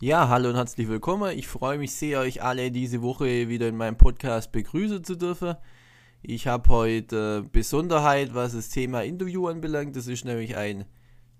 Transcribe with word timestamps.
Ja, 0.00 0.28
hallo 0.28 0.50
und 0.50 0.54
herzlich 0.54 0.86
willkommen. 0.86 1.36
Ich 1.36 1.48
freue 1.48 1.76
mich 1.76 1.90
sehr, 1.90 2.20
euch 2.20 2.40
alle 2.40 2.70
diese 2.70 3.02
Woche 3.02 3.48
wieder 3.48 3.66
in 3.66 3.76
meinem 3.76 3.96
Podcast 3.96 4.52
begrüßen 4.52 5.02
zu 5.02 5.16
dürfen. 5.16 5.56
Ich 6.22 6.46
habe 6.46 6.68
heute 6.70 7.42
äh, 7.44 7.48
Besonderheit, 7.48 8.32
was 8.32 8.52
das 8.52 8.68
Thema 8.68 9.02
Interview 9.02 9.48
anbelangt. 9.48 9.96
Das 9.96 10.06
ist 10.06 10.24
nämlich 10.24 10.56
ein 10.56 10.84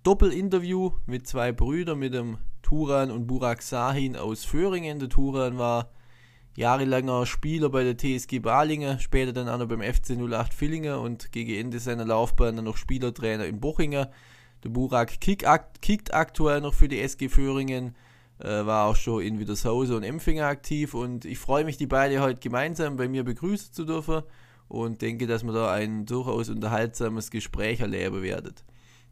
Doppelinterview 0.03 0.91
mit 1.07 1.29
zwei 1.29 1.53
Brüdern, 1.53 2.01
mit 2.01 2.15
dem 2.15 2.39
Turan 2.63 3.13
und 3.13 3.29
Burak 3.29 3.63
Sahin 3.63 4.17
aus 4.17 4.45
Föhringen. 4.45 4.99
Der 4.99 5.09
Turan 5.09 5.57
war 5.57 5.93
jahrelanger 6.57 7.27
Spieler 7.27 7.69
bei 7.69 7.85
der 7.85 7.97
TSG 7.97 8.41
Balingen, 8.41 8.99
später 8.99 9.33
dann 9.33 9.49
auch 9.49 9.59
noch 9.59 9.69
beim 9.69 9.83
FC 9.83 10.19
08 10.21 10.53
Villingen 10.53 10.97
und 10.97 11.31
gegen 11.31 11.55
Ende 11.55 11.79
seiner 11.79 12.05
Laufbahn 12.05 12.57
dann 12.57 12.65
noch 12.65 12.77
Spielertrainer 12.77 13.47
in 13.47 13.61
Bochingen. 13.61 14.09
Der 14.65 14.69
Burak 14.71 15.21
kickt 15.21 15.47
aktuell 16.13 16.61
noch 16.61 16.75
für 16.75 16.89
die 16.89 17.01
SG 17.01 17.29
Föhringen 17.29 17.95
war 18.47 18.87
auch 18.87 18.97
schon 18.97 19.23
in 19.23 19.39
Wiedershause 19.39 19.97
und 19.97 20.03
Empfänger 20.03 20.47
aktiv 20.47 20.95
und 20.95 21.25
ich 21.25 21.39
freue 21.39 21.65
mich, 21.65 21.77
die 21.77 21.87
beiden 21.87 22.21
heute 22.21 22.41
gemeinsam 22.41 22.97
bei 22.97 23.09
mir 23.09 23.25
begrüßen 23.25 23.73
zu 23.73 23.85
dürfen 23.85 24.23
und 24.69 25.03
denke, 25.03 25.27
dass 25.27 25.45
wir 25.45 25.53
da 25.53 25.73
ein 25.73 26.07
durchaus 26.07 26.49
unterhaltsames 26.49 27.31
Gespräch 27.31 27.81
erleben 27.81 28.23
werden. 28.23 28.55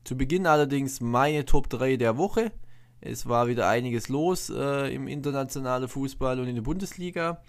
Zu 0.04 0.16
Beginn 0.16 0.46
allerdings 0.46 1.00
meine 1.00 1.44
Top 1.44 1.68
3 1.68 1.96
der 1.96 2.16
Woche. 2.16 2.52
Es 3.00 3.28
war 3.28 3.48
wieder 3.48 3.68
einiges 3.68 4.08
los 4.08 4.50
äh, 4.50 4.94
im 4.94 5.08
internationalen 5.08 5.88
Fußball 5.88 6.38
und 6.38 6.46
in 6.46 6.54
der 6.54 6.62
Bundesliga. 6.62 7.42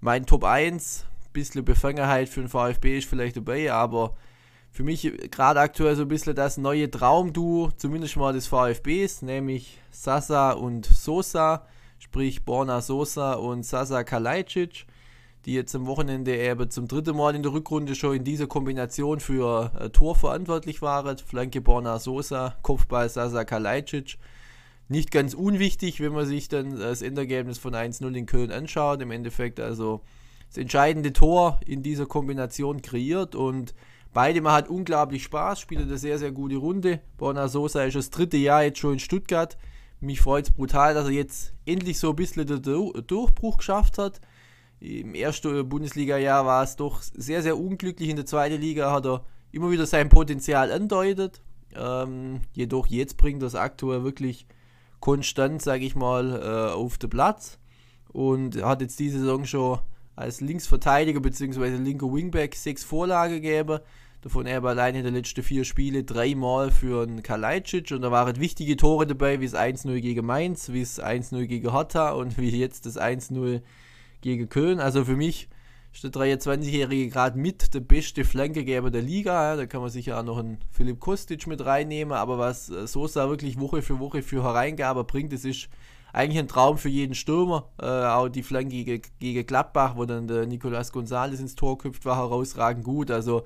Mein 0.00 0.26
Top 0.26 0.44
1, 0.44 1.06
bisschen 1.32 1.64
Befangenheit 1.64 2.28
für 2.28 2.40
den 2.40 2.48
VfB 2.48 2.98
ist 2.98 3.08
vielleicht 3.08 3.36
dabei, 3.36 3.72
aber 3.72 4.16
für 4.74 4.82
mich 4.82 5.02
gerade 5.30 5.60
aktuell 5.60 5.94
so 5.94 6.02
ein 6.02 6.08
bisschen 6.08 6.34
das 6.34 6.58
neue 6.58 6.90
Traumduo, 6.90 7.70
zumindest 7.76 8.16
mal 8.16 8.32
des 8.32 8.48
VfBs, 8.48 9.22
nämlich 9.22 9.78
Sasa 9.92 10.50
und 10.50 10.84
Sosa, 10.84 11.68
sprich 12.00 12.44
Borna 12.44 12.80
Sosa 12.80 13.34
und 13.34 13.64
Sasa 13.64 14.02
Kalajdzic, 14.02 14.86
die 15.44 15.54
jetzt 15.54 15.76
am 15.76 15.86
Wochenende 15.86 16.36
eben 16.36 16.70
zum 16.70 16.88
dritten 16.88 17.16
Mal 17.16 17.36
in 17.36 17.44
der 17.44 17.52
Rückrunde 17.52 17.94
schon 17.94 18.16
in 18.16 18.24
dieser 18.24 18.48
Kombination 18.48 19.20
für 19.20 19.70
äh, 19.78 19.90
Tor 19.90 20.16
verantwortlich 20.16 20.82
waren. 20.82 21.18
Flanke 21.18 21.60
Borna 21.60 22.00
Sosa, 22.00 22.56
Kopfball 22.62 23.08
Sasa 23.08 23.44
Kalajdzic. 23.44 24.18
Nicht 24.88 25.12
ganz 25.12 25.34
unwichtig, 25.34 26.00
wenn 26.00 26.12
man 26.12 26.26
sich 26.26 26.48
dann 26.48 26.80
das 26.80 27.00
Endergebnis 27.00 27.58
von 27.58 27.74
1-0 27.74 28.12
in 28.12 28.26
Köln 28.26 28.50
anschaut. 28.50 29.00
Im 29.02 29.12
Endeffekt 29.12 29.60
also 29.60 30.00
das 30.48 30.58
entscheidende 30.58 31.12
Tor 31.12 31.60
in 31.64 31.84
dieser 31.84 32.06
Kombination 32.06 32.82
kreiert 32.82 33.36
und 33.36 33.72
Beide 34.14 34.40
machen 34.40 34.68
unglaublich 34.68 35.24
Spaß, 35.24 35.58
spielen 35.58 35.82
eine 35.82 35.98
sehr, 35.98 36.18
sehr 36.18 36.30
gute 36.30 36.56
Runde. 36.56 37.00
Borna 37.18 37.48
Sosa 37.48 37.82
ist 37.82 37.96
das 37.96 38.10
dritte 38.10 38.36
Jahr 38.36 38.62
jetzt 38.62 38.78
schon 38.78 38.94
in 38.94 38.98
Stuttgart. 39.00 39.58
Mich 40.00 40.20
freut 40.20 40.44
es 40.44 40.52
brutal, 40.52 40.94
dass 40.94 41.06
er 41.06 41.12
jetzt 41.12 41.52
endlich 41.66 41.98
so 41.98 42.10
ein 42.10 42.16
bisschen 42.16 42.46
den 42.46 42.62
Durchbruch 42.62 43.58
geschafft 43.58 43.98
hat. 43.98 44.20
Im 44.78 45.16
ersten 45.16 45.68
Bundesliga-Jahr 45.68 46.46
war 46.46 46.62
es 46.62 46.76
doch 46.76 47.02
sehr, 47.02 47.42
sehr 47.42 47.58
unglücklich. 47.58 48.08
In 48.08 48.14
der 48.14 48.24
zweiten 48.24 48.60
Liga 48.60 48.92
hat 48.92 49.04
er 49.04 49.24
immer 49.50 49.72
wieder 49.72 49.84
sein 49.84 50.08
Potenzial 50.08 50.70
andeutet. 50.70 51.42
Ähm, 51.74 52.42
jedoch 52.52 52.86
jetzt 52.86 53.16
bringt 53.16 53.42
es 53.42 53.56
aktuell 53.56 54.04
wirklich 54.04 54.46
konstant, 55.00 55.60
sage 55.60 55.84
ich 55.84 55.96
mal, 55.96 56.40
äh, 56.40 56.72
auf 56.72 56.98
den 56.98 57.10
Platz. 57.10 57.58
Und 58.12 58.62
hat 58.62 58.80
jetzt 58.80 59.00
diese 59.00 59.18
Saison 59.18 59.44
schon 59.44 59.80
als 60.14 60.40
Linksverteidiger 60.40 61.18
bzw. 61.18 61.78
linker 61.78 62.12
Wingback 62.12 62.54
sechs 62.54 62.84
Vorlagen 62.84 63.34
gegeben. 63.34 63.80
Davon 64.24 64.46
er 64.46 64.64
allein 64.64 64.94
in 64.94 65.04
den 65.04 65.12
letzten 65.12 65.42
vier 65.42 65.64
Spielen 65.64 66.06
dreimal 66.06 66.70
für 66.70 67.02
einen 67.02 67.22
Kalajdzic 67.22 67.90
und 67.90 68.00
da 68.00 68.10
waren 68.10 68.40
wichtige 68.40 68.74
Tore 68.78 69.06
dabei, 69.06 69.38
wie 69.42 69.44
es 69.44 69.54
1-0 69.54 70.00
gegen 70.00 70.24
Mainz, 70.24 70.72
wie 70.72 70.80
es 70.80 70.98
1-0 70.98 71.44
gegen 71.44 71.70
Hertha 71.70 72.12
und 72.12 72.38
wie 72.38 72.48
jetzt 72.48 72.86
das 72.86 72.98
1-0 72.98 73.60
gegen 74.22 74.48
Köln. 74.48 74.80
Also 74.80 75.04
für 75.04 75.14
mich 75.14 75.50
ist 75.92 76.04
der 76.04 76.10
23-Jährige 76.10 77.10
gerade 77.10 77.38
mit 77.38 77.74
der 77.74 77.80
beste 77.80 78.24
Flankegeber 78.24 78.90
der 78.90 79.02
Liga. 79.02 79.56
Da 79.56 79.66
kann 79.66 79.82
man 79.82 79.90
sicher 79.90 80.18
auch 80.18 80.24
noch 80.24 80.38
einen 80.38 80.56
Philipp 80.70 81.00
Kostic 81.00 81.46
mit 81.46 81.62
reinnehmen, 81.62 82.14
aber 82.14 82.38
was 82.38 82.68
Sosa 82.68 83.28
wirklich 83.28 83.60
Woche 83.60 83.82
für 83.82 83.98
Woche 83.98 84.22
für 84.22 84.42
Hereingabe 84.42 85.04
bringt, 85.04 85.34
das 85.34 85.44
ist 85.44 85.68
eigentlich 86.14 86.38
ein 86.38 86.48
Traum 86.48 86.78
für 86.78 86.88
jeden 86.88 87.14
Stürmer. 87.14 87.68
Äh, 87.78 87.84
auch 87.84 88.30
die 88.30 88.42
Flanke 88.42 88.84
gegen, 88.84 89.02
gegen 89.20 89.46
Gladbach, 89.46 89.96
wo 89.96 90.06
dann 90.06 90.28
der 90.28 90.46
Nicolas 90.46 90.92
Gonzalez 90.92 91.40
ins 91.40 91.56
Tor 91.56 91.76
köpft, 91.76 92.06
war 92.06 92.16
herausragend 92.16 92.84
gut. 92.84 93.10
Also 93.10 93.40
äh, 93.40 93.42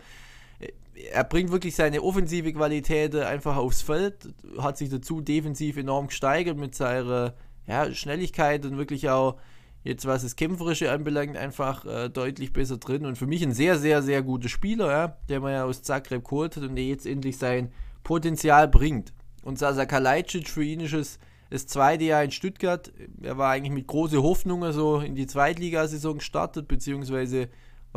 er 1.13 1.25
bringt 1.25 1.51
wirklich 1.51 1.75
seine 1.75 2.03
offensive 2.03 2.53
Qualität 2.53 3.15
einfach 3.15 3.57
aufs 3.57 3.83
Feld, 3.83 4.35
hat 4.59 4.77
sich 4.77 4.89
dazu 4.89 5.21
defensiv 5.21 5.77
enorm 5.77 6.09
gesteigert 6.09 6.57
mit 6.57 6.75
seiner 6.75 7.35
ja, 7.67 7.93
Schnelligkeit 7.93 8.65
und 8.65 8.79
wirklich 8.79 9.09
auch 9.09 9.39
jetzt 9.85 10.07
was 10.07 10.23
das 10.23 10.37
Kämpferische 10.37 10.91
anbelangt, 10.91 11.37
einfach 11.37 11.85
äh, 11.85 12.09
deutlich 12.09 12.53
besser 12.53 12.79
drin. 12.79 13.07
Und 13.07 13.17
für 13.17 13.27
mich 13.27 13.43
ein 13.43 13.53
sehr, 13.53 13.79
sehr, 13.79 14.03
sehr 14.03 14.23
guter 14.23 14.49
Spieler, 14.49 14.91
ja, 14.91 15.17
der 15.29 15.41
man 15.41 15.53
ja 15.53 15.65
aus 15.65 15.83
Zagreb 15.83 16.25
geholt 16.25 16.57
hat 16.57 16.65
und 16.65 16.77
der 16.77 16.85
jetzt 16.85 17.07
endlich 17.07 17.39
sein 17.39 17.73
Potenzial 18.03 18.69
bringt. 18.69 19.13
Und 19.43 19.59
Sasa 19.59 19.87
Kalajdzic 19.87 20.49
für 20.49 20.65
ihn 20.65 20.81
ist 20.81 20.95
es 20.95 21.19
das 21.51 21.67
zweite 21.67 22.05
Jahr 22.05 22.25
in 22.25 22.31
Stuttgart. 22.31 22.93
Er 23.23 23.39
war 23.39 23.51
eigentlich 23.51 23.73
mit 23.73 23.87
großen 23.87 24.23
Hoffnungen 24.23 24.73
so 24.73 25.01
in 25.01 25.15
die 25.15 25.27
Zweitligasaison 25.27 26.19
gestartet, 26.19 26.69
beziehungsweise 26.69 27.49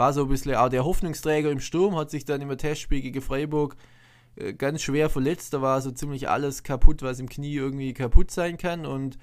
war 0.02 0.14
so 0.14 0.24
ein 0.24 0.30
bisschen 0.30 0.56
auch 0.56 0.70
der 0.70 0.84
Hoffnungsträger 0.84 1.52
im 1.52 1.60
Sturm, 1.60 1.96
hat 1.96 2.10
sich 2.10 2.26
dann 2.26 2.42
im 2.42 2.58
Testspiel 2.58 3.02
gegen 3.02 3.22
Freiburg 3.22 3.76
äh, 4.36 4.52
ganz 4.52 4.82
schwer 4.82 5.12
verletzt. 5.12 5.54
Da 5.54 5.62
war 5.62 5.80
so 5.80 5.92
ziemlich 5.92 6.28
alles 6.28 6.64
kaputt, 6.64 7.04
was 7.04 7.20
im 7.20 7.30
Knie 7.30 7.54
irgendwie 7.54 7.94
kaputt 7.94 8.32
sein 8.32 8.58
kann. 8.58 8.88
Und 8.88 9.20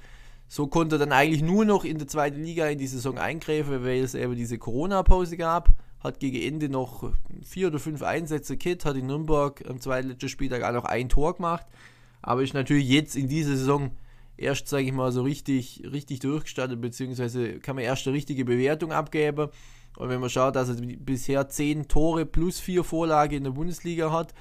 so 0.47 0.69
konnte 0.69 0.95
er 0.95 0.99
dann 1.01 1.11
eigentlich 1.11 1.43
nur 1.43 1.65
noch 1.65 1.85
in 1.85 1.99
der 1.99 2.07
zweiten 2.07 2.45
Liga 2.45 2.69
in 2.69 2.79
die 2.79 2.87
Saison 2.87 3.19
eingreifen, 3.19 3.83
weil 3.83 4.05
es 4.05 4.15
eben 4.15 4.37
diese 4.37 4.57
Corona-Pause 4.57 5.37
gab. 5.37 5.71
Hat 5.99 6.21
gegen 6.21 6.41
Ende 6.41 6.69
noch 6.69 7.13
vier 7.43 7.67
oder 7.67 7.81
fünf 7.81 8.03
Einsätze 8.05 8.57
Kit, 8.57 8.85
hat 8.85 8.97
in 8.97 9.09
Nürnberg 9.09 9.69
am 9.69 9.81
zweiten 9.81 10.11
letzten 10.11 10.29
Spieltag 10.29 10.63
auch 10.63 10.73
noch 10.73 10.85
ein 10.85 11.09
Tor 11.09 11.35
gemacht. 11.35 11.67
Aber 12.23 12.45
ist 12.45 12.55
natürlich 12.55 12.89
jetzt 12.89 13.17
in 13.17 13.27
dieser 13.27 13.57
Saison 13.57 13.91
erst, 14.37 14.69
sage 14.69 14.85
ich 14.85 14.93
mal, 14.93 15.11
so 15.11 15.23
richtig, 15.23 15.83
richtig 15.91 16.21
durchgestartet, 16.21 16.81
beziehungsweise 16.81 17.59
kann 17.59 17.75
man 17.75 17.85
erst 17.85 18.07
eine 18.07 18.15
richtige 18.15 18.45
Bewertung 18.45 18.93
abgeben. 18.93 19.49
Und 19.99 20.11
wenn 20.11 20.21
man 20.21 20.31
schaut, 20.31 20.55
dass 20.55 20.69
er 20.69 20.77
bisher 20.77 21.49
10 21.49 21.89
Tore 21.89 22.25
plus 22.25 22.61
4 22.61 22.85
Vorlage 22.85 23.35
in 23.35 23.43
der 23.43 23.51
Bundesliga 23.51 24.13
hat, 24.13 24.33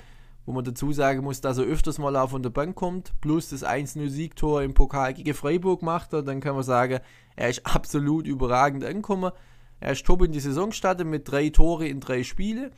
wo 0.45 0.51
man 0.51 0.63
dazu 0.63 0.94
sagen 0.94 1.23
muss, 1.23 1.41
dass 1.41 1.57
er 1.57 1.63
öfters 1.63 1.97
mal 1.97 2.16
auch 2.16 2.29
von 2.29 2.44
der 2.44 2.51
Bank 2.51 2.75
kommt, 2.75 3.12
plus 3.22 3.50
das 3.50 3.66
1-0-Siegtor 3.66 4.62
im 4.62 4.75
Pokal 4.75 5.16
gegen 5.16 5.34
Freiburg 5.34 5.81
macht 5.81 6.13
dann 6.13 6.41
kann 6.41 6.53
man 6.53 6.63
sagen, 6.63 7.00
er 7.35 7.50
ist 7.50 7.66
absolut 7.75 8.28
überragend 8.28 8.85
angekommen. 8.85 9.31
Er 9.79 9.94
ist 9.94 10.06
top 10.06 10.22
in 10.22 10.31
die 10.31 10.40
Saison 10.40 10.69
gestartet 10.69 11.07
mit 11.07 11.29
drei 11.29 11.50
Tore 11.50 11.88
in 11.88 12.01
drei 12.01 12.22
Spiele. 12.22 12.69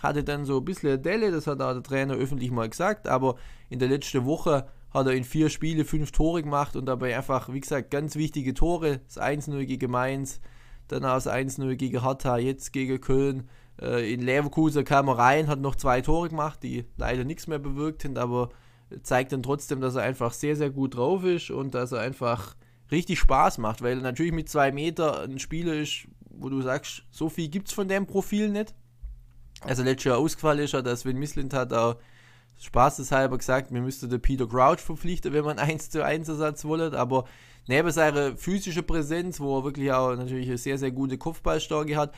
Hatte 0.00 0.22
dann 0.22 0.44
so 0.44 0.58
ein 0.58 0.64
bisschen 0.64 1.02
Delle, 1.02 1.32
das 1.32 1.48
hat 1.48 1.60
auch 1.60 1.72
der 1.72 1.82
Trainer 1.82 2.14
öffentlich 2.14 2.52
mal 2.52 2.68
gesagt, 2.68 3.08
aber 3.08 3.34
in 3.68 3.80
der 3.80 3.88
letzten 3.88 4.24
Woche 4.26 4.68
hat 4.92 5.06
er 5.06 5.12
in 5.12 5.24
vier 5.24 5.50
Spiele 5.50 5.84
fünf 5.84 6.12
Tore 6.12 6.44
gemacht 6.44 6.76
und 6.76 6.86
dabei 6.86 7.16
einfach, 7.16 7.52
wie 7.52 7.60
gesagt, 7.60 7.90
ganz 7.90 8.14
wichtige 8.14 8.54
Tore. 8.54 9.00
Das 9.06 9.20
1-0 9.20 9.64
gegen 9.64 9.90
Mainz, 9.90 10.40
dann 10.88 11.02
das 11.02 11.28
1-0 11.28 11.76
gegen 11.76 12.02
Hertha, 12.02 12.38
jetzt 12.38 12.72
gegen 12.72 13.00
Köln. 13.00 13.48
Äh, 13.80 14.12
in 14.12 14.20
Leverkusen 14.20 14.84
kam 14.84 15.08
er 15.08 15.18
rein, 15.18 15.48
hat 15.48 15.60
noch 15.60 15.76
zwei 15.76 16.00
Tore 16.00 16.28
gemacht, 16.28 16.62
die 16.62 16.84
leider 16.96 17.24
nichts 17.24 17.46
mehr 17.46 17.58
bewirkt 17.58 18.04
haben, 18.04 18.16
aber 18.16 18.50
zeigt 19.02 19.32
dann 19.32 19.42
trotzdem, 19.42 19.80
dass 19.80 19.94
er 19.94 20.02
einfach 20.02 20.32
sehr, 20.32 20.56
sehr 20.56 20.70
gut 20.70 20.96
drauf 20.96 21.24
ist 21.24 21.50
und 21.50 21.74
dass 21.74 21.92
er 21.92 22.00
einfach 22.00 22.56
richtig 22.90 23.18
Spaß 23.18 23.58
macht, 23.58 23.82
weil 23.82 23.98
er 23.98 24.02
natürlich 24.02 24.32
mit 24.32 24.48
zwei 24.48 24.72
Meter 24.72 25.22
ein 25.22 25.38
Spieler 25.38 25.74
ist, 25.74 26.08
wo 26.30 26.48
du 26.48 26.62
sagst, 26.62 27.02
so 27.10 27.28
viel 27.28 27.48
gibt 27.48 27.68
es 27.68 27.74
von 27.74 27.88
dem 27.88 28.06
Profil 28.06 28.48
nicht. 28.48 28.74
Also 29.62 29.82
letztes 29.82 30.04
Jahr 30.04 30.18
ausgefallen 30.18 30.60
ist 30.60 30.74
er, 30.74 30.82
dass 30.82 31.00
Sven 31.00 31.18
Mislint 31.18 31.52
hat 31.52 31.72
auch 31.72 31.96
spaßeshalber 32.60 33.38
gesagt, 33.38 33.72
wir 33.72 33.80
müssten 33.80 34.10
den 34.10 34.20
Peter 34.20 34.46
Crouch 34.46 34.78
verpflichten, 34.78 35.32
wenn 35.32 35.44
man 35.44 35.58
1 35.58 35.90
zu 35.90 36.04
1 36.04 36.28
Ersatz 36.28 36.64
wollen, 36.64 36.94
aber 36.94 37.24
neben 37.68 37.90
seiner 37.90 38.36
physischen 38.36 38.84
Präsenz, 38.84 39.38
wo 39.38 39.58
er 39.58 39.64
wirklich 39.64 39.92
auch 39.92 40.16
natürlich 40.16 40.48
eine 40.48 40.58
sehr, 40.58 40.78
sehr 40.78 40.90
gute 40.90 41.18
Kopfballstärke 41.18 41.96
hat, 41.96 42.14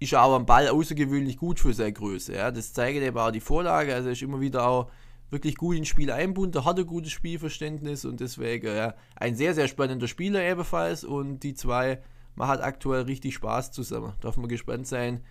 ist 0.00 0.12
er 0.12 0.22
auch 0.22 0.34
am 0.34 0.46
Ball 0.46 0.68
außergewöhnlich 0.68 1.36
gut 1.36 1.60
für 1.60 1.74
seine 1.74 1.92
Größe. 1.92 2.34
Ja. 2.34 2.50
Das 2.50 2.72
zeigt 2.72 2.98
eben 2.98 3.18
auch 3.18 3.30
die 3.30 3.40
Vorlage, 3.40 3.94
also 3.94 4.08
er 4.08 4.12
ist 4.12 4.22
immer 4.22 4.40
wieder 4.40 4.66
auch 4.66 4.90
wirklich 5.30 5.56
gut 5.56 5.76
ins 5.76 5.88
Spiel 5.88 6.10
einbunden, 6.10 6.64
hat 6.64 6.78
ein 6.78 6.86
gutes 6.86 7.12
Spielverständnis 7.12 8.04
und 8.04 8.20
deswegen 8.20 8.68
ja, 8.68 8.94
ein 9.16 9.34
sehr, 9.34 9.54
sehr 9.54 9.68
spannender 9.68 10.06
Spieler 10.06 10.42
ebenfalls 10.42 11.02
und 11.02 11.40
die 11.40 11.54
zwei 11.54 12.00
machen 12.36 12.60
aktuell 12.60 13.02
richtig 13.02 13.34
Spaß 13.34 13.72
zusammen. 13.72 14.12
Darf 14.20 14.36
man 14.36 14.48
gespannt 14.48 14.86
sein, 14.86 15.24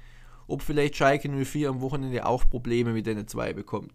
ob 0.48 0.62
vielleicht 0.62 0.98
Schalke 0.98 1.30
04 1.30 1.70
am 1.70 1.82
Wochenende 1.82 2.26
auch 2.26 2.50
Probleme 2.50 2.92
mit 2.92 3.06
den 3.06 3.28
zwei 3.28 3.54
bekommt. 3.54 3.94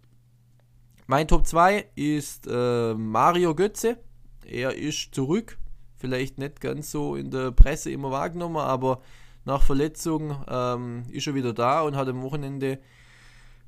Mein 1.06 1.28
Top 1.28 1.46
2 1.46 1.86
ist 1.94 2.46
äh, 2.46 2.94
Mario 2.94 3.54
Götze. 3.54 3.98
Er 4.48 4.74
ist 4.74 5.14
zurück. 5.14 5.58
Vielleicht 5.96 6.38
nicht 6.38 6.60
ganz 6.60 6.90
so 6.90 7.16
in 7.16 7.30
der 7.30 7.50
Presse 7.50 7.90
immer 7.90 8.10
wahrgenommen, 8.10 8.58
aber 8.58 9.02
nach 9.44 9.62
Verletzung 9.62 10.44
ähm, 10.48 11.04
ist 11.10 11.26
er 11.26 11.34
wieder 11.34 11.52
da 11.52 11.82
und 11.82 11.96
hat 11.96 12.08
am 12.08 12.22
Wochenende 12.22 12.78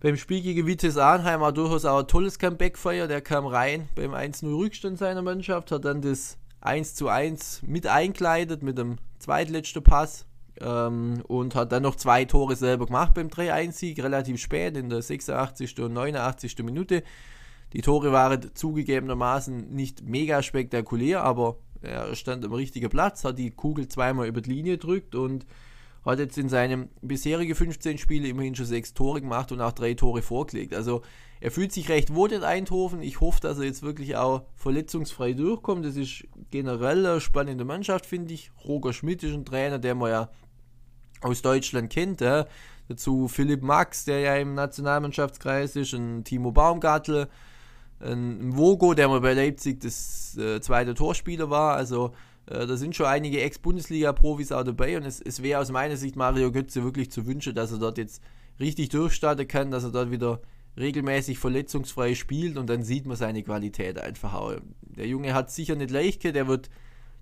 beim 0.01 0.17
Spiel 0.17 0.41
gegen 0.41 0.67
Vitesse 0.67 1.05
Arnheim 1.05 1.43
auch 1.43 1.53
durchaus 1.53 1.85
auch 1.85 2.01
ein 2.01 2.07
tolles 2.07 2.39
Comeback 2.39 2.79
feiert. 2.79 3.11
Der 3.11 3.21
kam 3.21 3.47
rein 3.47 3.89
beim 3.95 4.13
1-0 4.13 4.47
Rückstand 4.57 4.99
seiner 4.99 5.23
Mannschaft, 5.23 5.73
hat 5.73 5.85
dann 5.85 6.01
das 6.01 6.39
1 6.61 6.95
zu 6.95 7.09
1 7.09 7.63
mit 7.67 7.87
einkleidet 7.87 8.63
mit 8.63 8.79
dem 8.79 8.97
zweitletzten 9.19 9.83
Pass 9.83 10.27
ähm, 10.61 11.23
und 11.27 11.55
hat 11.55 11.73
dann 11.73 11.83
noch 11.83 11.97
zwei 11.97 12.25
Tore 12.25 12.57
selber 12.57 12.87
gemacht 12.87 13.15
beim 13.15 13.29
3-1-Sieg, 13.29 14.03
relativ 14.03 14.41
spät 14.41 14.77
in 14.77 14.89
der 14.89 15.03
86. 15.03 15.81
und 15.81 15.93
89. 15.93 16.59
Minute. 16.59 17.03
Die 17.73 17.83
Tore 17.83 18.13
waren 18.13 18.55
zugegebenermaßen 18.55 19.69
nicht 19.69 20.03
mega 20.03 20.43
spektakulär, 20.43 21.23
aber 21.23 21.59
er 21.83 22.15
stand 22.15 22.45
am 22.45 22.53
richtigen 22.53 22.91
Platz, 22.91 23.25
hat 23.25 23.39
die 23.39 23.51
Kugel 23.51 23.89
zweimal 23.89 24.27
über 24.27 24.41
die 24.41 24.53
Linie 24.53 24.73
gedrückt 24.73 25.15
und 25.15 25.47
hat 26.05 26.19
jetzt 26.19 26.39
in 26.39 26.49
seinen 26.49 26.89
bisherigen 27.03 27.55
15 27.55 27.99
Spielen 27.99 28.25
immerhin 28.25 28.55
schon 28.55 28.67
sechs 28.67 28.95
Tore 28.95 29.21
gemacht 29.21 29.53
und 29.53 29.61
auch 29.61 29.73
drei 29.73 29.95
Tore 29.95 30.23
vorgelegt. 30.23 30.75
Also 30.75 31.03
er 31.41 31.51
fühlt 31.51 31.73
sich 31.73 31.89
recht 31.89 32.15
wohl 32.15 32.33
in 32.33 32.43
Eindhoven. 32.43 33.03
Ich 33.03 33.21
hoffe, 33.21 33.41
dass 33.41 33.59
er 33.59 33.65
jetzt 33.65 33.83
wirklich 33.83 34.17
auch 34.17 34.45
verletzungsfrei 34.57 35.33
durchkommt. 35.33 35.85
Das 35.85 35.97
ist 35.97 36.27
generell 36.51 37.07
eine 37.07 37.21
spannende 37.21 37.65
Mannschaft, 37.65 38.07
finde 38.07 38.35
ich. 38.35 38.51
Roger 38.65 38.93
Schmidt 38.93 39.23
ist 39.23 39.35
ein 39.35 39.45
Trainer, 39.45 39.79
der 39.79 39.95
man 39.95 40.11
ja 40.11 40.31
aus 41.21 41.43
Deutschland 41.43 41.91
kennt. 41.91 42.21
Ja. 42.21 42.47
Dazu 42.89 43.29
Philipp 43.29 43.63
Max, 43.63 44.05
der 44.05 44.21
ja 44.21 44.37
im 44.37 44.55
Nationalmannschaftskreis 44.55 45.77
ist, 45.77 45.93
ein 45.93 46.25
Timo 46.25 46.51
Baumgartel, 46.51 47.29
ein 48.01 48.57
Vogo, 48.57 48.95
der 48.95 49.09
mal 49.09 49.21
bei 49.21 49.35
Leipzig 49.35 49.81
das 49.81 50.37
äh, 50.37 50.61
zweite 50.61 50.95
Torspieler 50.95 51.51
war. 51.51 51.77
Also 51.77 52.13
äh, 52.47 52.67
da 52.67 52.77
sind 52.77 52.97
schon 52.97 53.07
einige 53.07 53.41
Ex-Bundesliga-Profis 53.43 54.53
auch 54.53 54.65
dabei 54.65 54.97
und 54.97 55.05
es, 55.05 55.21
es 55.21 55.43
wäre 55.43 55.61
aus 55.61 55.71
meiner 55.71 55.97
Sicht 55.97 56.17
Mario 56.17 56.51
Götze 56.51 56.83
wirklich 56.83 57.11
zu 57.11 57.27
wünschen, 57.27 57.55
dass 57.55 57.73
er 57.73 57.79
dort 57.79 57.99
jetzt 57.99 58.23
richtig 58.59 58.89
durchstarten 58.89 59.47
kann, 59.47 59.71
dass 59.71 59.85
er 59.85 59.91
dort 59.91 60.11
wieder 60.11 60.41
regelmäßig 60.79 61.39
verletzungsfrei 61.39 62.15
spielt 62.15 62.57
und 62.57 62.69
dann 62.69 62.83
sieht 62.83 63.07
man 63.07 63.17
seine 63.17 63.43
Qualität 63.43 63.99
einfach 63.99 64.35
auch. 64.35 64.55
Der 64.83 65.07
Junge 65.07 65.35
hat 65.35 65.51
sicher 65.51 65.75
nicht 65.75 65.91
leicht, 65.91 66.25
der 66.25 66.47
wird 66.47 66.71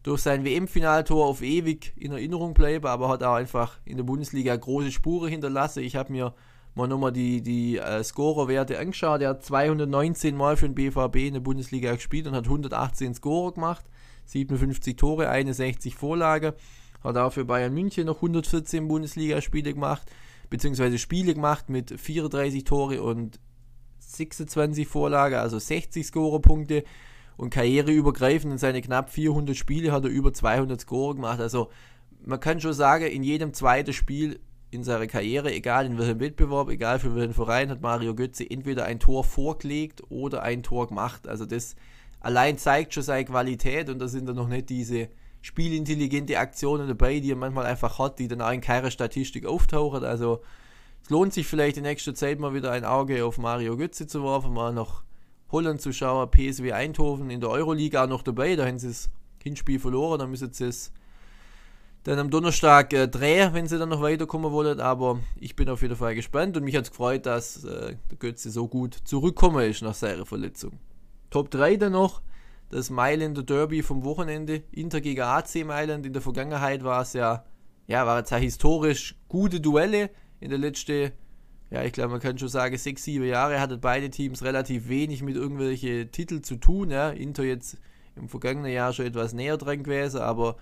durch 0.02 0.22
sein 0.22 0.44
WM-Finaltor 0.44 1.26
auf 1.26 1.42
ewig 1.42 1.92
in 1.96 2.12
Erinnerung 2.12 2.54
bleiben, 2.54 2.86
aber 2.86 3.08
hat 3.08 3.22
auch 3.22 3.34
einfach 3.34 3.78
in 3.84 3.96
der 3.96 4.04
Bundesliga 4.04 4.54
große 4.54 4.92
Spuren 4.92 5.28
hinterlassen. 5.28 5.82
Ich 5.82 5.96
habe 5.96 6.12
mir 6.12 6.34
mal 6.78 6.88
nochmal 6.88 7.12
die, 7.12 7.42
die 7.42 7.76
äh, 7.76 8.02
Scorerwerte 8.02 8.78
angeschaut. 8.78 9.20
Er 9.20 9.30
hat 9.30 9.44
219 9.44 10.34
Mal 10.36 10.56
für 10.56 10.68
den 10.68 10.74
BVB 10.74 11.16
in 11.16 11.34
der 11.34 11.40
Bundesliga 11.40 11.94
gespielt 11.94 12.26
und 12.26 12.34
hat 12.34 12.44
118 12.44 13.14
Scorer 13.14 13.52
gemacht, 13.52 13.84
57 14.26 14.96
Tore, 14.96 15.28
61 15.28 15.94
Vorlage. 15.94 16.54
Hat 17.02 17.16
auch 17.16 17.32
für 17.32 17.44
Bayern 17.44 17.74
München 17.74 18.06
noch 18.06 18.16
114 18.16 18.88
Bundesligaspiele 18.88 19.74
gemacht, 19.74 20.10
beziehungsweise 20.50 20.98
Spiele 20.98 21.34
gemacht 21.34 21.68
mit 21.68 22.00
34 22.00 22.64
Tore 22.64 23.02
und 23.02 23.38
26 23.98 24.88
Vorlage, 24.88 25.38
also 25.40 25.58
60 25.58 26.06
Scorerpunkte. 26.06 26.84
Und 27.36 27.50
karriereübergreifend 27.50 28.52
in 28.52 28.58
seine 28.58 28.82
knapp 28.82 29.10
400 29.10 29.56
Spiele 29.56 29.92
hat 29.92 30.04
er 30.04 30.10
über 30.10 30.32
200 30.32 30.80
Scorer 30.80 31.14
gemacht. 31.14 31.38
Also 31.38 31.70
man 32.24 32.40
kann 32.40 32.60
schon 32.60 32.72
sagen, 32.72 33.06
in 33.06 33.22
jedem 33.22 33.54
zweiten 33.54 33.92
Spiel 33.92 34.40
in 34.70 34.84
seiner 34.84 35.06
Karriere, 35.06 35.52
egal 35.52 35.86
in 35.86 35.98
welchem 35.98 36.20
Wettbewerb, 36.20 36.68
egal 36.68 36.98
für 36.98 37.14
welchen 37.14 37.34
Verein, 37.34 37.70
hat 37.70 37.80
Mario 37.80 38.14
Götze 38.14 38.48
entweder 38.48 38.84
ein 38.84 39.00
Tor 39.00 39.24
vorgelegt 39.24 40.02
oder 40.10 40.42
ein 40.42 40.62
Tor 40.62 40.88
gemacht. 40.88 41.26
Also 41.26 41.46
das 41.46 41.74
allein 42.20 42.58
zeigt 42.58 42.94
schon 42.94 43.02
seine 43.02 43.24
Qualität 43.24 43.88
und 43.88 43.98
da 43.98 44.08
sind 44.08 44.26
dann 44.26 44.36
noch 44.36 44.48
nicht 44.48 44.68
diese 44.68 45.08
spielintelligente 45.40 46.38
Aktionen 46.38 46.88
dabei, 46.88 47.20
die 47.20 47.32
er 47.32 47.36
manchmal 47.36 47.66
einfach 47.66 47.98
hat, 47.98 48.18
die 48.18 48.28
dann 48.28 48.42
auch 48.42 48.52
in 48.52 48.60
keiner 48.60 48.90
Statistik 48.90 49.46
auftauchen. 49.46 50.04
Also 50.04 50.42
es 51.02 51.10
lohnt 51.10 51.32
sich 51.32 51.46
vielleicht 51.46 51.78
in 51.78 51.84
nächster 51.84 52.14
Zeit 52.14 52.38
mal 52.38 52.52
wieder 52.52 52.72
ein 52.72 52.84
Auge 52.84 53.24
auf 53.24 53.38
Mario 53.38 53.76
Götze 53.76 54.06
zu 54.06 54.22
werfen, 54.22 54.52
mal 54.52 54.74
noch 54.74 55.02
Holland 55.50 55.80
zu 55.80 55.92
schauen, 55.92 56.30
PSW 56.30 56.72
Eindhoven 56.72 57.30
in 57.30 57.40
der 57.40 57.48
Euroliga 57.48 58.04
auch 58.04 58.08
noch 58.08 58.22
dabei, 58.22 58.54
da 58.54 58.66
haben 58.66 58.78
sie 58.78 58.88
das 58.88 59.08
Hinspiel 59.42 59.78
verloren, 59.78 60.18
da 60.18 60.26
müssen 60.26 60.52
sie 60.52 60.66
es 60.66 60.92
dann 62.08 62.18
am 62.20 62.30
Donnerstag 62.30 62.94
äh, 62.94 63.06
drehen, 63.06 63.52
wenn 63.52 63.66
sie 63.66 63.78
dann 63.78 63.90
noch 63.90 64.00
weiterkommen 64.00 64.50
wollen. 64.50 64.80
Aber 64.80 65.20
ich 65.38 65.56
bin 65.56 65.68
auf 65.68 65.82
jeden 65.82 65.96
Fall 65.96 66.14
gespannt 66.14 66.56
und 66.56 66.64
mich 66.64 66.74
hat 66.74 66.84
es 66.84 66.90
gefreut, 66.90 67.26
dass 67.26 67.64
äh, 67.64 67.96
der 68.10 68.18
Götze 68.18 68.50
so 68.50 68.66
gut 68.66 68.94
zurückgekommen 69.04 69.68
ist 69.68 69.82
nach 69.82 69.94
seiner 69.94 70.24
Verletzung. 70.24 70.78
Top 71.28 71.50
3 71.50 71.76
dann 71.76 71.92
noch, 71.92 72.22
das 72.70 72.88
Mailänder 72.88 73.42
Derby 73.42 73.82
vom 73.82 74.04
Wochenende. 74.04 74.62
Inter 74.72 75.02
gegen 75.02 75.20
AC 75.20 75.66
Mailand. 75.66 76.06
In 76.06 76.14
der 76.14 76.22
Vergangenheit 76.22 76.82
war 76.82 77.02
es 77.02 77.12
ja, 77.12 77.44
ja, 77.86 78.06
war 78.06 78.22
es 78.22 78.30
ja 78.30 78.38
historisch 78.38 79.14
gute 79.28 79.60
Duelle. 79.60 80.08
In 80.40 80.48
der 80.48 80.58
letzten, 80.58 81.12
ja, 81.70 81.82
ich 81.82 81.92
glaube, 81.92 82.12
man 82.12 82.20
kann 82.20 82.38
schon 82.38 82.48
sagen, 82.48 82.78
sechs, 82.78 83.04
sieben 83.04 83.26
Jahre 83.26 83.60
hatten 83.60 83.80
beide 83.80 84.08
Teams 84.08 84.42
relativ 84.42 84.88
wenig 84.88 85.22
mit 85.22 85.36
irgendwelchen 85.36 86.10
Titeln 86.10 86.42
zu 86.42 86.56
tun. 86.56 86.90
Ja. 86.90 87.10
Inter 87.10 87.44
jetzt 87.44 87.76
im 88.16 88.30
vergangenen 88.30 88.72
Jahr 88.72 88.94
schon 88.94 89.04
etwas 89.04 89.34
näher 89.34 89.58
dran 89.58 89.82
gewesen, 89.82 90.22
aber 90.22 90.56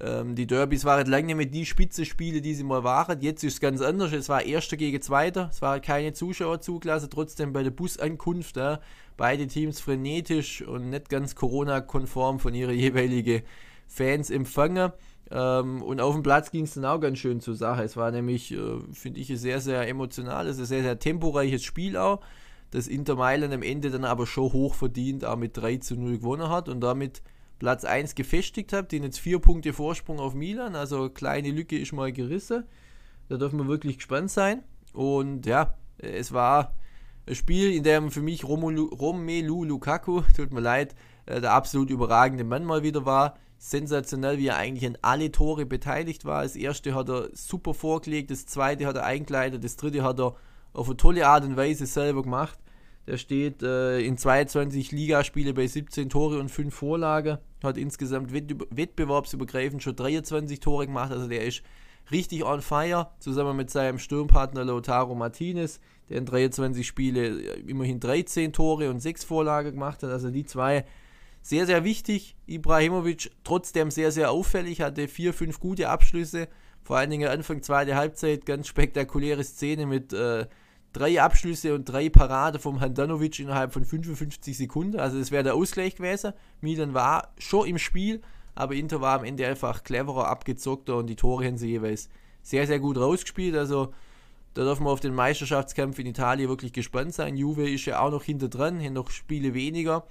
ähm, 0.00 0.36
die 0.36 0.46
Derbys 0.46 0.84
waren 0.84 1.06
lange 1.08 1.26
nicht 1.26 1.36
mehr 1.36 1.46
die 1.46 1.66
Spitzenspiele, 1.66 2.40
die 2.40 2.54
sie 2.54 2.62
mal 2.62 2.84
waren. 2.84 3.20
Jetzt 3.20 3.42
ist 3.42 3.54
es 3.54 3.60
ganz 3.60 3.80
anders. 3.80 4.12
Es 4.12 4.28
war 4.28 4.42
Erster 4.42 4.76
gegen 4.76 5.02
Zweiter. 5.02 5.48
Es 5.50 5.60
waren 5.60 5.80
keine 5.80 6.12
Zuschauer 6.12 6.60
zugelassen. 6.60 7.10
Trotzdem 7.10 7.52
bei 7.52 7.64
der 7.64 7.72
Busankunft 7.72 8.56
ja, 8.56 8.80
beide 9.16 9.48
Teams 9.48 9.80
frenetisch 9.80 10.62
und 10.62 10.90
nicht 10.90 11.08
ganz 11.08 11.34
Corona-konform 11.34 12.38
von 12.38 12.54
ihren 12.54 12.74
jeweiligen 12.78 13.42
Fans 13.88 14.30
empfangen. 14.30 14.92
Ähm, 15.32 15.82
und 15.82 16.00
auf 16.00 16.14
dem 16.14 16.22
Platz 16.22 16.52
ging 16.52 16.64
es 16.64 16.74
dann 16.74 16.84
auch 16.84 17.00
ganz 17.00 17.18
schön 17.18 17.40
zur 17.40 17.56
Sache. 17.56 17.82
Es 17.82 17.96
war 17.96 18.12
nämlich, 18.12 18.52
äh, 18.52 18.78
finde 18.92 19.18
ich, 19.18 19.30
ein 19.30 19.36
sehr, 19.36 19.60
sehr 19.60 19.88
emotionales, 19.88 20.58
ein 20.58 20.64
sehr, 20.64 20.82
sehr 20.82 20.98
temporeiches 20.98 21.64
Spiel 21.64 21.96
auch. 21.96 22.20
Das 22.70 22.86
Inter 22.86 23.16
Mailand 23.16 23.52
am 23.52 23.62
Ende 23.62 23.90
dann 23.90 24.04
aber 24.04 24.26
schon 24.26 24.52
hoch 24.52 24.74
verdient, 24.74 25.24
auch 25.24 25.36
mit 25.36 25.56
3 25.56 25.78
zu 25.78 25.96
0 25.96 26.18
gewonnen 26.18 26.50
hat 26.50 26.68
und 26.68 26.80
damit 26.82 27.22
Platz 27.58 27.84
1 27.84 28.14
gefestigt 28.14 28.72
habe, 28.72 28.86
den 28.86 29.02
jetzt 29.02 29.18
vier 29.18 29.38
Punkte 29.38 29.72
Vorsprung 29.72 30.20
auf 30.20 30.34
Milan, 30.34 30.76
also 30.76 31.10
kleine 31.10 31.50
Lücke 31.50 31.78
ist 31.78 31.92
mal 31.92 32.12
gerissen. 32.12 32.64
Da 33.28 33.36
dürfen 33.36 33.58
wir 33.58 33.68
wirklich 33.68 33.96
gespannt 33.96 34.30
sein. 34.30 34.62
Und 34.92 35.46
ja, 35.46 35.74
es 35.98 36.32
war 36.32 36.74
ein 37.26 37.34
Spiel, 37.34 37.72
in 37.72 37.82
dem 37.82 38.10
für 38.10 38.22
mich 38.22 38.44
Romelu, 38.44 38.86
Romelu 38.86 39.64
Lukaku, 39.64 40.22
tut 40.36 40.52
mir 40.52 40.60
leid, 40.60 40.94
äh, 41.26 41.40
der 41.40 41.52
absolut 41.52 41.90
überragende 41.90 42.44
Mann 42.44 42.64
mal 42.64 42.82
wieder 42.82 43.04
war. 43.04 43.36
Sensationell, 43.58 44.38
wie 44.38 44.46
er 44.46 44.56
eigentlich 44.56 44.86
an 44.86 44.98
alle 45.02 45.32
Tore 45.32 45.66
beteiligt 45.66 46.24
war. 46.24 46.44
Das 46.44 46.54
erste 46.54 46.94
hat 46.94 47.08
er 47.08 47.28
super 47.32 47.74
vorgelegt, 47.74 48.30
das 48.30 48.46
zweite 48.46 48.86
hat 48.86 48.96
er 48.96 49.04
eingeleitet, 49.04 49.64
das 49.64 49.76
dritte 49.76 50.04
hat 50.04 50.20
er 50.20 50.36
auf 50.72 50.86
eine 50.86 50.96
tolle 50.96 51.26
Art 51.26 51.44
und 51.44 51.56
Weise 51.56 51.86
selber 51.86 52.22
gemacht. 52.22 52.58
Der 53.08 53.16
steht 53.16 53.62
äh, 53.62 54.00
in 54.00 54.18
22 54.18 54.92
Ligaspiele 54.92 55.54
bei 55.54 55.66
17 55.66 56.10
Tore 56.10 56.38
und 56.38 56.50
5 56.50 56.74
Vorlagen. 56.74 57.38
Hat 57.62 57.78
insgesamt 57.78 58.34
wettbewerbsübergreifend 58.34 59.82
schon 59.82 59.96
23 59.96 60.60
Tore 60.60 60.86
gemacht. 60.86 61.10
Also 61.10 61.26
der 61.26 61.46
ist 61.46 61.62
richtig 62.10 62.44
on 62.44 62.60
fire. 62.60 63.08
Zusammen 63.18 63.56
mit 63.56 63.70
seinem 63.70 63.98
Sturmpartner 63.98 64.62
Lautaro 64.62 65.14
Martinez, 65.14 65.80
der 66.10 66.18
in 66.18 66.26
23 66.26 66.86
Spiele 66.86 67.28
äh, 67.28 67.60
immerhin 67.60 67.98
13 67.98 68.52
Tore 68.52 68.90
und 68.90 69.00
6 69.00 69.24
Vorlagen 69.24 69.72
gemacht 69.72 70.02
hat. 70.02 70.10
Also 70.10 70.28
die 70.28 70.44
zwei 70.44 70.84
sehr, 71.40 71.64
sehr 71.64 71.84
wichtig. 71.84 72.36
Ibrahimovic 72.46 73.30
trotzdem 73.42 73.90
sehr, 73.90 74.12
sehr 74.12 74.30
auffällig, 74.30 74.82
hatte 74.82 75.08
4, 75.08 75.32
5 75.32 75.60
gute 75.60 75.88
Abschlüsse. 75.88 76.46
Vor 76.82 76.98
allen 76.98 77.08
Dingen 77.08 77.30
Anfang 77.30 77.62
zweite 77.62 77.96
Halbzeit 77.96 78.44
ganz 78.44 78.68
spektakuläre 78.68 79.44
Szene 79.44 79.86
mit 79.86 80.12
äh, 80.12 80.44
drei 80.92 81.20
Abschlüsse 81.20 81.74
und 81.74 81.84
drei 81.84 82.08
Parade 82.08 82.58
vom 82.58 82.80
Handanovic 82.80 83.38
innerhalb 83.38 83.72
von 83.72 83.84
55 83.84 84.56
Sekunden. 84.56 84.98
Also 84.98 85.18
das 85.18 85.30
wäre 85.30 85.44
der 85.44 85.54
Ausgleich 85.54 85.96
gewesen. 85.96 86.32
Milan 86.60 86.94
war 86.94 87.32
schon 87.38 87.68
im 87.68 87.78
Spiel, 87.78 88.22
aber 88.54 88.74
Inter 88.74 89.00
war 89.00 89.18
am 89.18 89.24
Ende 89.24 89.46
einfach 89.46 89.84
cleverer, 89.84 90.28
abgezockter 90.28 90.96
und 90.96 91.06
die 91.06 91.16
Tore 91.16 91.46
haben 91.46 91.58
sie 91.58 91.68
jeweils 91.68 92.08
sehr, 92.42 92.66
sehr 92.66 92.80
gut 92.80 92.96
rausgespielt. 92.96 93.56
Also 93.56 93.92
da 94.54 94.64
dürfen 94.64 94.84
wir 94.84 94.90
auf 94.90 95.00
den 95.00 95.14
Meisterschaftskampf 95.14 95.98
in 95.98 96.06
Italien 96.06 96.48
wirklich 96.48 96.72
gespannt 96.72 97.14
sein. 97.14 97.36
Juve 97.36 97.68
ist 97.68 97.84
ja 97.84 98.00
auch 98.00 98.10
noch 98.10 98.24
hinter 98.24 98.48
dran, 98.48 98.82
haben 98.82 98.94
noch 98.94 99.10
Spiele 99.10 99.54
weniger. 99.54 100.06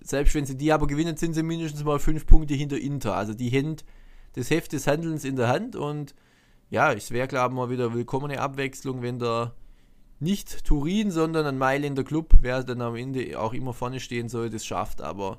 Selbst 0.00 0.34
wenn 0.34 0.46
sie 0.46 0.56
die 0.56 0.72
aber 0.72 0.86
gewinnen, 0.86 1.16
sind 1.16 1.34
sie 1.34 1.42
mindestens 1.42 1.84
mal 1.84 2.00
fünf 2.00 2.26
Punkte 2.26 2.54
hinter 2.54 2.78
Inter. 2.78 3.14
Also 3.14 3.34
die 3.34 3.50
haben 3.50 3.76
das 4.32 4.50
Heft 4.50 4.72
des 4.72 4.86
Handelns 4.86 5.24
in 5.24 5.36
der 5.36 5.48
Hand 5.48 5.76
und 5.76 6.14
ja, 6.70 6.92
es 6.92 7.10
wäre, 7.10 7.28
glaube 7.28 7.52
ich, 7.52 7.56
mal 7.56 7.70
wieder 7.70 7.92
willkommene 7.92 8.40
Abwechslung, 8.40 9.02
wenn 9.02 9.18
der 9.18 9.52
nicht 10.22 10.64
Turin, 10.64 11.10
sondern 11.10 11.46
ein 11.46 11.58
Mailänder 11.58 12.04
Club, 12.04 12.34
wer 12.40 12.62
dann 12.62 12.80
am 12.80 12.96
Ende 12.96 13.38
auch 13.38 13.52
immer 13.52 13.74
vorne 13.74 14.00
stehen 14.00 14.28
soll, 14.28 14.50
das 14.50 14.64
schafft. 14.64 15.00
Aber 15.02 15.38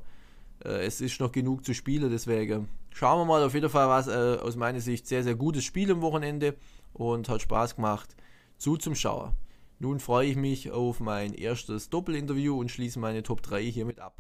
äh, 0.64 0.86
es 0.86 1.02
ist 1.02 1.20
noch 1.20 1.32
genug 1.32 1.66
zu 1.66 1.74
spielen, 1.74 2.12
deswegen 2.12 2.68
schauen 2.92 3.22
wir 3.22 3.26
mal. 3.26 3.44
Auf 3.44 3.54
jeden 3.54 3.70
Fall 3.70 3.88
war 3.88 4.00
es 4.00 4.08
äh, 4.08 4.42
aus 4.42 4.56
meiner 4.56 4.82
Sicht 4.82 5.08
sehr, 5.08 5.24
sehr 5.24 5.36
gutes 5.36 5.64
Spiel 5.64 5.92
am 5.92 6.02
Wochenende 6.02 6.56
und 6.94 7.30
hat 7.30 7.42
Spaß 7.42 7.78
gemacht 7.78 8.16
zu 8.58 8.78
zum 8.78 8.96
Schauer. 8.96 9.34
Nun 9.80 10.00
freue 10.00 10.28
ich 10.28 10.36
mich 10.36 10.72
auf 10.72 11.00
mein 11.00 11.34
erstes 11.34 11.90
Doppelinterview 11.90 12.58
und 12.60 12.70
schließe 12.70 13.00
meine 13.00 13.24
Top 13.24 13.42
3 13.42 13.64
hiermit 13.64 14.00
ab. 14.00 14.18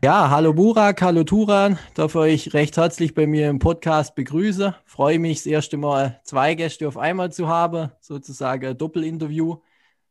Ja, 0.00 0.30
hallo 0.30 0.54
Burak, 0.54 1.02
hallo 1.02 1.24
Turan. 1.24 1.76
Darf 1.94 2.14
euch 2.14 2.54
recht 2.54 2.76
herzlich 2.76 3.14
bei 3.14 3.26
mir 3.26 3.50
im 3.50 3.58
Podcast 3.58 4.14
begrüßen. 4.14 4.72
Freue 4.84 5.18
mich, 5.18 5.38
das 5.38 5.46
erste 5.46 5.76
Mal 5.76 6.20
zwei 6.22 6.54
Gäste 6.54 6.86
auf 6.86 6.96
einmal 6.96 7.32
zu 7.32 7.48
haben, 7.48 7.90
sozusagen 8.00 8.64
ein 8.64 8.78
Doppelinterview. 8.78 9.56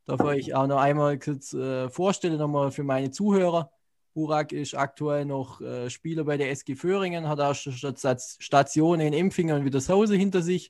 Darf 0.06 0.20
euch 0.20 0.54
auch 0.54 0.68
noch 0.68 0.80
einmal 0.80 1.18
kurz 1.18 1.54
äh, 1.54 1.90
vorstellen, 1.90 2.38
nochmal 2.38 2.72
für 2.72 2.84
meine 2.84 3.12
Zuhörer. 3.12 3.72
Burak 4.14 4.52
ist 4.52 4.76
aktuell 4.76 5.24
noch 5.24 5.62
äh, 5.62 5.90
Spieler 5.90 6.26
bei 6.26 6.36
der 6.36 6.52
SG 6.52 6.76
Föhringen, 6.76 7.30
hat 7.30 7.40
auch 7.40 7.56
schon 7.56 7.96
Stationen 8.40 9.08
in 9.08 9.14
Empfingen 9.14 9.56
und 9.56 9.64
Wiedershause 9.64 10.18
hinter 10.18 10.42
sich. 10.42 10.70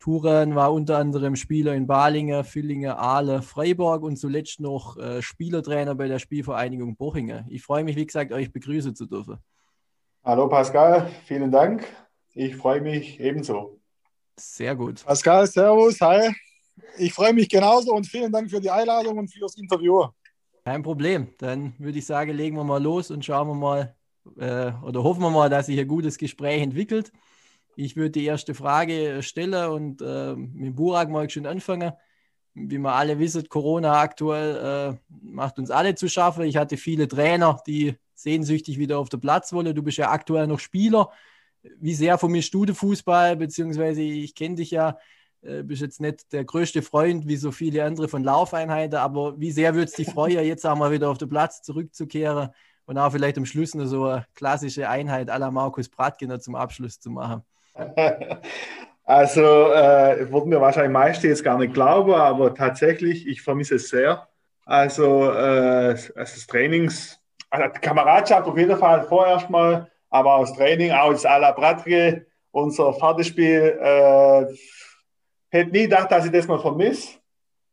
Turan 0.00 0.54
war 0.54 0.72
unter 0.72 0.96
anderem 0.96 1.36
Spieler 1.36 1.74
in 1.74 1.86
Balingen, 1.86 2.42
Villingen, 2.42 2.92
Aale, 2.92 3.42
Freiburg 3.42 4.02
und 4.02 4.16
zuletzt 4.16 4.58
noch 4.58 4.96
äh, 4.96 5.20
Spielertrainer 5.20 5.94
bei 5.94 6.08
der 6.08 6.18
Spielvereinigung 6.18 6.96
Bochingen. 6.96 7.44
Ich 7.50 7.62
freue 7.62 7.84
mich, 7.84 7.96
wie 7.96 8.06
gesagt, 8.06 8.32
euch 8.32 8.50
begrüßen 8.50 8.96
zu 8.96 9.04
dürfen. 9.04 9.36
Hallo 10.24 10.48
Pascal, 10.48 11.10
vielen 11.26 11.50
Dank. 11.50 11.86
Ich 12.32 12.56
freue 12.56 12.80
mich 12.80 13.20
ebenso. 13.20 13.78
Sehr 14.36 14.74
gut. 14.74 15.04
Pascal, 15.04 15.46
Servus, 15.46 16.00
hi. 16.00 16.34
Ich 16.96 17.12
freue 17.12 17.34
mich 17.34 17.50
genauso 17.50 17.92
und 17.92 18.06
vielen 18.06 18.32
Dank 18.32 18.50
für 18.50 18.60
die 18.60 18.70
Einladung 18.70 19.18
und 19.18 19.28
fürs 19.28 19.58
Interview. 19.58 20.06
Kein 20.64 20.82
Problem. 20.82 21.28
Dann 21.36 21.74
würde 21.76 21.98
ich 21.98 22.06
sagen, 22.06 22.32
legen 22.32 22.56
wir 22.56 22.64
mal 22.64 22.82
los 22.82 23.10
und 23.10 23.22
schauen 23.22 23.48
wir 23.48 23.54
mal 23.54 23.94
äh, 24.38 24.72
oder 24.82 25.02
hoffen 25.02 25.20
wir 25.20 25.30
mal, 25.30 25.50
dass 25.50 25.66
sich 25.66 25.78
ein 25.78 25.88
gutes 25.88 26.16
Gespräch 26.16 26.62
entwickelt. 26.62 27.12
Ich 27.82 27.96
würde 27.96 28.10
die 28.10 28.26
erste 28.26 28.54
Frage 28.54 29.22
stellen 29.22 29.70
und 29.70 30.02
äh, 30.02 30.36
mit 30.36 30.76
Burak 30.76 31.08
mal 31.08 31.30
schon 31.30 31.46
anfangen. 31.46 31.92
Wie 32.52 32.76
wir 32.76 32.92
alle 32.92 33.18
wissen, 33.18 33.48
Corona 33.48 34.00
aktuell 34.00 34.56
äh, 34.92 34.98
macht 35.08 35.58
uns 35.58 35.70
alle 35.70 35.94
zu 35.94 36.06
schaffen. 36.08 36.44
Ich 36.44 36.58
hatte 36.58 36.76
viele 36.76 37.08
Trainer, 37.08 37.62
die 37.66 37.94
sehnsüchtig 38.14 38.78
wieder 38.78 38.98
auf 38.98 39.08
den 39.08 39.20
Platz 39.20 39.54
wollen. 39.54 39.74
Du 39.74 39.82
bist 39.82 39.96
ja 39.96 40.10
aktuell 40.10 40.46
noch 40.46 40.58
Spieler. 40.60 41.10
Wie 41.62 41.94
sehr 41.94 42.18
vermisst 42.18 42.52
du 42.52 42.66
den 42.66 42.74
Fußball? 42.74 43.36
Beziehungsweise 43.36 44.02
ich 44.02 44.34
kenne 44.34 44.56
dich 44.56 44.72
ja 44.72 44.98
äh, 45.40 45.62
bist 45.62 45.80
jetzt 45.80 46.02
nicht 46.02 46.30
der 46.34 46.44
größte 46.44 46.82
Freund 46.82 47.26
wie 47.28 47.36
so 47.36 47.50
viele 47.50 47.84
andere 47.84 48.08
von 48.08 48.22
Laufeinheiten, 48.22 48.98
aber 48.98 49.40
wie 49.40 49.52
sehr 49.52 49.72
würde 49.72 49.86
es 49.86 49.92
dich 49.92 50.10
freuen, 50.10 50.44
jetzt 50.44 50.66
auch 50.66 50.76
mal 50.76 50.92
wieder 50.92 51.08
auf 51.08 51.16
den 51.16 51.30
Platz 51.30 51.62
zurückzukehren 51.62 52.50
und 52.84 52.98
auch 52.98 53.10
vielleicht 53.10 53.38
am 53.38 53.46
Schluss 53.46 53.74
noch 53.74 53.86
so 53.86 54.04
eine 54.04 54.26
klassische 54.34 54.86
Einheit 54.86 55.28
la 55.28 55.50
Markus 55.50 55.88
Bratgener 55.88 56.40
zum 56.40 56.56
Abschluss 56.56 57.00
zu 57.00 57.10
machen? 57.10 57.42
Also, 59.10 59.72
äh, 59.72 60.30
würden 60.30 60.50
mir 60.50 60.60
wahrscheinlich 60.60 60.92
meiste 60.92 61.26
jetzt 61.26 61.42
gar 61.42 61.58
nicht 61.58 61.74
glauben, 61.74 62.14
aber 62.14 62.54
tatsächlich, 62.54 63.26
ich 63.26 63.42
vermisse 63.42 63.74
es 63.74 63.88
sehr. 63.88 64.28
Also, 64.64 65.32
äh, 65.32 65.96
also 65.96 66.12
das 66.14 66.46
Trainings, 66.46 67.18
also 67.50 67.74
die 67.74 67.80
Kameradschaft 67.80 68.46
auf 68.46 68.56
jeden 68.56 68.78
Fall 68.78 69.02
vorerst 69.08 69.50
mal, 69.50 69.90
aber 70.10 70.38
das 70.38 70.52
Training, 70.52 70.92
auch 70.92 71.10
das 71.10 71.26
à 71.26 71.40
la 71.40 71.50
Bratge, 71.50 72.24
unser 72.52 72.92
Fahrtespiel, 72.92 73.80
äh, 73.82 74.46
hätte 75.48 75.72
nie 75.72 75.88
gedacht, 75.88 76.12
dass 76.12 76.26
ich 76.26 76.30
das 76.30 76.46
mal 76.46 76.60
vermisse. 76.60 77.18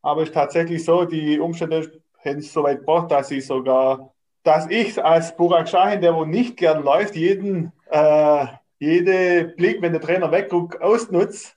Aber 0.02 0.24
es 0.24 0.30
ist 0.30 0.34
tatsächlich 0.34 0.84
so, 0.84 1.06
die 1.06 1.40
Umstände 1.40 2.02
hätten 2.18 2.40
es 2.40 2.52
so 2.52 2.64
weit 2.64 2.80
gebracht, 2.80 3.12
dass 3.12 3.30
ich 3.30 3.46
sogar, 3.46 4.12
dass 4.42 4.68
ich 4.72 5.04
als 5.04 5.36
Burak 5.36 5.70
Shahin, 5.70 6.02
der 6.02 6.16
wo 6.16 6.26
nicht 6.26 6.58
gern 6.58 6.84
läuft, 6.84 7.16
jeden, 7.16 7.72
äh, 7.92 8.48
jede 8.80 9.54
Blick, 9.56 9.82
wenn 9.82 9.92
der 9.92 10.02
Trainer 10.02 10.32
wegguckt, 10.32 10.82
ausnutzt, 10.82 11.56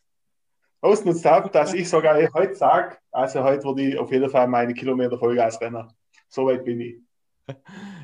ausnutzt 0.81 1.25
habe, 1.25 1.51
dass 1.51 1.75
ich 1.75 1.89
sogar 1.89 2.17
heute 2.33 2.55
sage, 2.55 2.97
also 3.13 3.43
heute 3.45 3.65
würde 3.65 3.83
ich 3.83 3.99
auf 3.99 4.11
jeden 4.11 4.31
Fall 4.31 4.49
meine 4.49 4.75
Kilometer 4.75 5.19
Vollgas-Renner. 5.19 5.89
So 6.29 6.47
weit 6.47 6.65
bin 6.65 6.81
ich. 6.81 6.97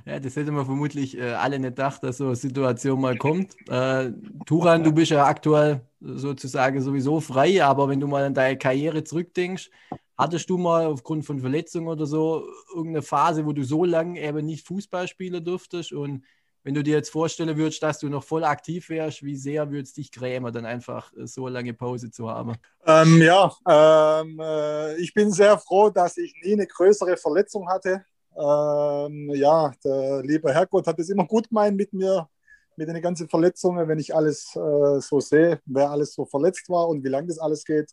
Ja, 0.05 0.19
das 0.19 0.37
hätte 0.37 0.53
man 0.53 0.65
vermutlich 0.65 1.17
äh, 1.17 1.33
alle 1.33 1.59
nicht 1.59 1.71
gedacht, 1.71 2.03
dass 2.03 2.19
so 2.19 2.27
eine 2.27 2.37
Situation 2.37 3.01
mal 3.01 3.17
kommt. 3.17 3.55
Äh, 3.69 4.13
Turan, 4.45 4.83
du 4.83 4.93
bist 4.93 5.11
ja 5.11 5.25
aktuell 5.25 5.83
sozusagen 6.01 6.81
sowieso 6.81 7.21
frei, 7.21 7.63
aber 7.63 7.89
wenn 7.89 8.01
du 8.01 8.07
mal 8.07 8.25
an 8.25 8.35
deine 8.35 8.59
Karriere 8.59 9.05
zurückdenkst, 9.05 9.71
hattest 10.17 10.49
du 10.51 10.59
mal 10.59 10.87
aufgrund 10.87 11.25
von 11.25 11.41
Verletzungen 11.41 11.89
oder 11.89 12.07
so 12.07 12.49
irgendeine 12.75 13.03
Phase, 13.03 13.47
wo 13.47 13.53
du 13.53 13.63
so 13.65 13.85
lange 13.85 14.21
eben 14.21 14.47
nicht 14.47 14.67
Fußball 14.67 15.09
spielen 15.09 15.45
durftest 15.45 15.93
und 15.93 16.25
wenn 16.67 16.75
du 16.75 16.83
dir 16.83 16.97
jetzt 16.97 17.11
vorstellen 17.11 17.57
würdest, 17.57 17.81
dass 17.81 18.01
du 18.01 18.09
noch 18.09 18.25
voll 18.25 18.43
aktiv 18.43 18.89
wärst, 18.89 19.23
wie 19.23 19.37
sehr 19.37 19.71
würde 19.71 19.85
es 19.85 19.93
dich 19.93 20.11
grämen, 20.11 20.53
dann 20.53 20.67
einfach 20.67 21.13
so 21.23 21.47
lange 21.47 21.73
Pause 21.73 22.11
zu 22.11 22.29
haben? 22.29 22.57
Ähm, 22.85 23.23
ja, 23.23 23.55
ähm, 23.69 24.41
äh, 24.41 24.97
ich 24.97 25.15
bin 25.15 25.31
sehr 25.31 25.57
froh, 25.59 25.91
dass 25.91 26.17
ich 26.17 26.35
nie 26.43 26.55
eine 26.55 26.67
größere 26.67 27.17
Verletzung 27.19 27.69
hatte. 27.69 28.05
Ähm, 28.37 29.31
ja, 29.37 29.71
der 29.85 30.23
liebe 30.25 30.53
Herrgott 30.53 30.89
hat 30.89 30.99
es 30.99 31.09
immer 31.09 31.25
gut 31.25 31.51
gemeint 31.51 31.77
mit 31.77 31.93
mir, 31.93 32.29
mit 32.75 32.89
den 32.89 33.01
ganzen 33.01 33.29
Verletzungen, 33.29 33.87
wenn 33.87 34.01
ich 34.01 34.13
alles 34.13 34.57
äh, 34.57 35.01
so 35.01 35.21
sehe, 35.21 35.61
wer 35.67 35.89
alles 35.89 36.15
so 36.15 36.25
verletzt 36.25 36.69
war 36.69 36.89
und 36.89 37.05
wie 37.05 37.11
lange 37.11 37.29
das 37.29 37.39
alles 37.39 37.65
geht. 37.65 37.93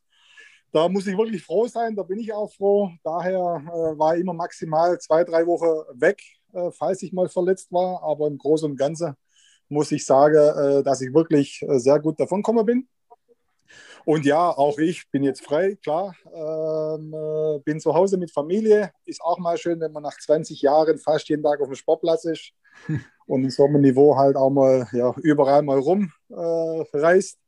Da 0.71 0.89
muss 0.89 1.05
ich 1.05 1.15
wirklich 1.15 1.45
froh 1.45 1.67
sein, 1.67 1.95
da 1.95 2.01
bin 2.01 2.17
ich 2.17 2.33
auch 2.33 2.51
froh. 2.51 2.89
Daher 3.03 3.37
äh, 3.67 3.99
war 3.99 4.15
ich 4.15 4.21
immer 4.21 4.33
maximal 4.33 4.97
zwei, 4.97 5.23
drei 5.23 5.45
Wochen 5.45 6.01
weg, 6.01 6.23
äh, 6.53 6.71
falls 6.71 7.01
ich 7.03 7.13
mal 7.13 7.29
verletzt 7.29 7.71
war. 7.71 8.01
Aber 8.03 8.27
im 8.27 8.37
Großen 8.37 8.69
und 8.69 8.77
Ganzen 8.77 9.15
muss 9.69 9.91
ich 9.91 10.05
sagen, 10.05 10.35
äh, 10.35 10.83
dass 10.83 11.01
ich 11.01 11.13
wirklich 11.13 11.61
äh, 11.63 11.79
sehr 11.79 11.99
gut 11.99 12.19
davon 12.19 12.41
gekommen 12.41 12.65
bin. 12.65 12.87
Und 14.05 14.25
ja, 14.25 14.49
auch 14.49 14.77
ich 14.79 15.09
bin 15.11 15.23
jetzt 15.23 15.43
frei, 15.43 15.75
klar. 15.81 16.13
Ähm, 16.25 17.13
äh, 17.13 17.59
bin 17.59 17.79
zu 17.79 17.93
Hause 17.93 18.17
mit 18.17 18.31
Familie. 18.31 18.91
Ist 19.05 19.21
auch 19.21 19.39
mal 19.39 19.57
schön, 19.57 19.79
wenn 19.79 19.93
man 19.93 20.03
nach 20.03 20.17
20 20.17 20.61
Jahren 20.61 20.97
fast 20.97 21.29
jeden 21.29 21.43
Tag 21.43 21.61
auf 21.61 21.67
dem 21.67 21.75
Sportplatz 21.75 22.25
ist 22.25 22.51
und 23.25 23.43
in 23.43 23.49
so 23.49 23.65
einem 23.65 23.81
Niveau 23.81 24.15
halt 24.17 24.35
auch 24.35 24.49
mal 24.49 24.87
ja, 24.91 25.13
überall 25.21 25.61
mal 25.61 25.79
rumreist. 25.79 27.39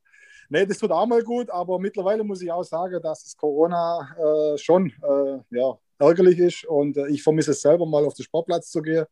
Nee, 0.48 0.66
das 0.66 0.78
tut 0.78 0.92
auch 0.92 1.08
mal 1.08 1.24
gut, 1.24 1.50
aber 1.50 1.80
mittlerweile 1.80 2.24
muss 2.24 2.42
ich 2.42 2.52
auch 2.52 2.64
sagen, 2.64 3.02
dass 3.02 3.24
das 3.24 3.36
Corona 3.36 4.16
äh, 4.18 4.58
schon 4.58 4.92
äh, 5.02 5.40
ja, 5.50 5.78
ärgerlich 6.00 6.40
ist 6.40 6.66
und 6.66 6.98
äh, 6.98 7.08
ich 7.08 7.24
vermisse 7.24 7.52
es 7.52 7.62
selber 7.62 7.86
mal 7.86 8.06
auf 8.06 8.14
den 8.14 8.24
Sportplatz 8.24 8.70
zu 8.70 8.82
gehen 8.82 9.06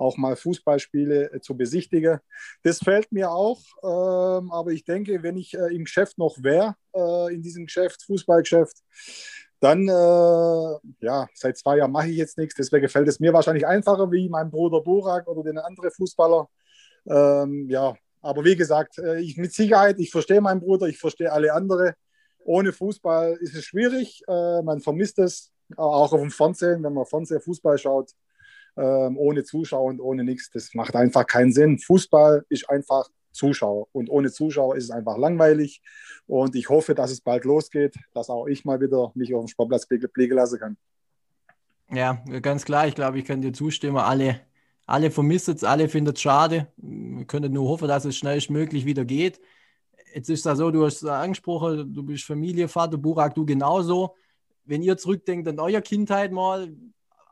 auch 0.00 0.16
mal 0.16 0.36
Fußballspiele 0.36 1.32
äh, 1.32 1.40
zu 1.40 1.56
besichtigen. 1.56 2.18
Das 2.62 2.78
fällt 2.78 3.12
mir 3.12 3.30
auch, 3.30 3.60
ähm, 3.82 4.50
aber 4.50 4.70
ich 4.70 4.84
denke, 4.84 5.22
wenn 5.22 5.36
ich 5.36 5.54
äh, 5.54 5.74
im 5.74 5.84
Geschäft 5.84 6.18
noch 6.18 6.42
wäre, 6.42 6.74
in 7.30 7.40
diesem 7.40 7.66
Geschäft, 7.66 8.02
Fußballgeschäft, 8.02 8.78
dann, 9.60 9.86
ja, 9.86 11.28
seit 11.34 11.56
zwei 11.56 11.76
Jahren 11.76 11.92
mache 11.92 12.08
ich 12.08 12.16
jetzt 12.16 12.36
nichts, 12.36 12.56
deswegen 12.56 12.88
fällt 12.88 13.06
es 13.06 13.20
mir 13.20 13.32
wahrscheinlich 13.32 13.64
einfacher 13.64 14.10
wie 14.10 14.28
mein 14.28 14.50
Bruder 14.50 14.80
Burak 14.80 15.28
oder 15.28 15.44
den 15.44 15.58
anderen 15.58 15.92
Fußballer. 15.92 16.48
Ähm, 17.06 17.68
ja, 17.70 17.94
aber 18.20 18.44
wie 18.44 18.56
gesagt, 18.56 18.98
ich 19.20 19.36
mit 19.36 19.52
Sicherheit, 19.52 20.00
ich 20.00 20.10
verstehe 20.10 20.40
meinen 20.40 20.58
Bruder, 20.58 20.88
ich 20.88 20.98
verstehe 20.98 21.30
alle 21.30 21.52
anderen. 21.52 21.92
Ohne 22.40 22.72
Fußball 22.72 23.38
ist 23.40 23.54
es 23.54 23.64
schwierig, 23.64 24.24
man 24.26 24.80
vermisst 24.80 25.20
es, 25.20 25.52
auch 25.76 26.12
auf 26.12 26.20
dem 26.20 26.30
Fernsehen, 26.30 26.82
wenn 26.82 26.94
man 26.94 27.06
Fernsehen 27.06 27.40
Fußball 27.40 27.78
schaut, 27.78 28.12
ähm, 28.76 29.16
ohne 29.18 29.44
Zuschauer 29.44 29.84
und 29.84 30.00
ohne 30.00 30.24
nichts. 30.24 30.50
Das 30.50 30.74
macht 30.74 30.96
einfach 30.96 31.26
keinen 31.26 31.52
Sinn. 31.52 31.78
Fußball 31.78 32.44
ist 32.48 32.68
einfach 32.68 33.08
Zuschauer 33.32 33.88
und 33.92 34.10
ohne 34.10 34.30
Zuschauer 34.30 34.76
ist 34.76 34.84
es 34.84 34.90
einfach 34.90 35.16
langweilig. 35.16 35.82
Und 36.26 36.54
ich 36.56 36.68
hoffe, 36.68 36.94
dass 36.94 37.10
es 37.10 37.20
bald 37.20 37.44
losgeht, 37.44 37.96
dass 38.12 38.30
auch 38.30 38.46
ich 38.46 38.64
mal 38.64 38.80
wieder 38.80 39.12
mich 39.14 39.34
auf 39.34 39.44
dem 39.44 39.48
Sportplatz 39.48 39.86
blicken 39.86 40.34
lassen 40.34 40.58
kann. 40.58 40.76
Ja, 41.92 42.22
ganz 42.40 42.64
klar. 42.64 42.86
Ich 42.86 42.94
glaube, 42.94 43.18
ich 43.18 43.24
kann 43.24 43.42
dir 43.42 43.52
zustimmen. 43.52 43.96
Alle, 43.96 44.40
alle 44.86 45.10
vermissen 45.10 45.56
es, 45.56 45.64
alle 45.64 45.88
finden 45.88 46.14
es 46.14 46.20
schade. 46.20 46.68
Wir 46.76 47.24
können 47.24 47.52
nur 47.52 47.68
hoffen, 47.68 47.88
dass 47.88 48.04
es 48.04 48.16
schnellstmöglich 48.16 48.84
wieder 48.84 49.04
geht. 49.04 49.40
Jetzt 50.14 50.30
ist 50.30 50.46
es 50.46 50.58
so, 50.58 50.70
du 50.70 50.84
hast 50.84 51.02
es 51.02 51.08
angesprochen, 51.08 51.92
du 51.92 52.02
bist 52.02 52.24
Familienvater, 52.24 52.96
Burak, 52.96 53.34
du 53.34 53.44
genauso. 53.44 54.16
Wenn 54.70 54.82
ihr 54.82 54.96
zurückdenkt 54.96 55.48
an 55.48 55.58
eure 55.58 55.82
Kindheit 55.82 56.30
mal, 56.30 56.72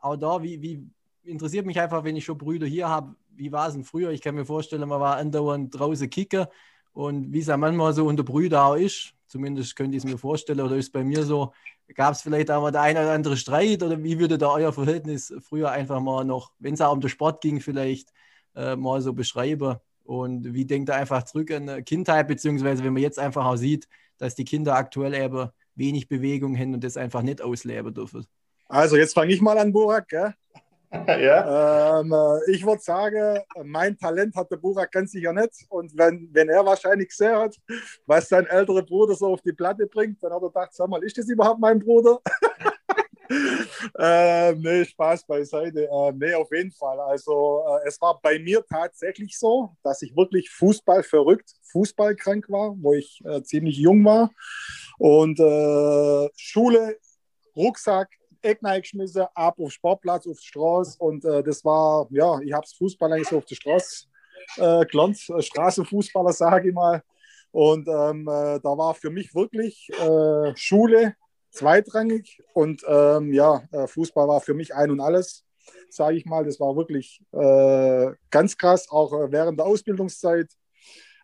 auch 0.01 0.17
da, 0.17 0.43
wie, 0.43 0.61
wie, 0.61 0.85
interessiert 1.23 1.65
mich 1.65 1.79
einfach, 1.79 2.03
wenn 2.03 2.17
ich 2.17 2.25
schon 2.25 2.37
Brüder 2.37 2.67
hier 2.67 2.89
habe, 2.89 3.15
wie 3.29 3.49
war 3.53 3.69
es 3.69 3.75
denn 3.75 3.85
früher? 3.85 4.11
Ich 4.11 4.19
kann 4.19 4.35
mir 4.35 4.43
vorstellen, 4.43 4.85
man 4.89 4.99
war 4.99 5.15
andauernd 5.15 5.73
draußen 5.73 6.09
kicken 6.09 6.47
und 6.91 7.31
wie 7.31 7.39
es 7.39 7.47
ja 7.47 7.55
manchmal 7.55 7.93
so 7.93 8.05
unter 8.07 8.23
Brüder 8.23 8.65
auch 8.65 8.75
ist, 8.75 9.13
zumindest 9.27 9.77
könnte 9.77 9.95
ich 9.95 10.03
es 10.03 10.11
mir 10.11 10.17
vorstellen, 10.17 10.59
oder 10.59 10.75
ist 10.75 10.91
bei 10.91 11.01
mir 11.01 11.23
so, 11.23 11.53
gab 11.95 12.13
es 12.13 12.21
vielleicht 12.21 12.51
auch 12.51 12.61
mal 12.61 12.71
der 12.71 12.81
eine 12.81 12.99
oder 12.99 13.13
andere 13.13 13.37
Streit 13.37 13.83
oder 13.83 14.03
wie 14.03 14.19
würde 14.19 14.37
da 14.37 14.49
euer 14.49 14.73
Verhältnis 14.73 15.33
früher 15.39 15.71
einfach 15.71 16.01
mal 16.01 16.25
noch, 16.25 16.51
wenn 16.59 16.73
es 16.73 16.81
auch 16.81 16.91
um 16.91 16.99
den 16.99 17.09
Sport 17.09 17.39
ging, 17.39 17.61
vielleicht 17.61 18.11
äh, 18.53 18.75
mal 18.75 18.99
so 18.99 19.13
beschreiben? 19.13 19.77
Und 20.03 20.53
wie 20.53 20.65
denkt 20.65 20.89
ihr 20.89 20.95
einfach 20.95 21.23
zurück 21.23 21.51
an 21.51 21.85
Kindheit, 21.85 22.27
beziehungsweise 22.27 22.83
wenn 22.83 22.91
man 22.91 23.01
jetzt 23.01 23.17
einfach 23.17 23.45
auch 23.45 23.55
sieht, 23.55 23.87
dass 24.17 24.35
die 24.35 24.43
Kinder 24.43 24.75
aktuell 24.75 25.13
eben 25.13 25.51
wenig 25.79 26.07
Bewegung 26.07 26.55
haben 26.57 26.73
und 26.75 26.83
das 26.83 26.97
einfach 26.97 27.21
nicht 27.21 27.41
ausleben 27.41 27.93
dürfen? 27.93 28.25
Also 28.67 28.97
jetzt 28.97 29.13
fange 29.13 29.33
ich 29.33 29.41
mal 29.41 29.57
an, 29.57 29.73
Burak. 29.73 30.07
Gell? 30.09 30.33
ja. 31.07 31.99
Ähm, 31.99 32.11
äh, 32.11 32.51
ich 32.51 32.65
würde 32.65 32.81
sagen, 32.81 33.39
mein 33.63 33.97
Talent 33.97 34.35
hat 34.35 34.51
der 34.51 34.57
Burak 34.57 34.91
ganz 34.91 35.11
sicher 35.11 35.33
nicht. 35.33 35.65
Und 35.69 35.95
wenn, 35.97 36.29
wenn 36.31 36.49
er 36.49 36.65
wahrscheinlich 36.65 37.09
gesehen 37.09 37.35
hat, 37.35 37.55
was 38.05 38.29
sein 38.29 38.45
älterer 38.47 38.83
Bruder 38.83 39.15
so 39.15 39.27
auf 39.27 39.41
die 39.41 39.53
Platte 39.53 39.85
bringt, 39.87 40.21
dann 40.23 40.33
hat 40.33 40.41
er 40.41 40.47
gedacht, 40.47 40.73
sag 40.73 40.89
mal, 40.89 41.03
ist 41.03 41.17
das 41.17 41.29
überhaupt 41.29 41.59
mein 41.59 41.79
Bruder? 41.79 42.19
äh, 43.99 44.53
nee, 44.53 44.85
Spaß 44.85 45.25
beiseite. 45.25 45.87
Äh, 45.87 46.11
nee, 46.13 46.33
auf 46.33 46.51
jeden 46.51 46.71
Fall. 46.71 46.99
Also 46.99 47.63
äh, 47.67 47.87
es 47.87 48.01
war 48.01 48.19
bei 48.21 48.39
mir 48.39 48.63
tatsächlich 48.67 49.37
so, 49.37 49.75
dass 49.83 50.01
ich 50.01 50.15
wirklich 50.15 50.49
Fußball 50.49 51.03
verrückt, 51.03 51.53
Fußballkrank 51.71 52.49
war, 52.49 52.75
wo 52.79 52.93
ich 52.93 53.23
äh, 53.25 53.43
ziemlich 53.43 53.77
jung 53.77 54.03
war. 54.03 54.31
Und 54.99 55.39
äh, 55.39 56.29
Schule, 56.35 56.97
Rucksack, 57.55 58.09
Eck 58.41 58.59
geschmissen, 58.61 59.25
ab 59.33 59.55
auf 59.59 59.71
Sportplatz, 59.71 60.27
auf 60.27 60.37
die 60.39 60.45
Straße. 60.45 60.97
Und 60.99 61.25
äh, 61.25 61.41
das 61.41 61.63
war, 61.65 62.07
ja, 62.11 62.39
ich 62.39 62.53
habe 62.53 62.65
es 62.65 62.73
Fußball 62.73 63.11
eigentlich 63.11 63.29
so 63.29 63.37
auf 63.37 63.45
der 63.45 63.55
Straße 63.55 64.05
äh, 64.57 64.85
gelernt, 64.85 65.29
äh, 65.29 65.41
Straßenfußballer, 65.41 66.33
sage 66.33 66.69
ich 66.69 66.73
mal. 66.75 67.01
Und 67.51 67.87
ähm, 67.87 68.27
äh, 68.27 68.59
da 68.59 68.77
war 68.77 68.93
für 68.93 69.09
mich 69.09 69.33
wirklich 69.33 69.89
äh, 69.99 70.55
Schule 70.55 71.15
zweitrangig 71.51 72.43
und 72.53 72.83
ähm, 72.87 73.33
ja, 73.33 73.63
äh, 73.71 73.87
Fußball 73.87 74.27
war 74.27 74.39
für 74.39 74.53
mich 74.53 74.75
ein 74.75 74.91
und 74.91 74.99
alles, 74.99 75.43
sage 75.89 76.17
ich 76.17 76.25
mal. 76.25 76.45
Das 76.45 76.59
war 76.59 76.75
wirklich 76.75 77.21
ganz 77.31 78.57
krass, 78.57 78.89
auch 78.89 79.11
während 79.31 79.59
der 79.59 79.65
Ausbildungszeit. 79.65 80.47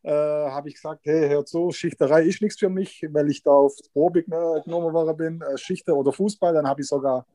Habe 0.05 0.69
ich 0.69 0.75
gesagt, 0.75 1.01
hey, 1.03 1.29
hört 1.29 1.47
so, 1.47 1.71
Schichterei 1.71 2.23
ist 2.23 2.41
nichts 2.41 2.59
für 2.59 2.69
mich, 2.69 3.05
weil 3.09 3.29
ich 3.29 3.41
da 3.43 3.51
auf 3.51 3.73
Probe 3.93 4.23
genommen 4.23 4.93
worden 4.93 5.17
bin, 5.17 5.43
Schichter 5.55 5.95
oder 5.95 6.13
Fußball. 6.13 6.53
Dann 6.53 6.67
habe 6.67 6.81
ich 6.81 6.87
sogar 6.87 7.25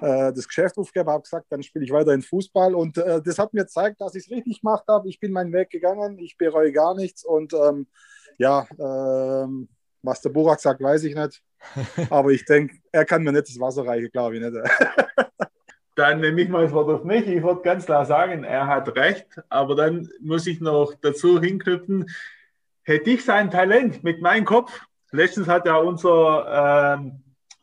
das 0.00 0.48
Geschäft 0.48 0.78
aufgegeben, 0.78 1.10
habe 1.10 1.22
gesagt, 1.22 1.46
dann 1.50 1.62
spiele 1.62 1.84
ich 1.84 1.92
weiter 1.92 2.12
in 2.12 2.22
Fußball. 2.22 2.74
Und 2.74 2.96
äh, 2.96 3.20
das 3.20 3.38
hat 3.38 3.52
mir 3.52 3.62
gezeigt, 3.62 4.00
dass 4.00 4.14
ich 4.14 4.24
es 4.24 4.30
richtig 4.30 4.60
gemacht 4.60 4.84
habe. 4.88 5.08
Ich 5.08 5.20
bin 5.20 5.32
meinen 5.32 5.52
Weg 5.52 5.70
gegangen, 5.70 6.18
ich 6.18 6.38
bereue 6.38 6.72
gar 6.72 6.94
nichts. 6.94 7.24
Und 7.24 7.52
ähm, 7.52 7.86
ja, 8.38 8.66
ähm, 8.78 9.68
was 10.02 10.20
der 10.20 10.30
Burak 10.30 10.60
sagt, 10.60 10.82
weiß 10.82 11.04
ich 11.04 11.14
nicht. 11.14 11.42
Aber 12.10 12.30
ich 12.30 12.44
denke, 12.44 12.76
er 12.90 13.04
kann 13.04 13.22
mir 13.22 13.32
nicht 13.32 13.48
das 13.48 13.60
Wasser 13.60 13.86
reichen, 13.86 14.10
glaube 14.10 14.36
ich 14.36 14.42
nicht. 14.42 14.56
dann 15.94 16.20
nehme 16.20 16.40
ich 16.40 16.48
mal 16.48 16.64
das 16.64 16.72
Wort 16.72 16.88
auf 16.88 17.04
mich. 17.04 17.26
Ich 17.26 17.42
würde 17.42 17.62
ganz 17.62 17.86
klar 17.86 18.06
sagen, 18.06 18.44
er 18.44 18.66
hat 18.66 18.94
recht. 18.96 19.26
Aber 19.48 19.74
dann 19.74 20.08
muss 20.20 20.46
ich 20.46 20.60
noch 20.60 20.94
dazu 21.00 21.40
hinknüpfen, 21.40 22.08
hätte 22.82 23.10
ich 23.10 23.24
sein 23.24 23.50
Talent 23.50 24.02
mit 24.02 24.20
meinem 24.20 24.44
Kopf, 24.44 24.80
letztens 25.12 25.48
hat 25.48 25.66
ja 25.66 25.76
unser 25.76 26.98
äh, 26.98 27.10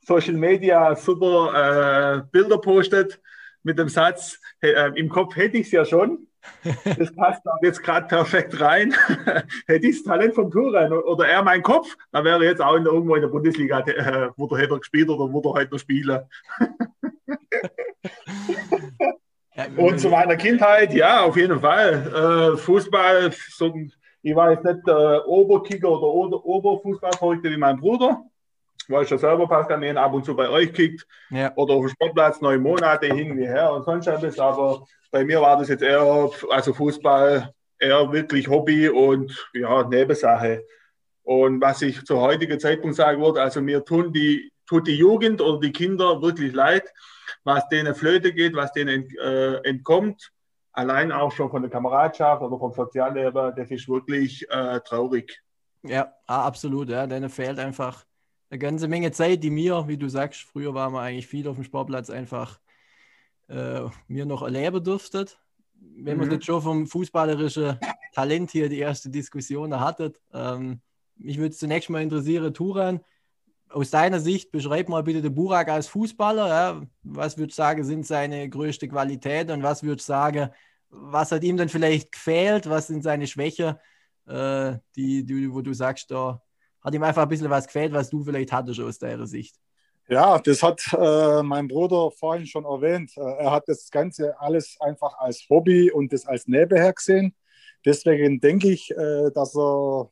Social 0.05 0.36
Media 0.36 0.95
super 0.95 2.21
äh, 2.21 2.21
Bilder 2.31 2.57
postet 2.59 3.19
mit 3.63 3.77
dem 3.77 3.89
Satz, 3.89 4.39
äh, 4.62 4.91
im 4.95 5.09
Kopf 5.09 5.36
hätte 5.36 5.57
ich 5.57 5.67
es 5.67 5.71
ja 5.71 5.86
schon. 5.86 6.25
Das 6.98 7.13
passt 7.13 7.41
jetzt 7.62 7.83
gerade 7.83 8.07
perfekt 8.07 8.59
rein. 8.62 8.95
Hätte 9.67 9.88
ich 9.88 9.98
das 9.98 10.03
Talent 10.03 10.33
vom 10.33 10.50
Touren 10.50 10.93
oder 10.93 11.27
er 11.27 11.43
mein 11.43 11.62
Kopf, 11.62 11.98
dann 12.13 12.24
wäre 12.24 12.43
er 12.43 12.51
jetzt 12.51 12.62
auch 12.62 12.75
in, 12.75 12.86
irgendwo 12.86 13.15
in 13.15 13.21
der 13.21 13.27
Bundesliga, 13.27 13.81
äh, 13.81 14.29
wo 14.38 14.48
der 14.48 14.59
hätte 14.59 14.79
gespielt 14.79 15.09
oder 15.09 15.31
wo 15.31 15.41
der 15.41 15.51
heute 15.51 15.71
noch 15.71 15.79
spielen. 15.79 16.21
Und 19.77 19.99
zu 19.99 20.09
meiner 20.09 20.35
Kindheit, 20.35 20.93
ja, 20.93 21.21
auf 21.23 21.35
jeden 21.35 21.59
Fall. 21.59 22.53
Äh, 22.53 22.57
Fußball, 22.57 23.31
so, 23.49 23.73
ich 24.21 24.35
war 24.35 24.51
jetzt 24.51 24.65
nicht 24.65 24.79
der 24.87 25.27
Oberkicker 25.27 25.89
oder 25.89 26.43
Oberfußballverrückte 26.45 27.51
wie 27.51 27.57
mein 27.57 27.77
Bruder. 27.77 28.23
Weil 28.87 29.03
ich 29.03 29.09
ja 29.09 29.17
selber, 29.17 29.47
Pascal, 29.47 29.97
ab 29.97 30.13
und 30.13 30.25
zu 30.25 30.35
bei 30.35 30.49
euch 30.49 30.73
kickt 30.73 31.05
ja. 31.29 31.51
oder 31.55 31.75
auf 31.75 31.85
dem 31.85 31.89
Sportplatz 31.89 32.41
neun 32.41 32.61
Monate 32.61 33.05
hin 33.07 33.37
wie 33.37 33.47
her 33.47 33.71
und 33.71 33.83
sonst 33.83 34.07
etwas. 34.07 34.39
Aber 34.39 34.83
bei 35.11 35.23
mir 35.23 35.39
war 35.41 35.57
das 35.57 35.69
jetzt 35.69 35.83
eher, 35.83 36.29
also 36.49 36.73
Fußball, 36.73 37.53
eher 37.79 38.11
wirklich 38.11 38.47
Hobby 38.47 38.89
und 38.89 39.49
ja, 39.53 39.83
Nebensache. 39.83 40.65
Und 41.23 41.61
was 41.61 41.83
ich 41.83 42.03
zu 42.03 42.19
heutigen 42.19 42.59
Zeitpunkt 42.59 42.95
sagen 42.95 43.21
würde, 43.21 43.41
also 43.41 43.61
mir 43.61 43.85
tun 43.85 44.11
die, 44.11 44.51
tut 44.65 44.87
die 44.87 44.97
Jugend 44.97 45.41
oder 45.41 45.59
die 45.59 45.71
Kinder 45.71 46.21
wirklich 46.21 46.53
leid, 46.53 46.91
was 47.43 47.67
denen 47.69 47.96
Flöte 47.96 48.34
geht, 48.34 48.55
was 48.55 48.72
denen 48.74 49.10
äh, 49.17 49.55
entkommt. 49.67 50.31
Allein 50.71 51.12
auch 51.12 51.32
schon 51.32 51.49
von 51.49 51.62
der 51.62 51.71
Kameradschaft 51.71 52.41
oder 52.41 52.58
vom 52.58 52.71
Sozialleben, 52.71 53.54
das 53.56 53.71
ist 53.71 53.89
wirklich 53.89 54.49
äh, 54.49 54.80
traurig. 54.82 55.41
Ja, 55.84 56.13
absolut. 56.28 56.89
Ja. 56.89 57.08
Denen 57.08 57.30
fehlt 57.30 57.60
einfach 57.60 58.06
eine 58.49 58.60
ganze 58.60 58.88
Menge 58.88 59.12
Zeit, 59.12 59.43
die 59.43 59.49
mir, 59.49 59.88
wie 59.88 59.97
du 59.97 60.10
sagst, 60.10 60.41
früher 60.41 60.73
waren 60.73 60.93
wir 60.93 61.02
eigentlich 61.02 61.28
viel 61.28 61.47
auf 61.47 61.56
dem 61.56 61.63
Sportplatz 61.63 62.10
einfach 62.10 62.60
äh, 63.47 63.82
mir 64.08 64.25
noch 64.25 64.41
erleben 64.41 64.84
durftet. 64.84 65.39
Wenn 65.73 66.17
mhm. 66.17 66.23
man 66.23 66.32
jetzt 66.32 66.45
schon 66.45 66.62
vom 66.62 66.88
fußballerischen 66.88 67.80
Talent 68.13 68.52
hier 68.52 68.69
die 68.69 68.80
erste 68.80 69.10
Diskussion 69.10 69.80
hattet, 69.80 70.19
ähm, 70.34 70.82
mich 71.15 71.38
würde 71.38 71.56
zunächst 71.56 71.89
mal 71.89 72.02
interessieren, 72.02 72.54
Turan, 72.54 73.02
aus 73.69 73.91
deiner 73.91 74.19
Sicht, 74.19 74.51
beschreib 74.51 74.89
mal 74.89 75.03
bitte 75.03 75.21
den 75.21 75.34
Burak 75.34 75.69
als 75.69 75.88
Fußballer. 75.88 76.47
Ja? 76.47 76.82
Was 77.03 77.38
würdest 77.38 77.58
du 77.58 77.62
sagen, 77.62 77.84
sind 77.84 78.05
seine 78.05 78.49
größte 78.49 78.88
Qualität 78.88 79.51
und 79.51 79.63
was 79.63 79.84
würdest 79.84 80.10
du 80.10 80.13
sagen, 80.13 80.49
was 80.89 81.32
hat 81.32 81.43
ihm 81.43 81.58
dann 81.58 81.69
vielleicht 81.69 82.12
gefehlt? 82.12 82.69
Was 82.69 82.88
sind 82.88 83.03
seine 83.03 83.27
Schwächen, 83.27 83.75
äh, 84.27 84.73
die, 84.95 85.23
die, 85.23 85.53
wo 85.53 85.62
du 85.62 85.73
sagst, 85.73 86.10
da 86.12 86.41
hat 86.82 86.93
ihm 86.93 87.03
einfach 87.03 87.23
ein 87.23 87.29
bisschen 87.29 87.49
was 87.49 87.67
gefehlt, 87.67 87.93
was 87.93 88.10
du 88.10 88.23
vielleicht 88.23 88.51
hattest 88.51 88.79
aus 88.79 88.97
deiner 88.97 89.27
Sicht? 89.27 89.55
Ja, 90.08 90.39
das 90.39 90.63
hat 90.63 90.82
äh, 90.93 91.43
mein 91.43 91.67
Bruder 91.67 92.10
vorhin 92.10 92.47
schon 92.47 92.65
erwähnt. 92.65 93.12
Äh, 93.15 93.21
er 93.21 93.51
hat 93.51 93.65
das 93.67 93.91
Ganze 93.91 94.39
alles 94.39 94.75
einfach 94.79 95.19
als 95.19 95.45
Hobby 95.49 95.91
und 95.91 96.12
das 96.12 96.25
als 96.25 96.47
nebenher 96.47 96.93
gesehen. 96.93 97.36
Deswegen 97.86 98.39
denke 98.39 98.71
ich, 98.71 98.89
äh, 98.89 99.29
dass 99.32 99.55
er 99.55 100.10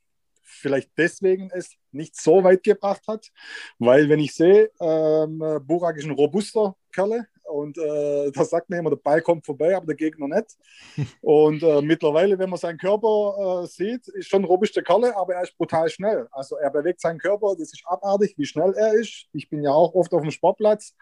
vielleicht 0.57 0.91
deswegen 0.97 1.49
es 1.53 1.75
nicht 1.91 2.15
so 2.19 2.43
weit 2.43 2.63
gebracht 2.63 3.03
hat, 3.07 3.27
weil 3.79 4.09
wenn 4.09 4.19
ich 4.19 4.33
sehe, 4.33 4.71
ähm, 4.79 5.39
Burak 5.65 5.97
ist 5.97 6.05
ein 6.05 6.11
robuster 6.11 6.75
Kerle, 6.91 7.27
und 7.47 7.77
äh, 7.77 8.31
da 8.31 8.43
sagt 8.43 8.69
man 8.69 8.79
immer, 8.79 8.89
der 8.89 8.97
Ball 8.97 9.21
kommt 9.21 9.45
vorbei, 9.45 9.75
aber 9.75 9.85
der 9.85 9.95
Gegner 9.95 10.27
nicht. 10.27 10.57
Und 11.21 11.63
äh, 11.63 11.81
mittlerweile, 11.81 12.37
wenn 12.37 12.49
man 12.49 12.59
seinen 12.59 12.77
Körper 12.77 13.63
äh, 13.63 13.67
sieht, 13.67 14.07
ist 14.09 14.27
schon 14.27 14.41
ein 14.41 14.45
robuster 14.45 14.81
Kerle, 14.81 15.15
aber 15.15 15.35
er 15.35 15.43
ist 15.43 15.57
brutal 15.57 15.89
schnell. 15.89 16.27
Also 16.31 16.57
er 16.57 16.69
bewegt 16.69 16.99
seinen 16.99 17.19
Körper, 17.19 17.55
das 17.57 17.73
ist 17.73 17.83
abartig, 17.85 18.35
wie 18.37 18.45
schnell 18.45 18.73
er 18.73 18.93
ist. 18.93 19.27
Ich 19.31 19.49
bin 19.49 19.63
ja 19.63 19.71
auch 19.71 19.93
oft 19.93 20.13
auf 20.13 20.21
dem 20.21 20.31
Sportplatz 20.31 20.93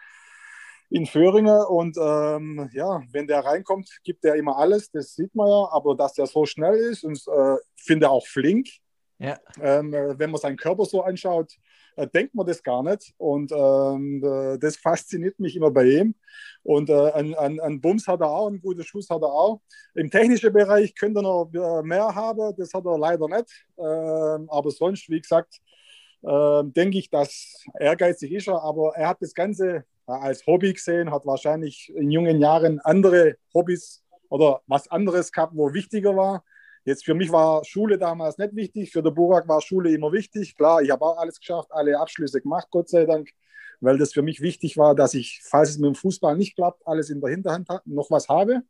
in 0.88 1.06
Föhringen 1.06 1.64
und 1.66 1.96
ähm, 1.96 2.70
ja, 2.72 3.02
wenn 3.10 3.26
der 3.26 3.44
reinkommt, 3.44 3.90
gibt 4.04 4.24
er 4.24 4.36
immer 4.36 4.56
alles, 4.56 4.88
das 4.90 5.14
sieht 5.14 5.34
man 5.34 5.48
ja, 5.48 5.68
aber 5.72 5.96
dass 5.96 6.12
der 6.12 6.26
so 6.26 6.46
schnell 6.46 6.76
ist 6.76 7.02
und 7.02 7.20
äh, 7.26 7.56
finde 7.76 8.08
auch 8.08 8.24
flink. 8.24 8.68
Ja. 9.18 9.38
Ähm, 9.62 9.94
äh, 9.94 10.18
wenn 10.18 10.30
man 10.30 10.40
seinen 10.40 10.56
Körper 10.56 10.84
so 10.84 11.02
anschaut, 11.02 11.52
äh, 11.96 12.06
denkt 12.06 12.34
man 12.34 12.46
das 12.46 12.62
gar 12.62 12.82
nicht. 12.82 13.14
Und 13.16 13.50
ähm, 13.52 14.22
äh, 14.22 14.58
das 14.58 14.76
fasziniert 14.82 15.38
mich 15.40 15.56
immer 15.56 15.70
bei 15.70 15.84
ihm. 15.84 16.14
Und 16.62 16.90
äh, 16.90 17.10
an, 17.10 17.34
an, 17.34 17.60
an 17.60 17.80
Bums 17.80 18.06
hat 18.06 18.20
er 18.20 18.30
auch, 18.30 18.48
einen 18.48 18.60
guten 18.60 18.84
Schuss 18.84 19.08
hat 19.08 19.22
er 19.22 19.32
auch. 19.32 19.62
Im 19.94 20.10
technischen 20.10 20.52
Bereich 20.52 20.94
könnte 20.94 21.20
er 21.20 21.22
noch 21.22 21.50
äh, 21.54 21.82
mehr 21.82 22.14
haben, 22.14 22.54
das 22.56 22.74
hat 22.74 22.84
er 22.84 22.98
leider 22.98 23.28
nicht. 23.28 23.66
Ähm, 23.78 24.48
aber 24.50 24.70
sonst, 24.70 25.08
wie 25.08 25.20
gesagt, 25.20 25.60
ähm, 26.22 26.72
denke 26.72 26.98
ich, 26.98 27.08
dass 27.08 27.64
ehrgeizig 27.78 28.32
ist 28.32 28.48
er, 28.48 28.62
aber 28.62 28.94
er 28.96 29.08
hat 29.08 29.22
das 29.22 29.32
Ganze 29.32 29.84
als 30.06 30.46
Hobby 30.46 30.72
gesehen, 30.72 31.10
hat 31.10 31.26
wahrscheinlich 31.26 31.92
in 31.94 32.10
jungen 32.10 32.40
Jahren 32.40 32.80
andere 32.80 33.36
Hobbys 33.54 34.04
oder 34.28 34.60
was 34.66 34.88
anderes 34.88 35.32
gehabt, 35.32 35.52
wo 35.54 35.72
wichtiger 35.72 36.16
war. 36.16 36.44
Jetzt 36.86 37.04
für 37.04 37.14
mich 37.14 37.32
war 37.32 37.64
Schule 37.64 37.98
damals 37.98 38.38
nicht 38.38 38.54
wichtig, 38.54 38.92
für 38.92 39.02
den 39.02 39.12
Burak 39.12 39.48
war 39.48 39.60
Schule 39.60 39.92
immer 39.92 40.12
wichtig. 40.12 40.56
Klar, 40.56 40.82
ich 40.82 40.90
habe 40.92 41.04
auch 41.04 41.18
alles 41.18 41.40
geschafft, 41.40 41.68
alle 41.72 41.98
Abschlüsse 41.98 42.40
gemacht, 42.40 42.68
Gott 42.70 42.88
sei 42.88 43.04
Dank, 43.04 43.28
weil 43.80 43.98
das 43.98 44.12
für 44.12 44.22
mich 44.22 44.40
wichtig 44.40 44.76
war, 44.76 44.94
dass 44.94 45.12
ich, 45.14 45.40
falls 45.42 45.70
es 45.70 45.78
mit 45.78 45.88
dem 45.88 45.96
Fußball 45.96 46.36
nicht 46.36 46.54
klappt, 46.54 46.86
alles 46.86 47.10
in 47.10 47.20
der 47.20 47.30
Hinterhand 47.30 47.68
noch 47.86 48.08
was 48.12 48.28
habe. 48.28 48.62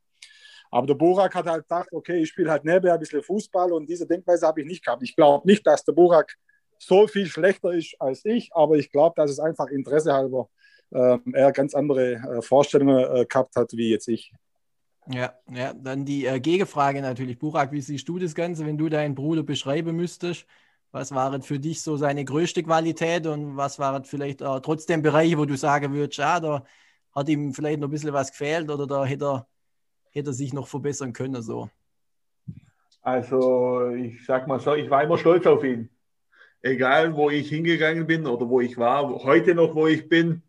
Aber 0.70 0.86
der 0.86 0.94
Burak 0.94 1.34
hat 1.34 1.44
halt 1.44 1.64
gedacht, 1.64 1.90
okay, 1.92 2.22
ich 2.22 2.30
spiele 2.30 2.50
halt 2.50 2.64
nebenher 2.64 2.94
ein 2.94 3.00
bisschen 3.00 3.22
Fußball 3.22 3.70
und 3.74 3.86
diese 3.86 4.06
Denkweise 4.06 4.46
habe 4.46 4.62
ich 4.62 4.66
nicht 4.66 4.82
gehabt. 4.82 5.02
Ich 5.02 5.14
glaube 5.14 5.46
nicht, 5.46 5.66
dass 5.66 5.84
der 5.84 5.92
Burak 5.92 6.36
so 6.78 7.06
viel 7.06 7.26
schlechter 7.26 7.72
ist 7.72 7.96
als 7.98 8.24
ich, 8.24 8.48
aber 8.54 8.76
ich 8.76 8.90
glaube, 8.90 9.12
dass 9.16 9.30
es 9.30 9.38
einfach 9.38 9.66
Interesse 9.66 10.14
halber 10.14 10.48
äh, 10.90 11.18
er 11.34 11.52
ganz 11.52 11.74
andere 11.74 12.14
äh, 12.14 12.40
Vorstellungen 12.40 13.14
äh, 13.14 13.26
gehabt 13.26 13.56
hat 13.56 13.72
wie 13.74 13.90
jetzt 13.90 14.08
ich. 14.08 14.32
Ja, 15.08 15.34
ja, 15.50 15.72
dann 15.72 16.04
die 16.04 16.26
äh, 16.26 16.40
Gegenfrage 16.40 17.00
natürlich. 17.00 17.38
Burak, 17.38 17.70
wie 17.70 17.80
siehst 17.80 18.08
du 18.08 18.18
das 18.18 18.34
Ganze, 18.34 18.66
wenn 18.66 18.76
du 18.76 18.88
deinen 18.88 19.14
Bruder 19.14 19.42
beschreiben 19.42 19.94
müsstest? 19.94 20.46
Was 20.90 21.12
waren 21.12 21.42
für 21.42 21.60
dich 21.60 21.82
so 21.82 21.96
seine 21.96 22.24
größte 22.24 22.62
Qualität 22.62 23.26
und 23.26 23.56
was 23.56 23.78
waren 23.78 24.04
vielleicht 24.04 24.40
äh, 24.40 24.60
trotzdem 24.60 25.02
Bereiche, 25.02 25.38
wo 25.38 25.44
du 25.44 25.56
sagen 25.56 25.92
würdest, 25.92 26.18
ja, 26.18 26.40
da 26.40 26.64
hat 27.14 27.28
ihm 27.28 27.52
vielleicht 27.52 27.80
noch 27.80 27.88
ein 27.88 27.90
bisschen 27.90 28.12
was 28.12 28.30
gefehlt 28.30 28.70
oder 28.70 28.86
da 28.86 29.04
hätte 29.04 29.24
er, 29.24 29.46
hätte 30.10 30.30
er 30.30 30.32
sich 30.32 30.52
noch 30.52 30.66
verbessern 30.66 31.12
können? 31.12 31.42
So. 31.42 31.70
Also, 33.02 33.90
ich 33.90 34.24
sag 34.24 34.48
mal 34.48 34.58
so, 34.58 34.74
ich 34.74 34.90
war 34.90 35.04
immer 35.04 35.18
stolz 35.18 35.46
auf 35.46 35.62
ihn. 35.62 35.88
Egal, 36.62 37.14
wo 37.14 37.30
ich 37.30 37.48
hingegangen 37.48 38.06
bin 38.06 38.26
oder 38.26 38.48
wo 38.48 38.60
ich 38.60 38.76
war, 38.76 39.08
heute 39.22 39.54
noch, 39.54 39.74
wo 39.74 39.86
ich 39.86 40.08
bin, 40.08 40.42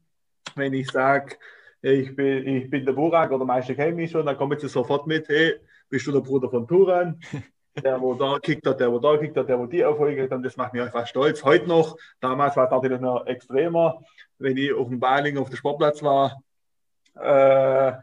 wenn 0.56 0.74
ich 0.74 0.90
sage, 0.90 1.36
ich 1.82 2.16
bin, 2.16 2.48
ich 2.48 2.70
bin 2.70 2.86
der 2.86 2.94
Burak 2.94 3.32
oder 3.32 3.46
Meister 3.46 3.92
mich 3.92 4.12
schon, 4.12 4.26
dann 4.26 4.38
kommen 4.38 4.60
sie 4.60 4.68
sofort 4.68 5.08
mit, 5.08 5.28
hey, 5.30 5.56
bist 5.90 6.08
du 6.08 6.12
der 6.12 6.22
Bruder 6.22 6.50
von 6.50 6.68
Turan? 6.68 7.20
Der, 7.84 8.02
wo 8.02 8.16
da 8.16 8.40
kickt 8.40 8.66
hat, 8.66 8.80
der, 8.80 8.92
wo 8.92 8.98
da 8.98 9.16
kickt 9.18 9.38
hat, 9.38 9.48
der, 9.50 9.60
wo 9.60 9.68
die 9.68 9.82
Erfolge 9.82 10.24
hat, 10.24 10.44
das 10.44 10.58
macht 10.58 10.74
mich 10.74 10.82
einfach 10.82 11.06
stolz. 11.06 11.44
Heute 11.44 11.68
noch, 11.68 11.96
damals 12.20 12.58
war 12.58 12.66
es 12.66 12.72
natürlich 12.72 13.00
noch 13.00 13.28
extremer, 13.28 14.02
wenn 14.40 14.58
ich 14.58 14.74
auf 14.74 14.88
dem 14.88 15.00
Baling 15.00 15.38
auf 15.38 15.50
dem 15.50 15.58
Sportplatz 15.58 16.02
war, 16.02 16.42
äh, 17.14 17.94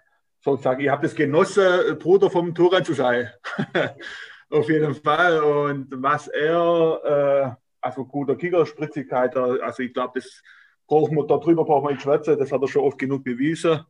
sozusagen, 0.45 0.81
ich 0.81 0.89
habe 0.89 1.03
das 1.03 1.17
genossen, 1.17 1.99
Bruder 1.99 2.31
vom 2.31 2.55
Turan 2.55 2.85
zu 2.85 2.93
sein. 2.93 3.31
Auf 4.51 4.69
jeden 4.69 4.95
Fall. 4.95 5.41
Und 5.43 5.89
was 5.91 6.29
er, 6.29 7.01
äh, 7.05 7.51
also 7.81 8.05
guter 8.05 8.37
Kicker, 8.37 8.67
Spritzigkeit, 8.67 9.37
also 9.37 9.83
ich 9.83 9.93
glaube, 9.93 10.21
das 10.21 10.43
brauchen 10.87 11.17
wir, 11.17 11.27
darüber 11.27 11.65
brauchen 11.65 11.87
wir 11.87 11.93
nicht 11.93 12.03
schwätzen, 12.03 12.39
das 12.39 12.53
hat 12.53 12.63
er 12.63 12.69
schon 12.69 12.83
oft 12.83 12.99
genug 12.99 13.25
bewiesen. 13.25 13.85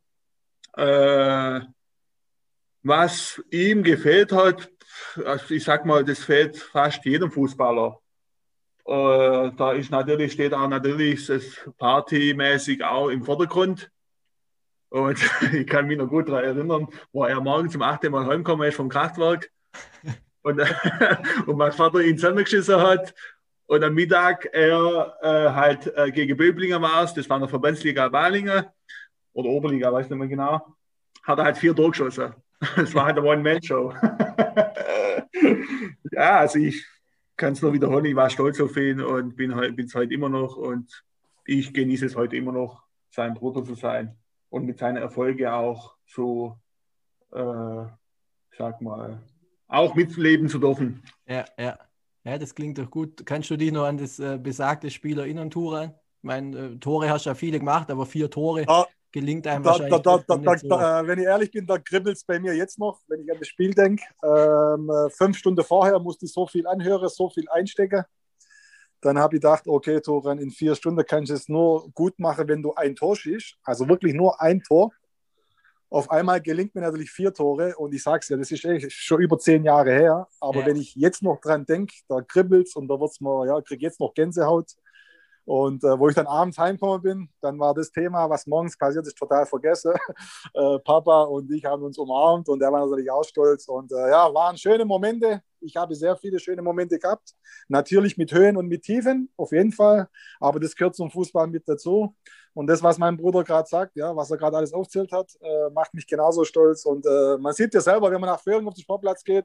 Äh, 0.76 1.60
was 2.82 3.42
ihm 3.50 3.82
gefehlt 3.82 4.32
hat, 4.32 4.70
also 5.24 5.54
ich 5.54 5.64
sag 5.64 5.86
mal, 5.86 6.04
das 6.04 6.24
fehlt 6.24 6.56
fast 6.56 7.04
jedem 7.04 7.30
Fußballer. 7.30 7.98
Äh, 8.86 9.50
da 9.56 9.72
ist 9.72 9.90
natürlich, 9.90 10.32
steht 10.32 10.52
auch 10.52 10.68
natürlich 10.68 11.26
das 11.26 11.44
Partymäßig 11.78 12.84
auch 12.84 13.08
im 13.08 13.24
Vordergrund. 13.24 13.90
Und 14.90 15.18
ich 15.52 15.66
kann 15.66 15.86
mich 15.86 15.98
noch 15.98 16.08
gut 16.08 16.28
daran 16.28 16.44
erinnern, 16.44 16.88
wo 17.12 17.24
er 17.24 17.40
morgens 17.40 17.74
um 17.74 17.82
8 17.82 18.04
Uhr 18.04 18.10
mal 18.10 18.26
heimgekommen 18.26 18.68
ist 18.68 18.76
vom 18.76 18.88
Kraftwerk 18.88 19.50
und, 20.42 20.60
und 21.46 21.56
mein 21.56 21.72
Vater 21.72 22.00
ihn 22.00 22.18
zusammengeschissen 22.18 22.80
hat. 22.80 23.14
Und 23.66 23.82
am 23.82 23.94
Mittag 23.94 24.48
er 24.52 25.16
äh, 25.22 25.50
halt 25.50 25.86
äh, 25.96 26.10
gegen 26.10 26.36
Böblinger 26.36 26.82
war 26.82 27.04
es, 27.04 27.14
das 27.14 27.28
war 27.30 27.38
eine 27.38 27.48
Verbandsliga 27.48 28.08
Balingen 28.08 28.66
oder 29.32 29.48
Oberliga, 29.48 29.92
weiß 29.92 30.10
nicht 30.10 30.18
mehr 30.18 30.28
genau, 30.28 30.76
hat 31.22 31.38
er 31.38 31.44
halt 31.44 31.56
vier 31.56 31.74
Tore 31.74 31.90
geschossen. 31.90 32.34
Das 32.76 32.94
war 32.94 33.06
halt 33.06 33.18
eine 33.18 33.26
One-Man-Show. 33.26 33.92
ja, 36.12 36.38
also 36.38 36.58
ich 36.58 36.86
kann 37.36 37.52
es 37.52 37.60
nur 37.60 37.74
wiederholen, 37.74 38.06
ich 38.06 38.16
war 38.16 38.30
stolz 38.30 38.60
auf 38.60 38.74
ihn 38.76 39.00
und 39.02 39.36
bin 39.36 39.50
es 39.52 39.94
heute 39.94 40.14
immer 40.14 40.28
noch 40.30 40.56
und 40.56 41.04
ich 41.44 41.74
genieße 41.74 42.06
es 42.06 42.16
heute 42.16 42.36
immer 42.36 42.52
noch, 42.52 42.84
sein 43.10 43.34
Bruder 43.34 43.64
zu 43.64 43.74
sein 43.74 44.16
und 44.48 44.64
mit 44.64 44.78
seinen 44.78 44.96
Erfolgen 44.96 45.46
auch 45.48 45.96
so, 46.06 46.58
äh, 47.32 47.84
sag 48.56 48.80
mal, 48.80 49.20
auch 49.66 49.94
mitleben 49.94 50.48
zu 50.48 50.58
dürfen. 50.58 51.02
Ja, 51.26 51.44
ja. 51.58 51.78
Ja, 52.24 52.38
das 52.38 52.54
klingt 52.54 52.78
doch 52.78 52.90
gut. 52.90 53.26
Kannst 53.26 53.50
du 53.50 53.56
dich 53.56 53.70
noch 53.70 53.84
an 53.84 53.98
das 53.98 54.18
äh, 54.18 54.38
besagte 54.42 54.90
Spiel 54.90 55.18
erinnern, 55.18 55.50
Turan? 55.50 55.90
Ich 55.90 56.22
meine, 56.22 56.58
äh, 56.58 56.76
Tore 56.78 57.10
hast 57.10 57.26
du 57.26 57.30
ja 57.30 57.34
viele 57.34 57.58
gemacht, 57.58 57.90
aber 57.90 58.06
vier 58.06 58.30
Tore 58.30 58.64
ah, 58.66 58.86
gelingt 59.12 59.46
einem 59.46 59.62
da, 59.62 59.70
wahrscheinlich. 59.70 60.00
Da, 60.00 60.18
da, 60.26 60.58
so. 60.58 60.68
äh, 60.68 61.06
wenn 61.06 61.18
ich 61.18 61.26
ehrlich 61.26 61.50
bin, 61.50 61.66
da 61.66 61.78
kribbelt 61.78 62.16
es 62.16 62.24
bei 62.24 62.40
mir 62.40 62.54
jetzt 62.54 62.78
noch, 62.78 62.98
wenn 63.08 63.20
ich 63.20 63.30
an 63.30 63.38
das 63.38 63.48
Spiel 63.48 63.74
denke. 63.74 64.02
Ähm, 64.22 64.90
äh, 64.90 65.10
fünf 65.10 65.36
Stunden 65.36 65.62
vorher 65.62 65.98
musste 65.98 66.24
ich 66.24 66.32
so 66.32 66.46
viel 66.46 66.66
anhören, 66.66 67.08
so 67.10 67.28
viel 67.28 67.46
einstecken. 67.50 68.04
Dann 69.02 69.18
habe 69.18 69.36
ich 69.36 69.42
gedacht, 69.42 69.68
okay, 69.68 70.00
Toran, 70.00 70.38
in 70.38 70.50
vier 70.50 70.74
Stunden 70.74 71.04
kannst 71.06 71.28
du 71.28 71.34
es 71.34 71.46
nur 71.50 71.90
gut 71.90 72.18
machen, 72.18 72.48
wenn 72.48 72.62
du 72.62 72.72
ein 72.74 72.96
Tor 72.96 73.14
schießt. 73.16 73.56
Also 73.64 73.86
wirklich 73.86 74.14
nur 74.14 74.40
ein 74.40 74.62
Tor. 74.62 74.92
Auf 75.94 76.10
einmal 76.10 76.40
gelingt 76.40 76.74
mir 76.74 76.80
natürlich 76.80 77.12
vier 77.12 77.32
Tore 77.32 77.76
und 77.76 77.94
ich 77.94 78.02
sage 78.02 78.18
es 78.20 78.28
ja, 78.28 78.36
das 78.36 78.50
ist 78.50 78.64
echt 78.64 78.90
schon 78.90 79.20
über 79.20 79.38
zehn 79.38 79.62
Jahre 79.62 79.92
her. 79.92 80.26
Aber 80.40 80.62
ja. 80.62 80.66
wenn 80.66 80.74
ich 80.74 80.96
jetzt 80.96 81.22
noch 81.22 81.40
dran 81.40 81.66
denke, 81.66 81.94
da 82.08 82.20
kribbelt 82.20 82.66
es 82.66 82.74
und 82.74 82.88
da 82.88 82.98
wird's 82.98 83.20
mir, 83.20 83.46
ja, 83.46 83.60
kriege 83.60 83.86
jetzt 83.86 84.00
noch 84.00 84.12
Gänsehaut. 84.12 84.72
Und 85.44 85.84
äh, 85.84 85.96
wo 85.96 86.08
ich 86.08 86.16
dann 86.16 86.26
abends 86.26 86.58
heimgekommen 86.58 87.00
bin, 87.00 87.28
dann 87.40 87.60
war 87.60 87.74
das 87.74 87.92
Thema, 87.92 88.28
was 88.28 88.44
morgens 88.48 88.76
passiert 88.76 89.06
ist, 89.06 89.16
total 89.16 89.46
vergessen. 89.46 89.92
Äh, 90.54 90.78
Papa 90.80 91.22
und 91.24 91.50
ich 91.52 91.64
haben 91.64 91.82
uns 91.82 91.98
umarmt 91.98 92.48
und 92.48 92.62
er 92.62 92.70
war 92.72 92.84
natürlich 92.84 93.10
auch 93.10 93.24
stolz. 93.24 93.68
Und 93.68 93.92
äh, 93.92 94.10
ja, 94.10 94.32
waren 94.34 94.56
schöne 94.56 94.84
Momente. 94.84 95.42
Ich 95.60 95.76
habe 95.76 95.94
sehr 95.94 96.16
viele 96.16 96.40
schöne 96.40 96.62
Momente 96.62 96.98
gehabt. 96.98 97.34
Natürlich 97.68 98.16
mit 98.16 98.32
Höhen 98.32 98.56
und 98.56 98.66
mit 98.66 98.82
Tiefen, 98.82 99.30
auf 99.36 99.52
jeden 99.52 99.72
Fall. 99.72 100.08
Aber 100.40 100.60
das 100.60 100.74
gehört 100.74 100.94
zum 100.96 101.10
Fußball 101.10 101.46
mit 101.46 101.68
dazu. 101.68 102.14
Und 102.54 102.68
das, 102.68 102.82
was 102.82 102.98
mein 102.98 103.16
Bruder 103.16 103.42
gerade 103.42 103.68
sagt, 103.68 103.96
ja, 103.96 104.14
was 104.14 104.30
er 104.30 104.36
gerade 104.36 104.56
alles 104.56 104.72
aufzählt 104.72 105.10
hat, 105.12 105.36
äh, 105.40 105.70
macht 105.70 105.92
mich 105.92 106.06
genauso 106.06 106.44
stolz. 106.44 106.84
Und 106.84 107.04
äh, 107.04 107.36
man 107.38 107.52
sieht 107.52 107.74
ja 107.74 107.80
selber, 107.80 108.10
wenn 108.10 108.20
man 108.20 108.30
nach 108.30 108.40
Föhring 108.40 108.66
auf 108.66 108.74
den 108.74 108.82
Sportplatz 108.82 109.24
geht, 109.24 109.44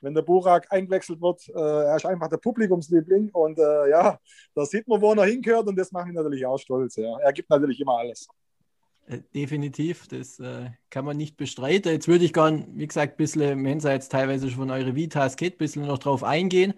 wenn 0.00 0.14
der 0.14 0.22
Burak 0.22 0.66
eingewechselt 0.70 1.20
wird, 1.20 1.48
äh, 1.48 1.52
er 1.58 1.96
ist 1.96 2.06
einfach 2.06 2.28
der 2.28 2.36
Publikumsliebling 2.36 3.30
und 3.32 3.58
äh, 3.58 3.90
ja, 3.90 4.18
da 4.54 4.64
sieht 4.64 4.86
man, 4.86 5.00
wo 5.00 5.12
er 5.12 5.24
hingehört 5.24 5.66
und 5.66 5.76
das 5.76 5.90
macht 5.90 6.06
mich 6.06 6.14
natürlich 6.14 6.46
auch 6.46 6.58
stolz. 6.58 6.96
Ja. 6.96 7.18
Er 7.18 7.32
gibt 7.32 7.50
natürlich 7.50 7.80
immer 7.80 7.98
alles. 7.98 8.28
Äh, 9.06 9.20
definitiv, 9.34 10.06
das 10.08 10.38
äh, 10.38 10.70
kann 10.90 11.04
man 11.04 11.16
nicht 11.16 11.36
bestreiten. 11.36 11.92
Jetzt 11.92 12.08
würde 12.08 12.24
ich 12.24 12.32
gerne, 12.32 12.66
wie 12.74 12.86
gesagt, 12.86 13.14
ein 13.14 13.16
bisschen, 13.16 13.64
wenn 13.64 13.80
ihr 13.80 13.92
jetzt 13.92 14.12
teilweise 14.12 14.48
schon 14.48 14.58
von 14.58 14.70
eure 14.70 14.94
Vitas 14.94 15.36
geht, 15.36 15.54
ein 15.54 15.58
bisschen 15.58 15.86
noch 15.86 15.98
drauf 15.98 16.22
eingehen. 16.22 16.74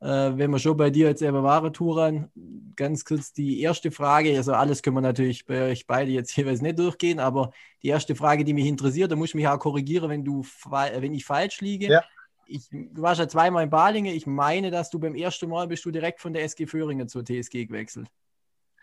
Äh, 0.00 0.06
wenn 0.36 0.50
wir 0.50 0.58
schon 0.58 0.76
bei 0.76 0.90
dir 0.90 1.08
jetzt 1.08 1.22
eben 1.22 1.42
waren, 1.42 1.72
Turan, 1.72 2.30
ganz 2.74 3.04
kurz 3.04 3.32
die 3.32 3.60
erste 3.60 3.90
Frage, 3.90 4.36
also 4.36 4.54
alles 4.54 4.82
können 4.82 4.96
wir 4.96 5.02
natürlich 5.02 5.44
bei 5.44 5.70
euch 5.70 5.86
beide 5.86 6.10
jetzt 6.10 6.34
jeweils 6.36 6.62
nicht 6.62 6.78
durchgehen, 6.78 7.20
aber 7.20 7.50
die 7.82 7.88
erste 7.88 8.14
Frage, 8.14 8.44
die 8.44 8.54
mich 8.54 8.66
interessiert, 8.66 9.12
da 9.12 9.16
muss 9.16 9.30
ich 9.30 9.34
mich 9.34 9.48
auch 9.48 9.58
korrigieren, 9.58 10.08
wenn, 10.10 10.24
du, 10.24 10.44
wenn 10.70 11.14
ich 11.14 11.24
falsch 11.24 11.60
liege. 11.60 11.88
Ja 11.88 12.02
ich, 12.50 12.68
du 12.70 13.02
warst 13.02 13.20
ja 13.20 13.28
zweimal 13.28 13.64
in 13.64 13.70
Balingen. 13.70 14.14
Ich 14.14 14.26
meine, 14.26 14.70
dass 14.70 14.90
du 14.90 14.98
beim 14.98 15.14
ersten 15.14 15.48
Mal 15.48 15.68
bist 15.68 15.84
du 15.84 15.90
direkt 15.90 16.20
von 16.20 16.32
der 16.32 16.42
SG 16.44 16.66
Föhringen 16.66 17.08
zur 17.08 17.24
TSG 17.24 17.66
gewechselt. 17.66 18.08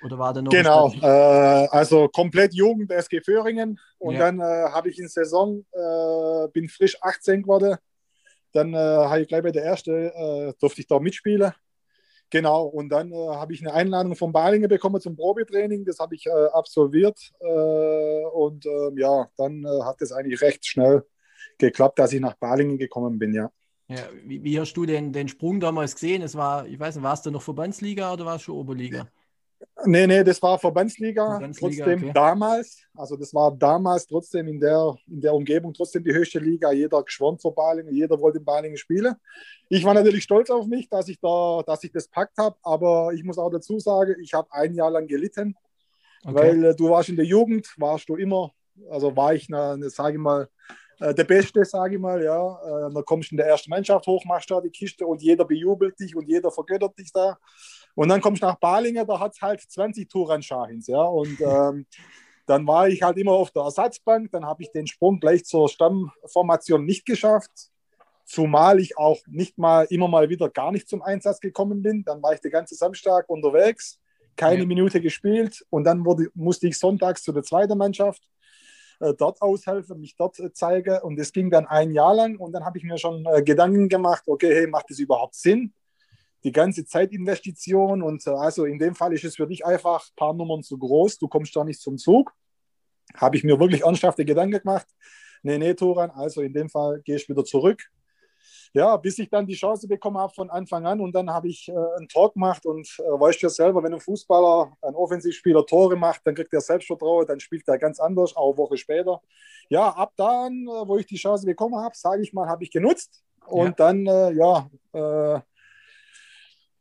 Oder 0.03 0.17
war 0.19 0.33
da 0.33 0.41
noch 0.41 0.51
Genau, 0.51 0.91
äh, 1.01 1.67
also 1.69 2.07
komplett 2.07 2.53
Jugend 2.53 2.91
SG 2.91 3.21
Föhringen. 3.21 3.79
Und 3.97 4.15
ja. 4.15 4.19
dann 4.19 4.39
äh, 4.39 4.69
habe 4.71 4.89
ich 4.89 4.99
in 4.99 5.07
Saison, 5.07 5.65
äh, 5.71 6.47
bin 6.53 6.69
frisch 6.69 6.97
18 7.01 7.41
geworden. 7.41 7.77
Dann 8.53 8.73
äh, 8.73 8.77
habe 8.77 9.21
ich 9.21 9.27
gleich 9.27 9.43
bei 9.43 9.51
der 9.51 9.63
ersten, 9.63 9.91
äh, 9.91 10.53
durfte 10.59 10.81
ich 10.81 10.87
da 10.87 10.99
mitspielen. 10.99 11.51
Genau, 12.29 12.65
und 12.65 12.89
dann 12.89 13.11
äh, 13.11 13.15
habe 13.15 13.53
ich 13.53 13.61
eine 13.61 13.73
Einladung 13.73 14.15
von 14.15 14.31
Balingen 14.33 14.67
bekommen 14.67 14.99
zum 14.99 15.15
Probetraining. 15.15 15.85
Das 15.85 15.99
habe 15.99 16.15
ich 16.15 16.25
absolviert. 16.53 17.31
und 17.39 18.65
ähm, 18.65 18.97
ja, 18.97 19.27
dann 19.37 19.65
hat 19.83 20.01
es 20.01 20.11
eigentlich 20.11 20.41
recht 20.41 20.65
schnell 20.65 21.03
geklappt, 21.57 21.99
dass 21.99 22.13
ich 22.13 22.19
nach 22.19 22.35
Balingen 22.35 22.77
gekommen 22.77 23.17
bin, 23.17 23.33
ja. 23.33 23.49
Ja, 23.89 23.99
wie, 24.25 24.43
wie, 24.43 24.59
hast 24.59 24.73
du 24.73 24.85
den, 24.85 25.13
den 25.13 25.29
Sprung 25.29 25.61
damals 25.61 25.93
gesehen? 25.93 26.21
Es 26.21 26.35
war, 26.35 26.67
ich 26.67 26.77
weiß 26.77 26.95
nicht, 26.95 27.03
warst 27.03 27.25
du 27.25 27.31
noch 27.31 27.41
Verbandsliga 27.41 28.11
oder 28.11 28.25
war 28.25 28.35
es 28.35 28.41
schon 28.41 28.55
Oberliga? 28.55 29.07
Nee, 29.85 30.07
nee, 30.07 30.23
das 30.23 30.41
war 30.41 30.57
Verbandsliga, 30.59 31.25
Verbandsliga 31.25 31.85
trotzdem 31.85 32.03
okay. 32.03 32.11
damals. 32.13 32.83
Also 32.95 33.15
das 33.15 33.33
war 33.33 33.55
damals 33.55 34.05
trotzdem 34.07 34.47
in 34.47 34.59
der, 34.59 34.95
in 35.07 35.21
der 35.21 35.33
Umgebung 35.33 35.73
trotzdem 35.73 36.03
die 36.03 36.13
höchste 36.13 36.39
Liga. 36.39 36.71
Jeder 36.71 37.01
geschwommen 37.03 37.39
vor 37.39 37.53
Balingen, 37.53 37.93
jeder 37.93 38.19
wollte 38.19 38.39
in 38.39 38.45
Balingen 38.45 38.77
spielen. 38.77 39.15
Ich 39.69 39.83
war 39.83 39.93
natürlich 39.93 40.23
stolz 40.23 40.49
auf 40.49 40.65
mich, 40.67 40.89
dass 40.89 41.07
ich 41.09 41.19
da, 41.19 41.61
dass 41.65 41.83
ich 41.83 41.91
das 41.91 42.07
packt 42.07 42.37
habe, 42.37 42.55
aber 42.63 43.11
ich 43.13 43.23
muss 43.23 43.37
auch 43.37 43.49
dazu 43.49 43.79
sagen, 43.79 44.15
ich 44.21 44.33
habe 44.33 44.47
ein 44.51 44.73
Jahr 44.73 44.91
lang 44.91 45.07
gelitten, 45.07 45.55
okay. 46.23 46.35
weil 46.35 46.63
äh, 46.65 46.75
du 46.75 46.89
warst 46.89 47.09
in 47.09 47.15
der 47.15 47.25
Jugend, 47.25 47.67
warst 47.77 48.09
du 48.09 48.15
immer, 48.15 48.51
also 48.89 49.15
war 49.15 49.33
ich, 49.33 49.47
sage 49.47 50.13
ich 50.13 50.19
mal, 50.19 50.49
äh, 50.99 51.13
der 51.13 51.23
Beste, 51.23 51.63
sage 51.65 51.95
ich 51.95 52.01
mal, 52.01 52.23
ja. 52.23 52.87
Äh, 52.87 52.93
dann 52.93 53.05
kommst 53.05 53.31
du 53.31 53.33
in 53.33 53.37
der 53.37 53.47
ersten 53.47 53.69
Mannschaft 53.69 54.07
hoch, 54.07 54.25
machst 54.25 54.49
da 54.49 54.59
die 54.61 54.69
Kiste 54.69 55.05
und 55.05 55.21
jeder 55.21 55.45
bejubelt 55.45 55.99
dich 55.99 56.15
und 56.15 56.27
jeder 56.27 56.51
vergöttert 56.51 56.97
dich 56.97 57.11
da. 57.11 57.37
Und 57.97 58.09
dann 58.09 58.21
kommst 58.21 58.43
du 58.43 58.45
nach 58.45 58.59
Balingen, 58.59 59.07
da 59.07 59.19
hat 59.19 59.33
es 59.33 59.41
halt 59.41 59.59
20 59.59 60.07
Touran 60.07 60.43
Shahins, 60.43 60.85
ja. 60.85 61.01
Und 61.01 61.41
ähm, 61.41 61.87
dann 62.45 62.67
war 62.67 62.87
ich 62.87 63.01
halt 63.01 63.17
immer 63.17 63.31
auf 63.31 63.49
der 63.49 63.63
Ersatzbank, 63.63 64.31
dann 64.31 64.45
habe 64.45 64.61
ich 64.61 64.71
den 64.71 64.85
Sprung 64.85 65.19
gleich 65.19 65.45
zur 65.45 65.67
Stammformation 65.67 66.85
nicht 66.85 67.07
geschafft. 67.07 67.71
Zumal 68.23 68.79
ich 68.79 68.99
auch 68.99 69.17
nicht 69.25 69.57
mal 69.57 69.87
immer 69.89 70.07
mal 70.07 70.29
wieder 70.29 70.47
gar 70.47 70.71
nicht 70.71 70.87
zum 70.87 71.01
Einsatz 71.01 71.39
gekommen 71.39 71.81
bin. 71.81 72.03
Dann 72.03 72.21
war 72.21 72.33
ich 72.33 72.39
den 72.39 72.51
ganzen 72.51 72.75
Samstag 72.75 73.27
unterwegs, 73.29 73.99
keine 74.35 74.59
ja. 74.59 74.67
Minute 74.67 75.01
gespielt 75.01 75.65
und 75.71 75.83
dann 75.83 76.05
wurde, 76.05 76.29
musste 76.35 76.67
ich 76.67 76.77
sonntags 76.77 77.23
zu 77.23 77.31
der 77.31 77.41
zweiten 77.41 77.79
Mannschaft 77.79 78.21
äh, 78.99 79.15
dort 79.15 79.41
aushelfen, 79.41 79.99
mich 79.99 80.15
dort 80.15 80.37
äh, 80.39 80.53
zeige. 80.53 81.01
Und 81.01 81.19
es 81.19 81.31
ging 81.31 81.49
dann 81.49 81.65
ein 81.65 81.91
Jahr 81.91 82.13
lang 82.13 82.37
und 82.37 82.51
dann 82.51 82.63
habe 82.63 82.77
ich 82.77 82.83
mir 82.83 82.99
schon 82.99 83.25
äh, 83.25 83.41
Gedanken 83.41 83.89
gemacht, 83.89 84.23
okay, 84.27 84.53
hey, 84.53 84.67
macht 84.67 84.91
das 84.91 84.99
überhaupt 84.99 85.33
Sinn? 85.33 85.73
Die 86.47 86.53
ganze 86.53 86.85
Zeitinvestition 86.85 88.01
und 88.01 88.25
also 88.27 88.63
in 88.65 88.79
dem 88.79 88.95
Fall 88.95 89.13
ist 89.13 89.25
es 89.25 89.35
für 89.35 89.47
dich 89.47 89.65
einfach 89.65 90.07
ein 90.09 90.15
paar 90.15 90.33
Nummern 90.33 90.63
zu 90.63 90.77
groß, 90.77 91.17
du 91.17 91.27
kommst 91.27 91.53
da 91.55 91.63
nicht 91.65 91.81
zum 91.81 91.97
Zug. 91.97 92.33
Habe 93.15 93.35
ich 93.35 93.43
mir 93.43 93.59
wirklich 93.59 93.81
ernsthafte 93.83 94.23
Gedanken 94.23 94.59
gemacht. 94.59 94.87
Nee, 95.43 95.57
nee, 95.57 95.73
Toran, 95.73 96.09
also 96.11 96.41
in 96.41 96.53
dem 96.53 96.69
Fall 96.69 97.01
gehe 97.01 97.17
ich 97.17 97.27
wieder 97.27 97.43
zurück 97.43 97.83
ja, 98.73 98.97
bis 98.97 99.17
ich 99.19 99.29
dann 99.29 99.45
die 99.45 99.55
Chance 99.55 99.87
bekommen 99.87 100.17
habe 100.17 100.33
von 100.33 100.49
Anfang 100.49 100.85
an 100.85 101.01
und 101.01 101.13
dann 101.13 101.29
habe 101.29 101.47
ich 101.47 101.67
äh, 101.69 101.71
einen 101.71 102.07
Tor 102.07 102.31
gemacht 102.33 102.65
und 102.65 102.87
äh, 102.99 103.03
weißt 103.03 103.41
ja 103.41 103.49
selber, 103.49 103.83
wenn 103.83 103.93
ein 103.93 103.99
Fußballer, 103.99 104.71
ein 104.81 104.95
Offensivspieler 104.95 105.65
Tore 105.65 105.95
macht, 105.95 106.21
dann 106.25 106.35
kriegt 106.35 106.53
er 106.53 106.61
Selbstvertrauen, 106.61 107.25
dann 107.25 107.39
spielt 107.39 107.67
er 107.67 107.77
ganz 107.77 107.99
anders, 107.99 108.35
auch 108.35 108.49
eine 108.49 108.57
Woche 108.57 108.77
später. 108.77 109.21
Ja, 109.69 109.89
ab 109.89 110.13
dann, 110.17 110.67
äh, 110.67 110.87
wo 110.87 110.97
ich 110.97 111.05
die 111.05 111.17
Chance 111.17 111.45
bekommen 111.45 111.75
habe, 111.77 111.95
sage 111.95 112.21
ich 112.21 112.33
mal, 112.33 112.47
habe 112.47 112.63
ich 112.63 112.71
genutzt 112.71 113.23
und 113.47 113.67
ja. 113.67 113.71
dann, 113.71 114.05
äh, 114.05 114.31
ja, 114.33 114.69
äh, 114.93 115.39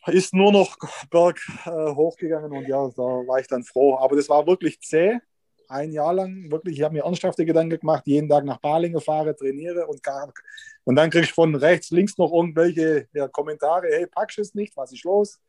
ist 0.08 0.34
nur 0.34 0.52
noch 0.52 0.76
Berg 1.10 1.40
äh, 1.64 1.70
hochgegangen 1.70 2.52
und 2.52 2.68
ja, 2.68 2.88
da 2.96 3.02
war 3.02 3.38
ich 3.40 3.46
dann 3.46 3.64
froh. 3.64 3.96
Aber 3.96 4.16
das 4.16 4.28
war 4.28 4.46
wirklich 4.46 4.80
zäh 4.80 5.18
ein 5.68 5.90
Jahr 5.90 6.14
lang 6.14 6.48
wirklich, 6.50 6.78
ich 6.78 6.84
habe 6.84 6.94
mir 6.94 7.02
ernsthafte 7.02 7.44
Gedanken 7.44 7.80
gemacht, 7.80 8.06
jeden 8.06 8.28
Tag 8.28 8.44
nach 8.44 8.60
Balingen 8.60 9.00
fahre, 9.00 9.34
trainiere 9.34 9.86
und 9.88 10.00
gar, 10.00 10.32
und 10.84 10.94
dann 10.94 11.10
kriege 11.10 11.24
ich 11.24 11.32
von 11.32 11.56
rechts, 11.56 11.90
links 11.90 12.16
noch 12.18 12.32
irgendwelche 12.32 13.08
ja, 13.12 13.26
Kommentare, 13.26 13.88
hey, 13.90 14.06
packst 14.06 14.38
du 14.38 14.42
es 14.42 14.54
nicht, 14.54 14.76
was 14.76 14.92
ist 14.92 15.02
los? 15.02 15.40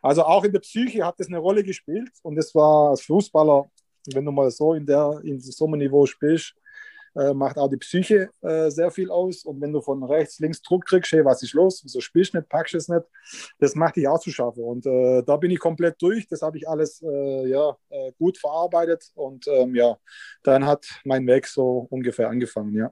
Also 0.00 0.22
auch 0.22 0.44
in 0.44 0.52
der 0.52 0.60
Psyche 0.60 1.04
hat 1.04 1.18
das 1.18 1.26
eine 1.26 1.38
Rolle 1.38 1.64
gespielt 1.64 2.12
und 2.22 2.36
das 2.36 2.54
war 2.54 2.90
als 2.90 3.02
Fußballer 3.02 3.68
wenn 4.12 4.24
du 4.24 4.32
mal 4.32 4.50
so 4.50 4.74
in 4.74 4.86
der 4.86 5.20
in 5.24 5.40
so 5.40 5.66
einem 5.66 5.78
Niveau 5.78 6.06
spielst, 6.06 6.54
macht 7.14 7.58
auch 7.58 7.68
die 7.68 7.76
Psyche 7.76 8.30
äh, 8.42 8.70
sehr 8.70 8.90
viel 8.90 9.10
aus. 9.10 9.44
Und 9.44 9.60
wenn 9.60 9.72
du 9.72 9.80
von 9.80 10.02
rechts, 10.02 10.40
links 10.40 10.62
Druck 10.62 10.86
kriegst, 10.86 11.12
hey, 11.12 11.24
was 11.24 11.42
ist 11.42 11.54
los? 11.54 11.80
Wieso 11.84 12.00
spielst 12.00 12.34
du 12.34 12.38
nicht, 12.38 12.48
packst 12.48 12.74
du 12.74 12.78
es 12.78 12.88
nicht? 12.88 13.04
Das 13.58 13.74
macht 13.74 13.96
dich 13.96 14.08
auch 14.08 14.20
zu 14.20 14.30
schaffen. 14.30 14.64
Und 14.64 14.86
äh, 14.86 15.22
da 15.22 15.36
bin 15.36 15.50
ich 15.50 15.58
komplett 15.58 16.00
durch. 16.02 16.26
Das 16.26 16.42
habe 16.42 16.58
ich 16.58 16.68
alles 16.68 17.02
äh, 17.02 17.48
ja, 17.48 17.76
äh, 17.90 18.12
gut 18.18 18.38
verarbeitet. 18.38 19.10
Und 19.14 19.46
ähm, 19.48 19.74
ja, 19.74 19.96
dann 20.42 20.66
hat 20.66 20.86
mein 21.04 21.26
Weg 21.26 21.46
so 21.46 21.86
ungefähr 21.90 22.28
angefangen, 22.28 22.74
ja. 22.74 22.90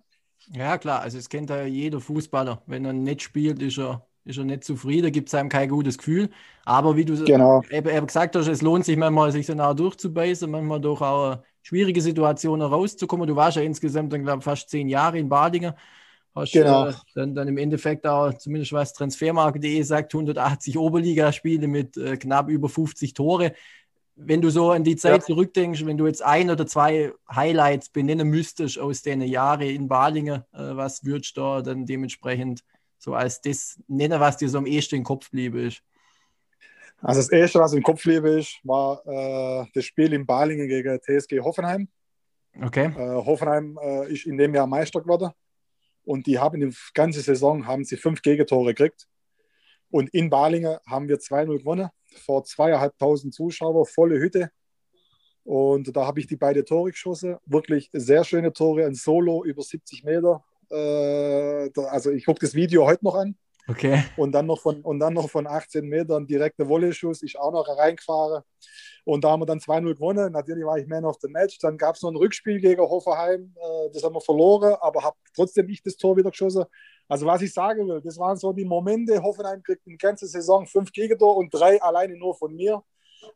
Ja, 0.52 0.78
klar. 0.78 1.00
Also 1.02 1.18
es 1.18 1.28
kennt 1.28 1.50
ja 1.50 1.64
jeder 1.64 2.00
Fußballer. 2.00 2.62
Wenn 2.66 2.84
er 2.84 2.92
nicht 2.92 3.22
spielt, 3.22 3.62
ist 3.62 3.78
er 3.78 4.06
ist 4.24 4.38
er 4.38 4.44
nicht 4.44 4.64
zufrieden, 4.64 5.10
gibt 5.10 5.28
es 5.28 5.34
einem 5.34 5.48
kein 5.48 5.68
gutes 5.68 5.98
Gefühl. 5.98 6.30
Aber 6.64 6.96
wie 6.96 7.04
du 7.04 7.24
genau. 7.24 7.62
eben, 7.70 7.88
eben 7.88 8.06
gesagt 8.06 8.36
hast, 8.36 8.46
es 8.46 8.62
lohnt 8.62 8.84
sich 8.84 8.96
manchmal, 8.96 9.32
sich 9.32 9.46
so 9.46 9.54
nah 9.54 9.74
durchzubeißen, 9.74 10.48
manchmal 10.50 10.80
durch 10.80 11.00
auch 11.00 11.42
schwierige 11.62 12.02
Situationen 12.02 12.66
rauszukommen. 12.66 13.26
Du 13.26 13.36
warst 13.36 13.56
ja 13.56 13.62
insgesamt 13.62 14.12
dann, 14.12 14.22
glaube 14.22 14.42
fast 14.42 14.68
zehn 14.68 14.88
Jahre 14.88 15.18
in 15.18 15.28
Badingen. 15.28 15.74
Hast 16.34 16.52
genau. 16.52 16.88
äh, 16.88 16.94
dann, 17.14 17.34
dann 17.34 17.48
im 17.48 17.58
Endeffekt 17.58 18.06
auch, 18.06 18.32
zumindest 18.34 18.72
was 18.72 18.94
Transfermarkt.de 18.94 19.82
sagt, 19.82 20.14
180 20.14 20.78
Oberligaspiele 20.78 21.68
mit 21.68 21.96
äh, 21.96 22.16
knapp 22.16 22.48
über 22.48 22.68
50 22.68 23.12
Tore. 23.12 23.52
Wenn 24.14 24.40
du 24.40 24.50
so 24.50 24.70
an 24.70 24.84
die 24.84 24.96
Zeit 24.96 25.20
ja. 25.20 25.26
zurückdenkst, 25.26 25.84
wenn 25.84 25.98
du 25.98 26.06
jetzt 26.06 26.22
ein 26.22 26.50
oder 26.50 26.66
zwei 26.66 27.12
Highlights 27.30 27.90
benennen 27.90 28.28
müsstest 28.28 28.78
aus 28.78 29.02
den 29.02 29.20
Jahren 29.22 29.62
in 29.62 29.88
Balingen, 29.88 30.42
äh, 30.52 30.76
was 30.76 31.04
würdest 31.04 31.36
du 31.36 31.42
da 31.42 31.62
dann 31.62 31.86
dementsprechend 31.86 32.62
so 32.98 33.14
als 33.14 33.40
das 33.40 33.78
nennen, 33.88 34.20
was 34.20 34.38
dir 34.38 34.48
so 34.48 34.58
am 34.58 34.66
ehesten 34.66 34.96
im 34.96 35.04
Kopf 35.04 35.30
blieb 35.30 35.54
ist? 35.54 35.82
Also 37.02 37.20
das 37.20 37.30
erste, 37.30 37.58
was 37.58 37.72
im 37.72 37.82
Kopf 37.82 38.02
blieb, 38.02 38.24
ist, 38.24 38.60
war 38.62 39.02
äh, 39.06 39.66
das 39.74 39.84
Spiel 39.84 40.12
in 40.12 40.24
Balingen 40.24 40.68
gegen 40.68 41.00
TSG 41.00 41.40
Hoffenheim. 41.40 41.88
Okay. 42.60 42.86
Äh, 42.86 43.24
Hoffenheim 43.24 43.78
äh, 43.82 44.12
ist 44.12 44.26
in 44.26 44.38
dem 44.38 44.54
Jahr 44.54 44.66
Meister 44.66 45.00
geworden 45.00 45.32
und 46.04 46.26
die 46.26 46.38
haben 46.38 46.60
die 46.60 46.76
ganze 46.94 47.20
Saison 47.20 47.66
haben 47.66 47.84
sie 47.84 47.96
fünf 47.96 48.22
Gegentore 48.22 48.74
gekriegt. 48.74 49.08
Und 49.90 50.08
in 50.14 50.30
Balingen 50.30 50.78
haben 50.86 51.08
wir 51.08 51.18
2-0 51.18 51.58
gewonnen, 51.58 51.90
vor 52.24 52.44
zweieinhalbtausend 52.44 53.34
Zuschauer, 53.34 53.84
volle 53.86 54.18
Hütte. 54.18 54.50
Und 55.44 55.94
da 55.94 56.06
habe 56.06 56.20
ich 56.20 56.26
die 56.26 56.36
beiden 56.36 56.64
Tore 56.64 56.92
geschossen. 56.92 57.36
Wirklich 57.44 57.90
sehr 57.92 58.24
schöne 58.24 58.52
Tore, 58.52 58.86
ein 58.86 58.94
Solo 58.94 59.44
über 59.44 59.62
70 59.62 60.04
Meter. 60.04 60.44
Äh, 60.70 61.68
also 61.88 62.10
ich 62.10 62.24
gucke 62.24 62.40
das 62.40 62.54
Video 62.54 62.86
heute 62.86 63.04
noch 63.04 63.16
an. 63.16 63.36
Okay. 63.68 64.04
Und 64.16 64.32
dann 64.32 64.46
noch 64.46 64.60
von, 64.60 64.80
und 64.80 64.98
dann 64.98 65.14
noch 65.14 65.30
von 65.30 65.46
18 65.46 65.86
Metern 65.86 66.26
direkter 66.26 66.68
Volley-Schuss, 66.68 67.22
ich 67.22 67.38
auch 67.38 67.52
noch 67.52 67.66
reingefahren. 67.68 68.42
Und 69.04 69.24
da 69.24 69.30
haben 69.30 69.42
wir 69.42 69.46
dann 69.46 69.58
2-0 69.58 69.94
gewonnen. 69.94 70.32
Natürlich 70.32 70.64
war 70.64 70.78
ich 70.78 70.86
Man 70.86 71.04
of 71.04 71.16
the 71.20 71.28
Match. 71.28 71.58
Dann 71.58 71.76
gab 71.76 71.96
es 71.96 72.02
noch 72.02 72.10
ein 72.10 72.16
Rückspiel 72.16 72.60
gegen 72.60 72.80
Hoffenheim. 72.82 73.54
Äh, 73.56 73.90
das 73.92 74.02
haben 74.02 74.14
wir 74.14 74.20
verloren, 74.20 74.76
aber 74.80 75.02
habe 75.02 75.16
trotzdem 75.34 75.68
ich 75.68 75.82
das 75.82 75.96
Tor 75.96 76.16
wieder 76.16 76.30
geschossen. 76.30 76.64
Also 77.08 77.26
was 77.26 77.42
ich 77.42 77.52
sagen 77.52 77.88
will, 77.88 78.00
das 78.00 78.18
waren 78.18 78.36
so 78.36 78.52
die 78.52 78.64
Momente. 78.64 79.22
Hoffenheim 79.22 79.62
kriegt 79.62 79.86
eine 79.86 79.96
ganze 79.96 80.26
Saison 80.26 80.66
fünf 80.66 80.92
Gegentore 80.92 81.38
und 81.38 81.52
drei 81.52 81.80
alleine 81.82 82.16
nur 82.16 82.34
von 82.34 82.54
mir. 82.54 82.82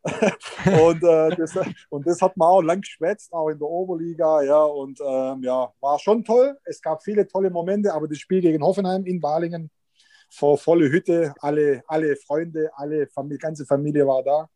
und, 0.04 1.02
äh, 1.04 1.36
das, 1.36 1.56
und 1.90 2.06
das 2.06 2.20
hat 2.20 2.36
man 2.36 2.48
auch 2.48 2.62
lang 2.62 2.80
geschwätzt, 2.80 3.32
auch 3.32 3.48
in 3.48 3.58
der 3.58 3.68
Oberliga. 3.68 4.42
Ja, 4.42 4.64
und 4.64 5.00
ähm, 5.00 5.42
ja, 5.42 5.72
war 5.80 5.98
schon 5.98 6.24
toll. 6.24 6.56
Es 6.64 6.80
gab 6.80 7.02
viele 7.02 7.26
tolle 7.26 7.50
Momente, 7.50 7.92
aber 7.92 8.08
das 8.08 8.18
Spiel 8.18 8.40
gegen 8.40 8.64
Hoffenheim 8.64 9.04
in 9.04 9.20
Balingen 9.20 9.70
vor 10.28 10.58
volle 10.58 10.90
Hütte, 10.90 11.34
alle, 11.40 11.82
alle 11.86 12.16
Freunde, 12.16 12.70
alle 12.74 13.06
Familie, 13.08 13.38
ganze 13.38 13.66
Familie 13.66 14.06
war 14.06 14.22
da. 14.22 14.48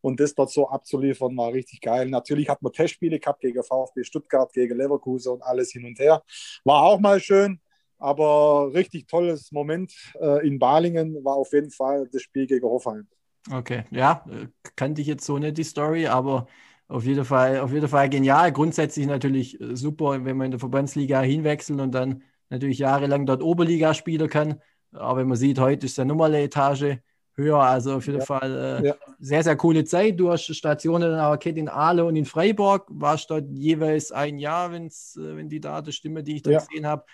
Und 0.00 0.18
das 0.18 0.34
dort 0.34 0.50
so 0.50 0.68
abzuliefern, 0.68 1.36
war 1.36 1.52
richtig 1.52 1.80
geil. 1.80 2.08
Natürlich 2.08 2.48
hat 2.48 2.60
man 2.60 2.72
Testspiele 2.72 3.20
gehabt 3.20 3.40
gegen 3.40 3.62
VfB 3.62 4.02
Stuttgart, 4.02 4.52
gegen 4.52 4.76
Leverkusen 4.76 5.32
und 5.34 5.42
alles 5.42 5.70
hin 5.70 5.84
und 5.84 5.98
her. 5.98 6.22
War 6.64 6.82
auch 6.82 6.98
mal 6.98 7.20
schön, 7.20 7.60
aber 7.98 8.74
richtig 8.74 9.06
tolles 9.06 9.52
Moment 9.52 9.94
äh, 10.20 10.46
in 10.46 10.58
Balingen 10.58 11.24
war 11.24 11.36
auf 11.36 11.52
jeden 11.52 11.70
Fall 11.70 12.08
das 12.12 12.22
Spiel 12.22 12.46
gegen 12.46 12.66
Hoffenheim. 12.66 13.06
Okay, 13.50 13.84
ja, 13.90 14.24
äh, 14.28 14.48
kannte 14.76 15.00
ich 15.00 15.06
jetzt 15.06 15.24
so 15.24 15.38
nicht 15.38 15.56
die 15.56 15.64
Story, 15.64 16.06
aber 16.06 16.46
auf 16.88 17.04
jeden 17.04 17.24
Fall, 17.24 17.60
auf 17.60 17.72
jeden 17.72 17.88
Fall 17.88 18.08
genial. 18.08 18.52
Grundsätzlich 18.52 19.06
natürlich 19.06 19.60
äh, 19.60 19.76
super, 19.76 20.24
wenn 20.24 20.36
man 20.36 20.46
in 20.46 20.50
der 20.50 20.60
Verbandsliga 20.60 21.22
hinwechseln 21.22 21.80
und 21.80 21.92
dann 21.92 22.22
natürlich 22.50 22.78
jahrelang 22.78 23.24
dort 23.24 23.42
Oberliga 23.42 23.94
spielen 23.94 24.28
kann. 24.28 24.60
Aber 24.92 25.20
wenn 25.20 25.28
man 25.28 25.36
sieht, 25.36 25.58
heute 25.58 25.86
ist 25.86 25.98
der 25.98 26.04
Nummer 26.04 26.26
eine 26.26 26.42
Etage 26.42 26.98
höher. 27.34 27.58
Also 27.58 27.96
auf 27.96 28.06
jeden 28.06 28.20
ja. 28.20 28.24
Fall 28.24 28.80
äh, 28.82 28.86
ja. 28.88 28.94
sehr, 29.18 29.42
sehr 29.42 29.56
coole 29.56 29.84
Zeit. 29.84 30.18
Du 30.18 30.30
hast 30.30 30.54
Stationen 30.54 31.14
auch 31.18 31.36
in 31.44 31.68
Aale 31.68 32.04
und 32.04 32.16
in 32.16 32.24
Freiburg. 32.24 32.86
Warst 32.90 33.30
dort 33.30 33.46
jeweils 33.50 34.12
ein 34.12 34.38
Jahr, 34.38 34.72
wenn's, 34.72 35.16
äh, 35.16 35.36
wenn 35.36 35.48
die 35.48 35.60
Daten 35.60 35.92
stimmen, 35.92 36.24
die 36.24 36.36
ich 36.36 36.42
da 36.42 36.50
ja. 36.50 36.58
gesehen 36.58 36.86
habe. 36.86 37.04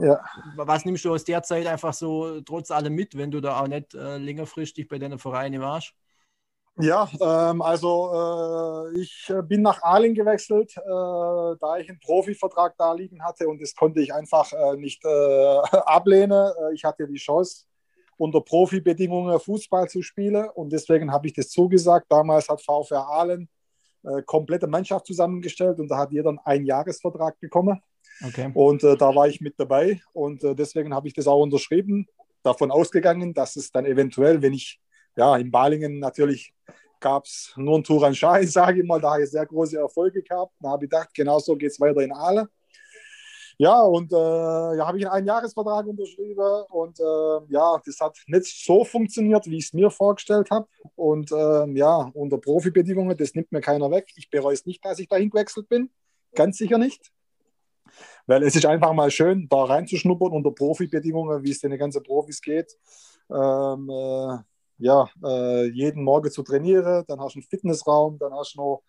Ja. 0.00 0.20
Was 0.56 0.84
nimmst 0.84 1.04
du 1.04 1.12
aus 1.12 1.24
der 1.24 1.42
Zeit 1.42 1.66
einfach 1.66 1.92
so 1.92 2.40
trotz 2.40 2.70
allem 2.70 2.94
mit, 2.94 3.16
wenn 3.16 3.30
du 3.30 3.40
da 3.40 3.60
auch 3.60 3.68
nicht 3.68 3.94
äh, 3.94 4.16
längerfristig 4.16 4.88
bei 4.88 4.98
deinen 4.98 5.18
Vereinen 5.18 5.60
warst? 5.60 5.92
Ja, 6.80 7.08
ähm, 7.20 7.60
also 7.60 8.12
äh, 8.94 9.00
ich 9.00 9.28
äh, 9.30 9.42
bin 9.42 9.62
nach 9.62 9.82
Aalen 9.82 10.14
gewechselt, 10.14 10.76
äh, 10.76 10.80
da 11.60 11.76
ich 11.78 11.88
einen 11.88 11.98
Profivertrag 11.98 12.74
da 12.78 12.92
liegen 12.92 13.22
hatte 13.24 13.48
und 13.48 13.60
das 13.60 13.74
konnte 13.74 14.00
ich 14.00 14.14
einfach 14.14 14.52
äh, 14.52 14.76
nicht 14.76 15.04
äh, 15.04 15.08
ablehnen. 15.86 16.30
Äh, 16.30 16.74
ich 16.74 16.84
hatte 16.84 17.08
die 17.08 17.16
Chance, 17.16 17.64
unter 18.16 18.40
Profibedingungen 18.40 19.38
Fußball 19.40 19.88
zu 19.88 20.02
spielen 20.02 20.48
und 20.54 20.72
deswegen 20.72 21.12
habe 21.12 21.26
ich 21.26 21.32
das 21.32 21.50
zugesagt. 21.50 22.06
Damals 22.10 22.48
hat 22.48 22.62
VfR 22.62 23.06
Aalen 23.06 23.48
komplette 24.26 24.68
Mannschaft 24.68 25.06
zusammengestellt 25.06 25.78
und 25.80 25.88
da 25.88 25.98
hat 25.98 26.12
jeder 26.12 26.30
einen 26.30 26.38
Einjahresvertrag 26.38 27.38
bekommen. 27.40 27.80
Okay. 28.24 28.50
Und 28.54 28.82
da 28.82 29.14
war 29.14 29.28
ich 29.28 29.40
mit 29.40 29.54
dabei 29.58 30.00
und 30.12 30.42
deswegen 30.42 30.94
habe 30.94 31.08
ich 31.08 31.14
das 31.14 31.26
auch 31.26 31.42
unterschrieben, 31.42 32.06
davon 32.42 32.70
ausgegangen, 32.70 33.34
dass 33.34 33.56
es 33.56 33.70
dann 33.70 33.86
eventuell, 33.86 34.40
wenn 34.40 34.52
ich 34.52 34.80
ja, 35.18 35.36
in 35.36 35.50
Balingen 35.50 35.98
natürlich 35.98 36.54
gab 37.00 37.24
es 37.24 37.52
nur 37.56 37.78
ein 37.78 37.84
Touran 37.84 38.14
Shai, 38.14 38.46
sage 38.46 38.80
ich 38.80 38.86
mal, 38.86 39.00
da 39.00 39.12
habe 39.12 39.24
ich 39.24 39.30
sehr 39.30 39.46
große 39.46 39.76
Erfolge 39.76 40.22
gehabt. 40.22 40.52
Da 40.60 40.70
habe 40.70 40.84
ich 40.84 40.90
gedacht, 40.90 41.12
genau 41.12 41.38
so 41.38 41.56
geht 41.56 41.72
es 41.72 41.80
weiter 41.80 42.00
in 42.00 42.12
Aale. 42.12 42.48
Ja, 43.60 43.82
und 43.82 44.12
äh, 44.12 44.16
ja, 44.16 44.86
habe 44.86 44.98
ich 44.98 45.04
einen 45.04 45.14
Einjahresvertrag 45.14 45.84
unterschrieben 45.88 46.62
und 46.70 47.00
äh, 47.00 47.52
ja, 47.52 47.76
das 47.84 47.98
hat 47.98 48.16
nicht 48.28 48.64
so 48.64 48.84
funktioniert, 48.84 49.46
wie 49.46 49.56
ich 49.56 49.64
es 49.64 49.72
mir 49.72 49.90
vorgestellt 49.90 50.48
habe. 50.52 50.68
Und 50.94 51.32
äh, 51.32 51.66
ja, 51.72 52.08
unter 52.14 52.38
Profibedingungen, 52.38 53.16
das 53.16 53.34
nimmt 53.34 53.50
mir 53.50 53.60
keiner 53.60 53.90
weg. 53.90 54.12
Ich 54.14 54.30
bereue 54.30 54.54
es 54.54 54.64
nicht, 54.64 54.84
dass 54.84 55.00
ich 55.00 55.08
dahin 55.08 55.30
gewechselt 55.30 55.68
bin. 55.68 55.90
Ganz 56.36 56.58
sicher 56.58 56.78
nicht. 56.78 57.10
Weil 58.28 58.44
es 58.44 58.54
ist 58.54 58.66
einfach 58.66 58.92
mal 58.92 59.10
schön, 59.10 59.48
da 59.48 59.64
reinzuschnuppern 59.64 60.30
unter 60.30 60.52
Profibedingungen, 60.52 61.42
wie 61.42 61.50
es 61.50 61.58
den 61.58 61.76
ganzen 61.76 62.04
Profis 62.04 62.40
geht. 62.40 62.78
Ähm, 63.28 63.90
äh, 63.90 64.38
ja, 64.78 65.08
äh, 65.24 65.66
jeden 65.66 66.02
Morgen 66.02 66.30
zu 66.30 66.42
trainieren, 66.42 67.04
dann 67.06 67.20
hast 67.20 67.34
du 67.34 67.38
einen 67.40 67.48
Fitnessraum, 67.48 68.18
dann 68.18 68.32
hast 68.32 68.54
du 68.54 68.60
noch 68.60 68.82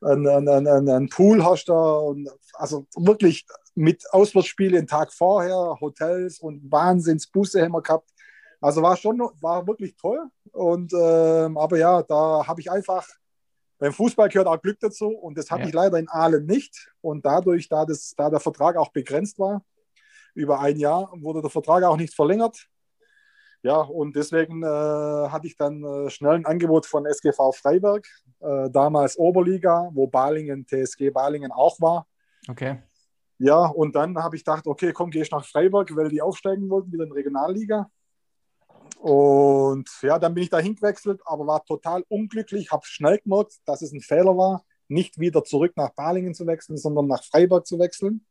einen, 0.00 0.26
einen, 0.26 0.66
einen, 0.66 0.88
einen 0.88 1.08
Pool, 1.08 1.44
hast 1.44 1.68
du 1.68 1.74
und 1.74 2.28
also 2.54 2.86
wirklich 2.96 3.46
mit 3.74 4.04
Auswärtsspielen 4.12 4.74
den 4.74 4.86
Tag 4.86 5.12
vorher, 5.12 5.78
Hotels 5.80 6.38
und 6.38 6.70
Wahnsinnsbusse 6.70 7.62
haben 7.62 7.72
wir 7.72 7.82
gehabt. 7.82 8.10
Also 8.60 8.82
war 8.82 8.96
schon, 8.96 9.20
war 9.40 9.66
wirklich 9.66 9.96
toll. 9.96 10.20
Und 10.52 10.92
ähm, 10.94 11.58
aber 11.58 11.76
ja, 11.76 12.02
da 12.02 12.46
habe 12.46 12.60
ich 12.60 12.70
einfach 12.70 13.06
beim 13.78 13.92
Fußball 13.92 14.28
gehört 14.28 14.46
auch 14.46 14.60
Glück 14.62 14.78
dazu 14.80 15.08
und 15.08 15.36
das 15.36 15.50
hatte 15.50 15.62
ja. 15.62 15.68
ich 15.68 15.74
leider 15.74 15.98
in 15.98 16.08
Aalen 16.08 16.46
nicht. 16.46 16.90
Und 17.00 17.26
dadurch, 17.26 17.68
da, 17.68 17.84
das, 17.84 18.14
da 18.16 18.30
der 18.30 18.40
Vertrag 18.40 18.76
auch 18.76 18.92
begrenzt 18.92 19.38
war, 19.38 19.62
über 20.34 20.60
ein 20.60 20.78
Jahr, 20.78 21.12
wurde 21.16 21.42
der 21.42 21.50
Vertrag 21.50 21.84
auch 21.84 21.96
nicht 21.96 22.14
verlängert. 22.14 22.66
Ja, 23.64 23.76
und 23.76 24.14
deswegen 24.14 24.62
äh, 24.62 24.66
hatte 24.66 25.46
ich 25.46 25.56
dann 25.56 25.82
äh, 25.82 26.10
schnell 26.10 26.34
ein 26.34 26.44
Angebot 26.44 26.84
von 26.84 27.06
SGV 27.06 27.50
Freiberg, 27.52 28.06
äh, 28.40 28.68
damals 28.68 29.16
Oberliga, 29.16 29.88
wo 29.94 30.06
Balingen, 30.06 30.66
TSG 30.66 31.08
Balingen 31.08 31.50
auch 31.50 31.80
war. 31.80 32.06
Okay. 32.46 32.82
Ja, 33.38 33.64
und 33.64 33.96
dann 33.96 34.18
habe 34.18 34.36
ich 34.36 34.44
gedacht, 34.44 34.66
okay, 34.66 34.92
komm, 34.92 35.10
gehe 35.10 35.22
ich 35.22 35.30
nach 35.30 35.46
Freiburg, 35.46 35.96
weil 35.96 36.10
die 36.10 36.20
aufsteigen 36.20 36.68
wollten, 36.68 36.92
wieder 36.92 37.04
in 37.04 37.12
Regionalliga. 37.12 37.90
Und 38.98 39.88
ja, 40.02 40.18
dann 40.18 40.34
bin 40.34 40.42
ich 40.42 40.50
da 40.50 40.58
hingewechselt, 40.58 41.22
aber 41.24 41.46
war 41.46 41.64
total 41.64 42.04
unglücklich, 42.08 42.70
habe 42.70 42.84
schnell 42.84 43.18
gemerkt, 43.20 43.54
dass 43.64 43.80
es 43.80 43.92
ein 43.92 44.02
Fehler 44.02 44.36
war, 44.36 44.62
nicht 44.88 45.18
wieder 45.18 45.42
zurück 45.42 45.72
nach 45.76 45.94
Balingen 45.94 46.34
zu 46.34 46.46
wechseln, 46.46 46.76
sondern 46.76 47.06
nach 47.06 47.24
Freiburg 47.24 47.66
zu 47.66 47.78
wechseln. 47.78 48.26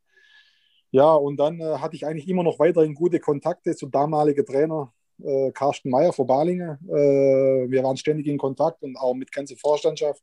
Ja, 0.91 1.11
und 1.11 1.37
dann 1.37 1.59
äh, 1.59 1.79
hatte 1.79 1.95
ich 1.95 2.05
eigentlich 2.05 2.27
immer 2.27 2.43
noch 2.43 2.59
weiterhin 2.59 2.93
gute 2.93 3.19
Kontakte 3.19 3.75
zu 3.75 3.87
damaligen 3.87 4.45
Trainer 4.45 4.93
äh, 5.21 5.51
Carsten 5.51 5.89
Meyer 5.89 6.13
von 6.13 6.27
Balingen. 6.27 6.77
Äh, 6.87 7.69
wir 7.69 7.83
waren 7.83 7.97
ständig 7.97 8.27
in 8.27 8.37
Kontakt 8.37 8.81
und 8.83 8.95
auch 8.97 9.13
mit 9.13 9.31
ganzer 9.31 9.55
Vorstandschaft. 9.57 10.21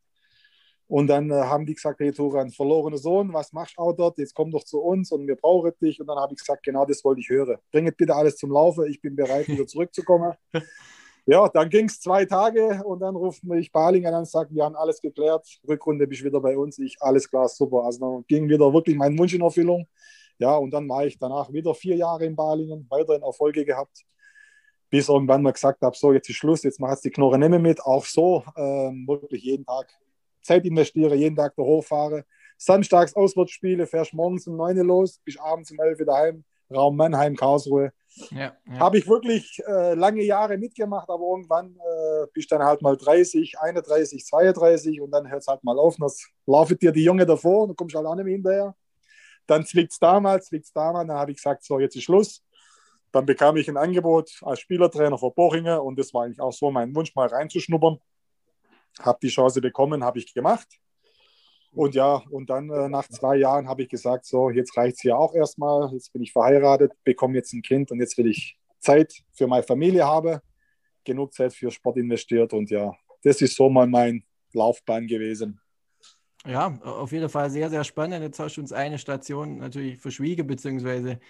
Und 0.90 1.06
dann 1.06 1.30
äh, 1.30 1.34
haben 1.34 1.64
die 1.66 1.74
gesagt, 1.74 2.00
hey 2.00 2.10
Turan, 2.10 2.50
verlorener 2.50 2.98
Sohn, 2.98 3.32
was 3.32 3.52
machst 3.52 3.76
du 3.78 3.82
auch 3.82 3.92
dort? 3.92 4.18
Jetzt 4.18 4.34
komm 4.34 4.50
doch 4.50 4.64
zu 4.64 4.80
uns 4.80 5.12
und 5.12 5.24
wir 5.24 5.36
brauchen 5.36 5.70
dich. 5.80 6.00
Und 6.00 6.08
dann 6.08 6.18
habe 6.18 6.32
ich 6.32 6.40
gesagt, 6.40 6.64
genau 6.64 6.84
das 6.84 7.04
wollte 7.04 7.20
ich 7.20 7.28
hören. 7.28 7.58
Bringet 7.70 7.96
bitte 7.96 8.12
alles 8.12 8.36
zum 8.36 8.50
Laufen, 8.50 8.86
ich 8.86 9.00
bin 9.00 9.14
bereit, 9.14 9.46
wieder 9.46 9.64
zurückzukommen. 9.68 10.34
ja, 11.26 11.48
dann 11.48 11.70
ging 11.70 11.86
es 11.86 12.00
zwei 12.00 12.24
Tage 12.24 12.82
und 12.84 12.98
dann 12.98 13.14
ruft 13.14 13.44
mich 13.44 13.70
Balingen 13.70 14.12
an 14.12 14.20
und 14.20 14.28
sagt, 14.28 14.52
wir 14.52 14.64
haben 14.64 14.74
alles 14.74 15.00
geklärt. 15.00 15.46
Rückrunde 15.68 16.08
bist 16.08 16.24
wieder 16.24 16.40
bei 16.40 16.58
uns. 16.58 16.76
Ich, 16.80 16.96
alles 16.98 17.30
klar, 17.30 17.48
super. 17.48 17.84
Also 17.84 18.00
dann 18.00 18.24
ging 18.26 18.48
wieder 18.48 18.72
wirklich 18.72 18.96
mein 18.96 19.16
Wunsch 19.16 19.32
in 19.32 19.42
Erfüllung. 19.42 19.86
Ja, 20.40 20.56
und 20.56 20.72
dann 20.72 20.88
war 20.88 21.06
ich 21.06 21.16
danach 21.18 21.52
wieder 21.52 21.72
vier 21.72 21.94
Jahre 21.94 22.24
in 22.24 22.34
Balingen, 22.34 22.84
weiterhin 22.90 23.22
Erfolge 23.22 23.64
gehabt, 23.64 24.04
bis 24.90 25.08
irgendwann 25.08 25.42
mal 25.42 25.52
gesagt 25.52 25.82
habe, 25.82 25.96
so, 25.96 26.12
jetzt 26.12 26.28
ist 26.28 26.36
Schluss, 26.36 26.64
jetzt 26.64 26.80
machst 26.80 27.04
du 27.04 27.08
die 27.08 27.12
Knorre 27.14 27.38
nicht 27.38 27.48
mehr 27.48 27.58
mit. 27.58 27.80
Auch 27.80 28.04
so, 28.04 28.44
ähm, 28.56 29.06
wirklich 29.06 29.44
jeden 29.44 29.64
Tag 29.64 29.88
Zeit 30.42 30.64
investiere, 30.66 31.14
jeden 31.14 31.36
Tag 31.36 31.54
da 31.56 31.62
hochfahre. 31.62 32.24
Samstags 32.58 33.14
Auswärtsspiele, 33.14 33.86
fährst 33.86 34.12
morgens 34.12 34.46
um 34.46 34.56
9 34.56 34.76
Uhr 34.78 34.84
los, 34.84 35.18
bis 35.24 35.38
abends 35.38 35.70
um 35.70 35.78
11 35.80 36.00
Uhr 36.00 36.06
daheim, 36.06 36.44
Raum 36.70 36.96
Mannheim, 36.96 37.36
Karlsruhe. 37.36 37.92
Ja, 38.30 38.56
ja. 38.66 38.78
Habe 38.78 38.98
ich 38.98 39.08
wirklich 39.08 39.62
äh, 39.66 39.94
lange 39.94 40.22
Jahre 40.22 40.58
mitgemacht, 40.58 41.08
aber 41.08 41.24
irgendwann 41.24 41.76
äh, 41.76 42.26
bist 42.32 42.50
dann 42.50 42.62
halt 42.62 42.82
mal 42.82 42.96
30, 42.96 43.58
31, 43.58 44.24
32 44.26 45.00
und 45.00 45.10
dann 45.12 45.30
hört 45.30 45.42
es 45.42 45.46
halt 45.46 45.62
mal 45.64 45.78
auf. 45.78 45.96
Dann 45.96 46.10
laufen 46.46 46.78
dir 46.78 46.92
die 46.92 47.04
Junge 47.04 47.24
davor 47.24 47.62
und 47.62 47.68
du 47.70 47.74
kommst 47.74 47.94
halt 47.94 48.06
auch 48.06 48.14
nicht 48.14 48.24
mehr 48.24 48.34
hinterher. 48.34 48.74
Dann 49.46 49.64
zwickt 49.64 49.92
es 49.92 49.98
damals, 49.98 50.46
zwickt 50.46 50.66
es 50.66 50.72
damals, 50.72 51.08
dann 51.08 51.16
habe 51.16 51.30
ich 51.30 51.38
gesagt, 51.38 51.64
so, 51.64 51.78
jetzt 51.78 51.96
ist 51.96 52.04
Schluss. 52.04 52.42
Dann 53.12 53.26
bekam 53.26 53.56
ich 53.56 53.68
ein 53.68 53.76
Angebot 53.76 54.40
als 54.42 54.60
Spielertrainer 54.60 55.18
für 55.18 55.30
Bochinger 55.30 55.82
und 55.82 55.98
das 55.98 56.14
war 56.14 56.24
eigentlich 56.24 56.40
auch 56.40 56.52
so 56.52 56.70
mein 56.70 56.94
Wunsch, 56.94 57.14
mal 57.14 57.26
reinzuschnuppern. 57.26 57.98
Habe 59.00 59.18
die 59.22 59.28
Chance 59.28 59.60
bekommen, 59.60 60.04
habe 60.04 60.18
ich 60.18 60.32
gemacht. 60.32 60.68
Und 61.72 61.94
ja, 61.94 62.22
und 62.30 62.50
dann 62.50 62.68
äh, 62.70 62.88
nach 62.88 63.08
zwei 63.08 63.36
Jahren 63.36 63.68
habe 63.68 63.82
ich 63.82 63.88
gesagt, 63.88 64.26
so, 64.26 64.50
jetzt 64.50 64.76
reicht 64.76 64.96
es 64.96 65.02
hier 65.02 65.16
auch 65.16 65.34
erstmal. 65.34 65.92
Jetzt 65.92 66.12
bin 66.12 66.22
ich 66.22 66.32
verheiratet, 66.32 66.92
bekomme 67.04 67.34
jetzt 67.36 67.52
ein 67.52 67.62
Kind 67.62 67.90
und 67.90 68.00
jetzt 68.00 68.18
will 68.18 68.26
ich 68.26 68.58
Zeit 68.80 69.12
für 69.32 69.46
meine 69.46 69.62
Familie 69.62 70.04
haben, 70.04 70.40
genug 71.04 71.32
Zeit 71.32 71.54
für 71.54 71.70
Sport 71.70 71.98
investiert 71.98 72.52
und 72.52 72.70
ja, 72.70 72.92
das 73.22 73.40
ist 73.40 73.56
so 73.56 73.68
mal 73.68 73.86
mein 73.86 74.24
Laufbahn 74.52 75.06
gewesen. 75.06 75.60
Ja, 76.46 76.78
auf 76.82 77.12
jeden 77.12 77.28
Fall 77.28 77.50
sehr, 77.50 77.68
sehr 77.68 77.84
spannend. 77.84 78.22
Jetzt 78.22 78.38
hast 78.38 78.56
du 78.56 78.62
uns 78.62 78.72
eine 78.72 78.98
Station 78.98 79.58
natürlich 79.58 79.98
verschwiegen, 79.98 80.46
beziehungsweise 80.46 81.20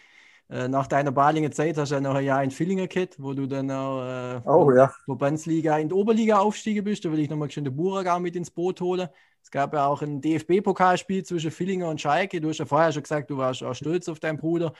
nach 0.68 0.88
deiner 0.88 1.12
Balinger 1.12 1.52
Zeit 1.52 1.78
hast 1.78 1.90
du 1.90 1.94
ja 1.94 2.00
noch 2.00 2.16
ein 2.16 2.24
Jahr 2.24 2.42
in 2.42 2.50
Villingen 2.50 2.88
gehabt, 2.88 3.14
wo 3.18 3.34
du 3.34 3.46
dann 3.46 3.70
auch 3.70 4.02
äh, 4.02 4.40
oh, 4.44 4.72
ja. 4.72 4.92
Verbandsliga 5.04 5.78
in 5.78 5.88
die 5.88 5.94
Oberliga 5.94 6.38
aufstiegen 6.38 6.82
bist. 6.82 7.04
Da 7.04 7.12
will 7.12 7.20
ich 7.20 7.30
nochmal 7.30 7.48
schön 7.50 7.64
den 7.64 7.76
Buragau 7.76 8.18
mit 8.18 8.34
ins 8.34 8.50
Boot 8.50 8.80
holen. 8.80 9.08
Es 9.42 9.50
gab 9.50 9.72
ja 9.74 9.86
auch 9.86 10.02
ein 10.02 10.20
DFB-Pokalspiel 10.20 11.24
zwischen 11.24 11.50
Villingen 11.50 11.86
und 11.86 12.00
Schalke. 12.00 12.40
Du 12.40 12.48
hast 12.48 12.58
ja 12.58 12.66
vorher 12.66 12.92
schon 12.92 13.02
gesagt, 13.02 13.30
du 13.30 13.36
warst 13.36 13.62
auch 13.62 13.74
stolz 13.74 14.08
auf 14.08 14.18
deinen 14.18 14.38
Bruder. 14.38 14.72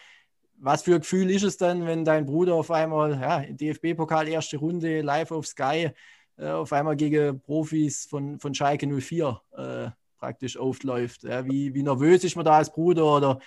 Was 0.57 0.83
für 0.83 0.95
ein 0.95 1.01
Gefühl 1.01 1.31
ist 1.31 1.45
es 1.45 1.57
dann, 1.57 1.87
wenn 1.87 2.05
dein 2.05 2.27
Bruder 2.27 2.55
auf 2.55 2.71
einmal 2.71 3.13
ja, 3.21 3.41
DFB-Pokal 3.49 4.29
erste 4.29 4.59
Runde 4.59 5.01
live 5.03 5.31
auf 5.31 5.47
Sky 5.47 5.91
äh, 6.37 6.49
auf 6.49 6.73
einmal 6.73 6.97
gegen 6.97 7.41
Profis 7.41 8.07
von, 8.07 8.39
von 8.39 8.55
Schalke 8.55 8.87
04 8.87 9.41
äh, 9.57 9.91
praktisch 10.19 10.59
aufläuft? 10.59 11.23
Ja, 11.23 11.47
wie, 11.47 11.73
wie 11.75 11.83
nervös 11.83 12.25
ist 12.25 12.37
man 12.37 12.45
da 12.45 12.59
als 12.59 12.73
Bruder 12.73 13.05
oder 13.17 13.39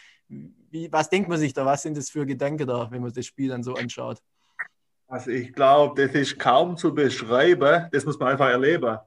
wie, 0.71 0.91
was 0.91 1.09
denkt 1.09 1.29
man 1.29 1.37
sich 1.37 1.53
da? 1.53 1.65
Was 1.65 1.83
sind 1.83 1.97
das 1.97 2.09
für 2.09 2.25
Gedanken 2.25 2.67
da, 2.67 2.89
wenn 2.89 3.01
man 3.01 3.13
das 3.13 3.25
Spiel 3.25 3.49
dann 3.49 3.63
so 3.63 3.73
anschaut? 3.75 4.19
Also 5.07 5.29
ich 5.29 5.53
glaube, 5.53 6.05
das 6.05 6.15
ist 6.15 6.39
kaum 6.39 6.75
zu 6.75 6.93
beschreiben. 6.93 7.87
Das 7.91 8.05
muss 8.05 8.17
man 8.17 8.29
einfach 8.29 8.49
erleben. 8.49 8.97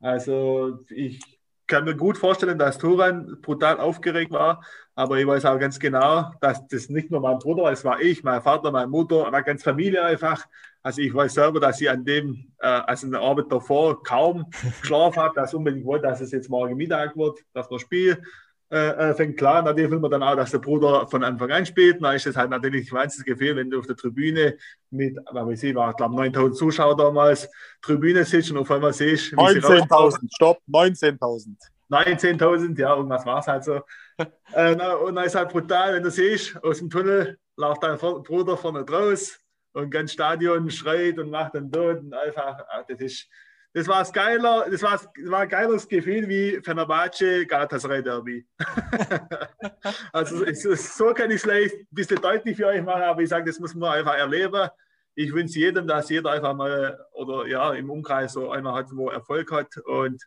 Also 0.00 0.78
ich 0.88 1.20
kann 1.66 1.84
mir 1.84 1.96
gut 1.96 2.18
vorstellen, 2.18 2.58
dass 2.58 2.78
Turan 2.78 3.38
brutal 3.42 3.78
aufgeregt 3.78 4.32
war, 4.32 4.64
aber 4.94 5.18
ich 5.18 5.26
weiß 5.26 5.44
auch 5.46 5.58
ganz 5.58 5.78
genau, 5.78 6.30
dass 6.40 6.66
das 6.66 6.88
nicht 6.88 7.10
nur 7.10 7.20
mein 7.20 7.38
Bruder 7.38 7.62
war, 7.64 7.72
es 7.72 7.84
war 7.84 8.00
ich, 8.00 8.24
mein 8.24 8.42
Vater, 8.42 8.72
meine 8.72 8.88
Mutter, 8.88 9.30
meine 9.30 9.44
ganze 9.44 9.64
Familie 9.64 10.04
einfach. 10.04 10.46
Also 10.82 11.00
ich 11.00 11.14
weiß 11.14 11.34
selber, 11.34 11.60
dass 11.60 11.80
ich 11.80 11.88
an 11.88 12.04
dem, 12.04 12.52
äh, 12.58 12.66
also 12.66 13.06
in 13.06 13.12
der 13.12 13.20
Arbeit 13.20 13.46
davor 13.50 14.02
kaum 14.02 14.46
geschlafen 14.80 15.22
habe, 15.22 15.34
dass 15.34 15.54
unbedingt 15.54 15.86
wollte, 15.86 16.08
dass 16.08 16.20
es 16.20 16.32
jetzt 16.32 16.50
morgen 16.50 16.76
Mittag 16.76 17.16
wird, 17.16 17.38
dass 17.52 17.70
wir 17.70 17.78
spielen 17.78 18.24
äh, 18.70 19.10
äh, 19.10 19.14
fängt 19.14 19.36
klar, 19.36 19.62
natürlich 19.62 19.90
will 19.90 19.98
man 19.98 20.12
dann 20.12 20.22
auch, 20.22 20.36
dass 20.36 20.52
der 20.52 20.58
Bruder 20.58 21.06
von 21.08 21.24
Anfang 21.24 21.50
an 21.50 21.66
spielt. 21.66 22.00
Dann 22.02 22.14
ist 22.14 22.26
es 22.26 22.36
halt 22.36 22.50
natürlich 22.50 22.90
ein 22.90 22.98
wahnsinniges 22.98 23.38
Gefühl, 23.38 23.56
wenn 23.56 23.68
du 23.68 23.80
auf 23.80 23.86
der 23.86 23.96
Tribüne 23.96 24.56
mit, 24.90 25.18
aber 25.26 25.50
ich 25.50 25.74
war, 25.74 25.92
glaube 25.94 26.14
9000 26.14 26.56
Zuschauer 26.56 26.96
damals, 26.96 27.50
Tribüne 27.82 28.24
sitzt 28.24 28.52
und 28.52 28.58
auf 28.58 28.70
einmal 28.70 28.92
siehst 28.92 29.32
19.000, 29.34 30.28
stopp, 30.36 30.58
19.000. 30.68 31.56
19.000, 31.90 32.78
ja, 32.78 32.94
irgendwas 32.94 33.26
war 33.26 33.40
es 33.40 33.46
halt 33.48 33.64
so. 33.64 33.80
äh, 34.52 34.94
und 34.94 35.16
dann 35.16 35.24
ist 35.24 35.34
halt 35.34 35.48
brutal, 35.50 35.94
wenn 35.94 36.02
du 36.04 36.10
siehst, 36.10 36.62
aus 36.62 36.78
dem 36.78 36.88
Tunnel 36.88 37.38
läuft 37.56 37.82
dein 37.82 37.98
Bruder 37.98 38.56
vorne 38.56 38.88
raus 38.88 39.36
und 39.72 39.90
ganz 39.90 40.12
Stadion 40.12 40.70
schreit 40.70 41.18
und 41.18 41.30
macht 41.30 41.54
den 41.54 41.70
Tod 41.72 41.98
und 41.98 42.14
einfach, 42.14 42.60
ah, 42.68 42.84
das 42.88 43.00
ist, 43.00 43.28
das 43.72 43.86
war 43.86 44.00
das 44.00 44.12
geiler, 44.12 44.66
das 44.68 44.82
war, 44.82 44.92
das 44.92 45.30
war 45.30 45.40
ein 45.40 45.48
geiles 45.48 45.86
Gefühl 45.86 46.28
wie 46.28 46.60
Fenerbahce 46.62 47.46
Galatasaray 47.46 48.02
Derby. 48.02 48.44
also 50.12 50.44
so 50.74 51.14
kann 51.14 51.30
ich 51.30 51.36
es 51.36 51.42
vielleicht 51.42 51.74
ein 51.74 51.86
bisschen 51.90 52.20
deutlich 52.20 52.56
für 52.56 52.66
euch 52.66 52.82
machen, 52.82 53.02
aber 53.02 53.22
ich 53.22 53.28
sage, 53.28 53.44
das 53.44 53.60
muss 53.60 53.74
man 53.74 53.92
einfach 53.92 54.14
erleben. 54.14 54.68
Ich 55.14 55.32
wünsche 55.32 55.58
jedem, 55.60 55.86
dass 55.86 56.10
jeder 56.10 56.32
einfach 56.32 56.54
mal 56.54 56.98
oder 57.12 57.46
ja 57.46 57.72
im 57.74 57.90
Umkreis 57.90 58.32
so 58.32 58.50
einer 58.50 58.74
hat, 58.74 58.86
wo 58.92 59.08
Erfolg 59.10 59.52
hat 59.52 59.76
und 59.84 60.20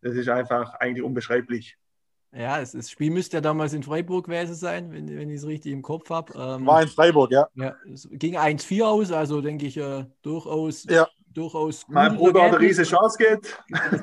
das 0.00 0.14
ist 0.16 0.28
einfach 0.28 0.74
eigentlich 0.74 1.04
unbeschreiblich. 1.04 1.76
Ja, 2.36 2.58
das 2.58 2.90
Spiel 2.90 3.12
müsste 3.12 3.36
ja 3.36 3.40
damals 3.40 3.74
in 3.74 3.84
Freiburg 3.84 4.26
gewesen 4.26 4.56
sein, 4.56 4.92
wenn, 4.92 5.08
wenn 5.08 5.30
ich 5.30 5.36
es 5.36 5.46
richtig 5.46 5.72
im 5.72 5.82
Kopf 5.82 6.10
habe. 6.10 6.32
Ähm, 6.36 6.66
War 6.66 6.82
in 6.82 6.88
Freiburg, 6.88 7.30
ja. 7.30 7.46
ja 7.54 7.76
es 7.92 8.08
ging 8.10 8.36
1-4 8.36 8.82
aus, 8.82 9.12
also 9.12 9.40
denke 9.40 9.66
ich 9.66 9.76
äh, 9.76 10.06
durchaus 10.22 10.84
ja 10.84 11.06
durchaus 11.34 11.86
Mein 11.88 12.16
Bruder 12.16 12.42
hat 12.42 12.54
eine 12.54 12.60
riesige 12.60 12.88
Chance 12.88 13.18
geht. 13.18 13.58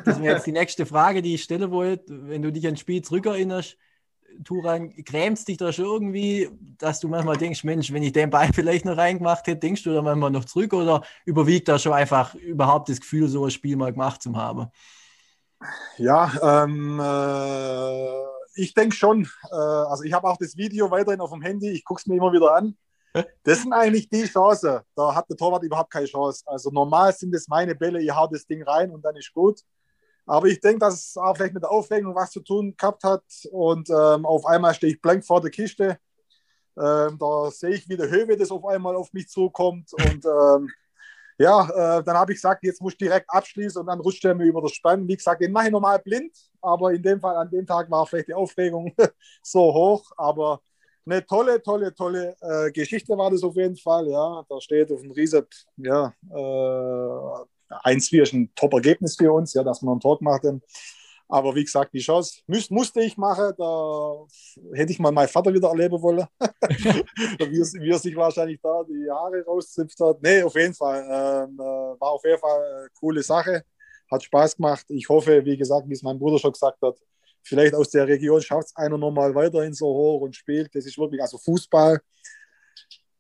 Das 0.06 0.22
wäre 0.22 0.36
jetzt 0.36 0.46
die 0.46 0.52
nächste 0.52 0.86
Frage, 0.86 1.22
die 1.22 1.36
ich 1.36 1.44
stellen 1.44 1.72
wollte. 1.72 2.06
Wenn 2.28 2.42
du 2.42 2.52
dich 2.52 2.66
ans 2.66 2.80
Spiel 2.80 3.02
zurückerinnerst, 3.02 3.78
Turan, 4.44 4.90
grämst 5.04 5.48
dich 5.48 5.58
da 5.58 5.72
schon 5.74 5.86
irgendwie, 5.86 6.50
dass 6.78 7.00
du 7.00 7.08
manchmal 7.08 7.38
denkst, 7.38 7.64
Mensch, 7.64 7.92
wenn 7.92 8.04
ich 8.04 8.14
den 8.14 8.30
Ball 8.30 8.50
vielleicht 8.54 8.86
noch 8.86 8.98
reingemacht 8.98 9.46
hätte, 9.48 9.60
denkst 9.60 9.84
du 9.84 9.94
da 9.94 10.02
manchmal 10.02 10.32
noch 10.32 10.46
zurück 10.46 10.74
oder 10.74 11.04
überwiegt 11.26 11.68
da 11.68 11.80
schon 11.80 11.94
einfach 11.94 12.36
überhaupt 12.36 12.90
das 12.90 13.00
Gefühl, 13.00 13.28
so 13.28 13.46
ein 13.46 13.52
Spiel 13.52 13.76
mal 13.76 13.92
gemacht 13.92 14.22
zu 14.22 14.36
haben? 14.36 14.68
Ja, 15.98 16.64
ähm, 16.64 17.00
äh, 17.00 18.62
ich 18.62 18.74
denke 18.74 18.96
schon. 18.96 19.28
Äh, 19.52 19.56
also 19.56 20.04
ich 20.04 20.14
habe 20.14 20.28
auch 20.28 20.38
das 20.38 20.58
Video 20.58 20.90
weiterhin 20.90 21.22
auf 21.22 21.32
dem 21.32 21.42
Handy, 21.42 21.70
ich 21.70 21.84
gucke 21.84 22.00
es 22.00 22.08
mir 22.08 22.16
immer 22.16 22.34
wieder 22.34 22.56
an. 22.56 22.76
Das 23.44 23.62
sind 23.62 23.74
eigentlich 23.74 24.08
die 24.10 24.24
Chancen. 24.24 24.80
Da 24.96 25.14
hat 25.16 25.30
der 25.30 25.38
Torwart 25.38 25.64
überhaupt 25.64 25.92
keine 25.92 26.06
Chance. 26.06 26.44
Also 26.46 26.70
normal 26.70 27.14
sind 27.14 27.34
es 27.36 27.48
meine 27.48 27.76
Bälle, 27.76 28.02
ich 28.02 28.12
hau 28.16 28.28
das 28.28 28.46
Ding 28.46 28.64
rein 28.64 28.92
und 28.92 29.04
dann 29.04 29.16
ist 29.16 29.34
gut. 29.34 29.60
Aber 30.26 30.48
ich 30.48 30.60
denke, 30.62 30.80
dass 30.80 30.94
es 30.94 31.18
auch 31.18 31.36
vielleicht 31.36 31.54
mit 31.54 31.64
der 31.64 31.72
Aufregung 31.72 32.16
was 32.16 32.32
zu 32.32 32.42
tun 32.42 32.74
gehabt 32.78 33.04
hat. 33.04 33.24
Und 33.52 33.90
ähm, 33.90 34.26
auf 34.26 34.46
einmal 34.46 34.74
stehe 34.74 34.94
ich 34.94 35.02
blank 35.02 35.26
vor 35.26 35.42
der 35.42 35.52
Kiste. 35.52 35.98
Ähm, 36.78 37.18
da 37.20 37.52
sehe 37.52 37.72
ich, 37.72 37.90
wie 37.90 37.98
der 37.98 38.10
Höhe 38.10 38.38
das 38.38 38.52
auf 38.52 38.66
einmal 38.66 38.96
auf 38.96 39.12
mich 39.14 39.28
zukommt. 39.28 39.92
Und 39.94 40.26
ähm, 40.26 40.70
ja, 41.38 41.98
äh, 41.98 42.04
dann 42.04 42.18
habe 42.18 42.32
ich 42.32 42.38
gesagt, 42.38 42.64
jetzt 42.64 42.82
muss 42.82 42.94
ich 42.94 43.00
direkt 43.00 43.30
abschließen 43.30 43.82
und 43.82 43.88
dann 43.88 44.00
rutscht 44.00 44.24
er 44.24 44.36
mir 44.36 44.46
über 44.46 44.62
das 44.62 44.74
Spann. 44.74 45.08
Wie 45.08 45.18
gesagt, 45.18 45.42
den 45.42 45.52
mache 45.52 45.66
ich 45.66 45.72
normal 45.72 46.00
blind, 46.00 46.32
aber 46.62 46.94
in 46.94 47.02
dem 47.02 47.20
Fall, 47.20 47.36
an 47.36 47.50
dem 47.50 47.66
Tag 47.66 47.90
war 47.90 48.06
vielleicht 48.06 48.28
die 48.28 48.34
Aufregung 48.34 48.94
so 49.42 49.74
hoch. 49.74 50.12
Aber 50.18 50.62
eine 51.06 51.26
tolle, 51.26 51.62
tolle, 51.62 51.94
tolle 51.94 52.36
äh, 52.42 52.72
Geschichte 52.72 53.18
war 53.18 53.32
das 53.32 53.44
auf 53.44 53.56
jeden 53.56 53.76
Fall. 53.76 54.08
Ja, 54.08 54.46
da 54.48 54.62
steht 54.62 54.92
auf 54.92 55.02
dem 55.02 55.12
Reset, 55.12 55.46
ja, 55.78 56.14
äh, 56.30 57.46
1-4 57.84 58.24
ist 58.24 58.34
ein 58.34 58.52
Top-Ergebnis 58.56 59.16
für 59.16 59.32
uns, 59.32 59.54
ja, 59.54 59.64
dass 59.64 59.82
wir 59.82 59.92
einen 59.92 60.00
Tor 60.00 60.20
haben. 60.22 60.62
Aber 61.32 61.56
wie 61.56 61.64
gesagt, 61.64 61.94
die 61.94 62.00
Chance 62.00 62.42
müß, 62.48 62.70
musste 62.72 63.02
ich 63.02 63.16
machen. 63.16 63.54
Da 63.58 64.26
hätte 64.74 64.92
ich 64.92 65.00
mal 65.00 65.14
meinen 65.14 65.30
Vater 65.30 65.54
wieder 65.54 65.70
erleben 65.70 66.02
wollen. 66.02 66.28
wie, 66.42 67.62
er, 67.62 67.82
wie 67.82 67.90
er 67.90 68.00
sich 68.00 68.16
wahrscheinlich 68.18 68.60
da 68.62 68.84
die 68.84 69.10
Haare 69.10 69.42
rauszipft 69.46 69.98
hat. 70.02 70.22
Nee, 70.22 70.44
auf 70.44 70.54
jeden 70.56 70.74
Fall. 70.74 71.00
Ähm, 71.00 71.56
äh, 71.58 71.64
war 71.64 72.12
auf 72.12 72.24
jeden 72.26 72.38
Fall 72.38 72.80
eine 72.80 72.90
coole 73.00 73.24
Sache. 73.24 73.64
Hat 74.12 74.24
Spaß 74.24 74.58
gemacht. 74.58 74.86
Ich 74.90 75.08
hoffe, 75.08 75.46
wie 75.46 75.56
gesagt, 75.56 75.88
wie 75.88 75.94
es 75.94 76.04
mein 76.04 76.20
Bruder 76.20 76.38
schon 76.38 76.52
gesagt 76.52 76.82
hat, 76.82 76.98
vielleicht 77.44 77.74
aus 77.74 77.90
der 77.90 78.08
Region 78.08 78.42
schafft 78.42 78.68
es 78.68 78.76
einer 78.76 78.98
nochmal 78.98 79.34
weiterhin 79.36 79.74
so 79.74 79.88
hoch 79.88 80.22
und 80.22 80.36
spielt. 80.36 80.74
Das 80.74 80.86
ist 80.86 80.98
wirklich, 80.98 81.22
also 81.22 81.38
Fußball, 81.38 82.00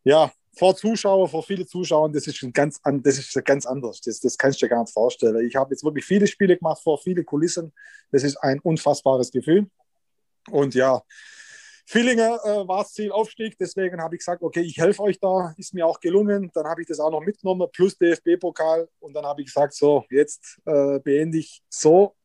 ja, 0.03 0.32
vor 0.57 0.76
Zuschauern, 0.76 1.30
vor 1.30 1.43
viele 1.43 1.65
Zuschauer, 1.65 2.11
das 2.11 2.28
ist 2.28 2.45
ganz, 2.53 2.80
das 2.84 3.17
ist 3.17 3.45
ganz 3.45 3.65
anders. 3.65 4.01
Das, 4.01 4.19
das 4.19 4.38
kannst 4.38 4.61
du 4.61 4.65
dir 4.65 4.69
gar 4.69 4.82
nicht 4.82 4.93
vorstellen. 4.93 5.45
Ich 5.47 5.55
habe 5.55 5.74
jetzt 5.74 5.84
wirklich 5.84 6.05
viele 6.05 6.28
Spiele 6.28 6.57
gemacht 6.57 6.82
vor 6.84 6.97
viele 6.97 7.24
Kulissen. 7.24 7.72
Das 8.11 8.24
ist 8.24 8.38
ein 8.38 8.59
unfassbares 8.59 9.32
Gefühl. 9.32 9.67
Und 10.49 10.76
ja, 10.76 11.01
Villingen 11.86 12.38
äh, 12.43 12.67
war 12.67 12.84
das 12.84 12.93
Ziel 12.93 13.11
Aufstieg, 13.11 13.57
deswegen 13.57 14.01
habe 14.01 14.15
ich 14.15 14.19
gesagt, 14.19 14.41
okay, 14.41 14.61
ich 14.61 14.78
helfe 14.78 15.03
euch 15.03 15.19
da, 15.19 15.53
ist 15.57 15.74
mir 15.74 15.86
auch 15.86 15.99
gelungen. 15.99 16.49
Dann 16.53 16.65
habe 16.65 16.82
ich 16.82 16.88
das 16.88 16.99
auch 16.99 17.11
noch 17.11 17.22
mitgenommen, 17.22 17.67
plus 17.72 17.97
DFB-Pokal. 17.97 18.88
Und 18.99 19.13
dann 19.13 19.26
habe 19.26 19.41
ich 19.41 19.47
gesagt, 19.47 19.74
so, 19.74 20.05
jetzt 20.09 20.59
äh, 20.65 20.99
beende 20.99 21.38
ich 21.38 21.61
so 21.69 22.15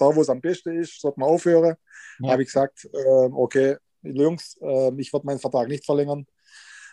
da 0.00 0.14
wo 0.14 0.20
es 0.20 0.28
am 0.28 0.40
besten 0.40 0.78
ist, 0.78 1.00
sollte 1.00 1.20
man 1.20 1.28
aufhören. 1.28 1.76
Ja. 2.20 2.32
Habe 2.32 2.42
ich 2.42 2.48
gesagt, 2.48 2.88
äh, 2.92 3.28
okay, 3.32 3.76
Jungs, 4.02 4.56
äh, 4.60 4.92
ich 4.96 5.12
werde 5.12 5.26
meinen 5.26 5.38
Vertrag 5.38 5.68
nicht 5.68 5.84
verlängern. 5.84 6.26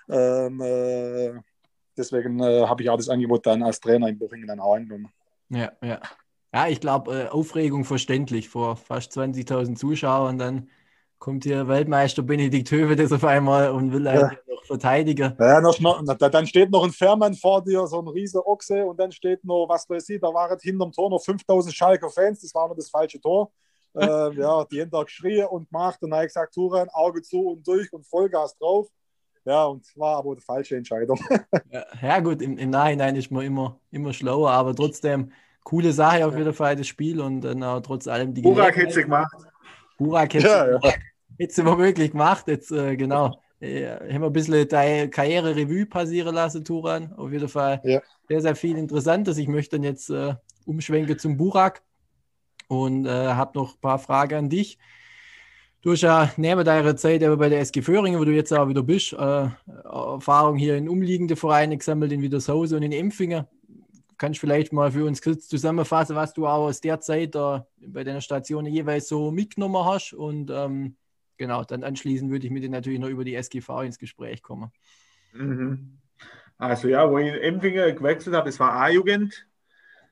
Ähm, 0.10 0.62
äh, 0.62 1.34
deswegen 1.96 2.40
äh, 2.40 2.66
habe 2.66 2.84
ich 2.84 2.90
auch 2.90 2.98
das 2.98 3.10
Angebot 3.10 3.46
dann 3.46 3.64
als 3.64 3.80
Trainer 3.80 4.08
in 4.08 4.18
Bochingen 4.18 4.48
dann 4.48 4.60
auch 4.60 4.76
angenommen. 4.76 5.12
Ja, 5.50 5.72
ja. 5.82 6.00
Ja, 6.54 6.68
ich 6.68 6.80
glaube, 6.80 7.14
äh, 7.14 7.28
Aufregung 7.28 7.84
verständlich 7.84 8.50
vor 8.50 8.78
fast 8.78 9.12
20.000 9.18 9.76
Zuschauern. 9.76 10.38
Dann 10.38 10.70
kommt 11.20 11.44
hier 11.44 11.68
Weltmeister 11.68 12.22
Benedikt 12.22 12.72
Höwe 12.72 12.96
das 12.96 13.12
auf 13.12 13.24
einmal 13.24 13.72
und 13.72 13.92
will 13.92 14.06
ja. 14.06 14.32
noch 14.48 14.64
verteidigen. 14.66 15.36
Ja, 15.40 15.62
noch, 15.62 15.80
noch, 15.80 16.04
dann 16.04 16.46
steht 16.46 16.72
noch 16.72 16.84
ein 16.84 16.92
Fährmann 16.92 17.34
vor 17.34 17.64
dir, 17.64 17.86
so 17.88 18.00
ein 18.00 18.08
riese 18.08 18.46
Ochse 18.46 18.86
und 18.86 19.00
dann 19.00 19.12
steht 19.12 19.44
noch, 19.44 19.68
was 19.68 19.90
weiß 19.90 20.10
ich, 20.10 20.22
da 20.22 20.34
waren 20.34 20.58
hinterm 20.60 20.92
Tor 20.92 21.10
noch 21.10 21.24
5000 21.24 21.74
Schalker 21.74 22.10
Fans, 22.10 22.42
das 22.42 22.54
war 22.54 22.68
nur 22.68 22.76
das 22.76 22.90
falsche 22.90 23.20
Tor. 23.20 23.52
äh, 23.96 24.34
ja, 24.36 24.66
die 24.66 24.82
haben 24.82 24.92
da 24.92 25.04
geschrien 25.04 25.48
und 25.48 25.70
gemacht 25.70 26.02
und 26.02 26.12
dann 26.12 26.18
habe 26.18 26.28
ich 26.28 26.34
gesagt, 26.34 26.54
Turan, 26.54 26.90
Auge 26.90 27.22
zu 27.22 27.40
und 27.40 27.68
durch 27.68 27.92
und 27.92 28.06
Vollgas 28.06 28.56
drauf. 28.58 28.88
Ja, 29.44 29.64
und 29.66 29.86
war 29.96 30.18
aber 30.18 30.36
die 30.36 30.42
falsche 30.42 30.76
Entscheidung. 30.76 31.18
ja, 31.72 31.86
ja, 32.02 32.20
gut, 32.20 32.42
im, 32.42 32.58
im, 32.58 32.70
Nachhinein 32.70 33.16
ist 33.16 33.32
man 33.32 33.46
immer, 33.46 33.80
immer 33.92 34.12
schlauer, 34.12 34.52
aber 34.52 34.76
trotzdem 34.76 35.32
coole 35.64 35.94
Sache 35.94 36.28
auf 36.28 36.38
jeden 36.38 36.54
Fall, 36.54 36.76
das 36.76 36.88
Spiel 36.88 37.22
und 37.22 37.42
dann 37.42 37.64
auch 37.64 37.80
trotz 37.80 38.08
allem 38.08 38.34
die 38.34 38.42
Burak 38.42 38.76
hätte 38.76 38.94
sie 38.94 39.04
gemacht. 39.04 39.32
Burak 39.98 40.34
hätte 40.34 40.48
ja, 40.48 40.80
ja. 41.40 41.66
Womöglich 41.66 42.12
gemacht. 42.12 42.48
Jetzt, 42.48 42.72
äh, 42.72 42.96
genau. 42.96 43.42
Äh, 43.60 43.88
haben 44.14 44.22
wir 44.22 44.28
ein 44.28 44.34
bisschen 44.34 44.68
deine 44.68 45.10
Karriere-Revue 45.10 45.86
passieren 45.86 46.36
lassen, 46.36 46.64
Turan. 46.64 47.14
Auf 47.14 47.32
jeden 47.32 47.50
Fall 47.50 47.82
ja. 47.84 48.02
sehr, 48.28 48.42
sehr 48.42 48.56
viel 48.56 48.78
Interessantes. 48.78 49.38
Ich 49.38 49.48
möchte 49.48 49.78
dann 49.78 49.84
jetzt 49.84 50.10
äh, 50.10 50.36
umschwenken 50.66 51.18
zum 51.18 51.38
Burak 51.38 51.82
und 52.68 53.06
äh, 53.06 53.10
habe 53.10 53.58
noch 53.58 53.76
ein 53.76 53.82
paar 53.82 54.00
Fragen 54.00 54.36
an 54.36 54.50
dich. 54.50 54.78
Du 55.82 55.92
hast 55.92 56.02
ja 56.02 56.32
neben 56.38 56.66
deiner 56.66 56.96
Zeit 56.96 57.24
aber 57.24 57.38
bei 57.38 57.50
der 57.50 57.60
SG 57.62 57.82
Föhringen, 57.82 58.20
wo 58.20 58.26
du 58.26 58.34
jetzt 58.34 58.52
auch 58.52 58.68
wieder 58.68 58.84
bist, 58.84 59.14
äh, 59.14 59.48
Erfahrung 59.86 60.58
hier 60.58 60.76
in 60.76 60.90
umliegende 60.90 61.36
Vereine 61.36 61.78
gesammelt, 61.78 62.12
in 62.12 62.22
Wiedershausen 62.22 62.78
und 62.78 62.84
in 62.84 62.92
Empfingen 62.92 63.46
kannst 64.18 64.38
du 64.38 64.48
vielleicht 64.48 64.74
mal 64.74 64.92
für 64.92 65.06
uns 65.06 65.22
kurz 65.22 65.48
zusammenfassen, 65.48 66.16
was 66.16 66.34
du 66.34 66.48
auch 66.48 66.68
aus 66.68 66.82
der 66.82 67.00
Zeit 67.00 67.36
äh, 67.36 67.60
bei 67.88 68.04
deiner 68.04 68.22
Station 68.22 68.66
jeweils 68.66 69.08
so 69.08 69.32
mitgenommen 69.32 69.86
hast. 69.86 70.14
Und 70.14 70.50
ähm, 70.52 70.96
genau, 71.38 71.64
dann 71.64 71.84
anschließend 71.84 72.32
würde 72.32 72.46
ich 72.48 72.52
mit 72.52 72.64
dir 72.64 72.70
natürlich 72.70 73.00
noch 73.00 73.10
über 73.10 73.24
die 73.24 73.36
SGV 73.36 73.84
ins 73.84 74.00
Gespräch 74.00 74.42
kommen. 74.42 74.72
Mhm. 75.34 76.00
Also 76.58 76.88
ja, 76.88 77.10
wo 77.10 77.20
ich 77.20 77.28
in 77.28 77.40
Empfingen 77.40 77.96
gewechselt 77.96 78.36
habe, 78.36 78.50
das 78.50 78.60
war 78.60 78.74
A-Jugend. 78.74 79.48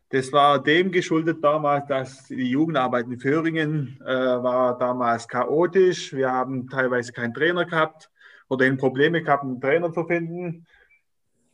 Das 0.09 0.31
war 0.31 0.61
dem 0.61 0.91
geschuldet 0.91 1.43
damals, 1.43 1.87
dass 1.87 2.27
die 2.27 2.51
Jugendarbeit 2.51 3.07
in 3.07 3.19
Föhringen 3.19 3.99
äh, 4.05 4.05
war 4.05 4.77
damals 4.77 5.27
chaotisch. 5.27 6.13
Wir 6.13 6.31
haben 6.31 6.69
teilweise 6.69 7.11
keinen 7.11 7.33
Trainer 7.33 7.65
gehabt 7.65 8.11
oder 8.47 8.67
eben 8.67 8.77
Probleme 8.77 9.23
gehabt, 9.23 9.43
einen 9.43 9.59
Trainer 9.59 9.91
zu 9.91 10.05
finden. 10.05 10.67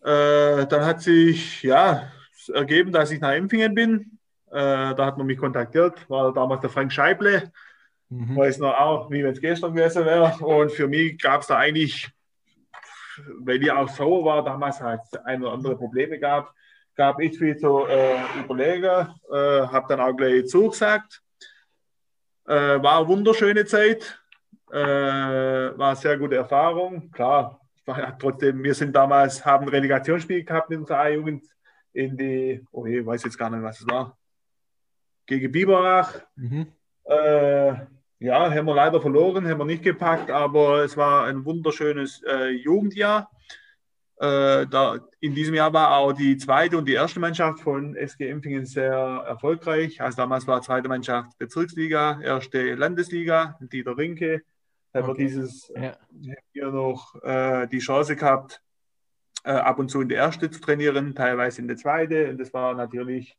Äh, 0.04 0.68
dann 0.68 0.86
hat 0.86 1.02
sich 1.02 1.64
ja 1.64 2.12
ergeben, 2.50 2.92
dass 2.92 3.12
ich 3.12 3.20
nach 3.20 3.32
Empfingen 3.32 3.76
bin. 3.76 4.20
Äh, 4.52 4.96
da 4.96 5.06
hat 5.06 5.18
man 5.18 5.28
mich 5.28 5.38
kontaktiert, 5.38 6.10
war 6.10 6.34
damals 6.34 6.62
der 6.62 6.70
Frank 6.70 6.92
Scheible. 6.92 7.52
Mhm. 8.10 8.36
Weiß 8.36 8.58
noch 8.60 8.78
auch, 8.78 9.10
wie 9.10 9.24
wenn 9.24 9.32
es 9.32 9.40
gestern 9.40 9.74
gewesen 9.74 10.06
wäre. 10.06 10.36
Und 10.44 10.72
für 10.72 10.88
mich 10.88 11.18
gab 11.22 11.42
es 11.42 11.48
da 11.48 11.58
eigentlich, 11.58 12.10
weil 13.40 13.64
ich 13.64 13.72
auch 13.72 13.88
sauer 13.88 14.26
war, 14.26 14.44
damals 14.44 14.82
halt 14.82 15.02
ein 15.24 15.42
oder 15.42 15.54
andere 15.54 15.78
Probleme 15.78 16.20
gab, 16.20 16.54
gab 16.96 17.22
ich 17.22 17.38
viel 17.38 17.56
zu 17.58 17.86
äh, 17.88 18.18
überlegen, 18.40 19.08
äh, 19.32 19.68
habe 19.68 19.86
dann 19.88 20.02
auch 20.02 20.14
gleich 20.14 20.48
zugesagt. 20.48 21.22
Äh, 22.46 22.84
war 22.84 22.98
eine 22.98 23.08
wunderschöne 23.08 23.64
Zeit, 23.66 24.20
äh, 24.72 24.76
war 24.76 25.88
eine 25.88 25.96
sehr 25.96 26.18
gute 26.18 26.36
Erfahrung. 26.36 27.10
Klar, 27.12 27.62
trotzdem, 28.20 28.62
wir 28.62 28.74
sind 28.74 28.94
damals, 28.94 29.46
haben 29.46 29.68
ein 29.68 29.70
Relegationsspiel 29.70 30.44
gehabt 30.44 30.72
in 30.72 30.80
unserer 30.80 31.00
A-Jugend 31.00 31.46
in 31.94 32.18
die, 32.18 32.66
oh 32.72 32.86
je, 32.86 33.06
weiß 33.06 33.24
jetzt 33.24 33.38
gar 33.38 33.50
nicht, 33.50 33.64
was 33.64 33.82
es 33.82 33.88
war, 33.88 34.18
gegen 35.26 35.52
Biberach. 35.52 36.22
Mhm. 36.36 36.68
Äh, 37.06 37.74
ja, 38.20 38.54
haben 38.54 38.68
wir 38.68 38.76
leider 38.76 39.02
verloren, 39.02 39.48
haben 39.48 39.58
wir 39.58 39.66
nicht 39.66 39.84
gepackt, 39.84 40.30
aber 40.30 40.84
es 40.84 40.96
war 40.96 41.26
ein 41.26 41.44
wunderschönes 41.44 42.22
äh, 42.24 42.50
Jugendjahr. 42.50 43.30
Äh, 44.18 44.68
da, 44.68 45.00
in 45.20 45.34
diesem 45.34 45.56
Jahr 45.56 45.74
war 45.74 45.98
auch 45.98 46.14
die 46.14 46.38
zweite 46.38 46.78
und 46.78 46.88
die 46.88 46.94
erste 46.94 47.20
Mannschaft 47.20 47.62
von 47.62 47.96
SG 47.96 48.30
Empfingen 48.30 48.68
sehr 48.68 48.94
erfolgreich. 48.94 50.00
Also 50.00 50.18
damals 50.18 50.46
war 50.46 50.62
zweite 50.62 50.88
Mannschaft 50.88 51.36
Bezirksliga, 51.40 52.22
erste 52.22 52.76
Landesliga, 52.76 53.58
Dieter 53.60 53.98
Rinke. 53.98 54.44
Haben 54.94 55.10
okay. 55.10 55.18
wir 55.18 55.26
dieses 55.26 55.74
ja. 55.76 55.98
hier 56.54 56.70
noch 56.70 57.16
äh, 57.24 57.66
die 57.68 57.80
Chance 57.80 58.16
gehabt, 58.16 58.62
äh, 59.44 59.52
ab 59.52 59.80
und 59.80 59.90
zu 59.90 60.02
in 60.02 60.10
der 60.10 60.18
erste 60.20 60.50
zu 60.50 60.62
trainieren, 60.62 61.16
teilweise 61.16 61.62
in 61.62 61.68
der 61.68 61.78
zweite. 61.78 62.30
Und 62.30 62.38
das 62.40 62.54
war 62.54 62.74
natürlich 62.74 63.38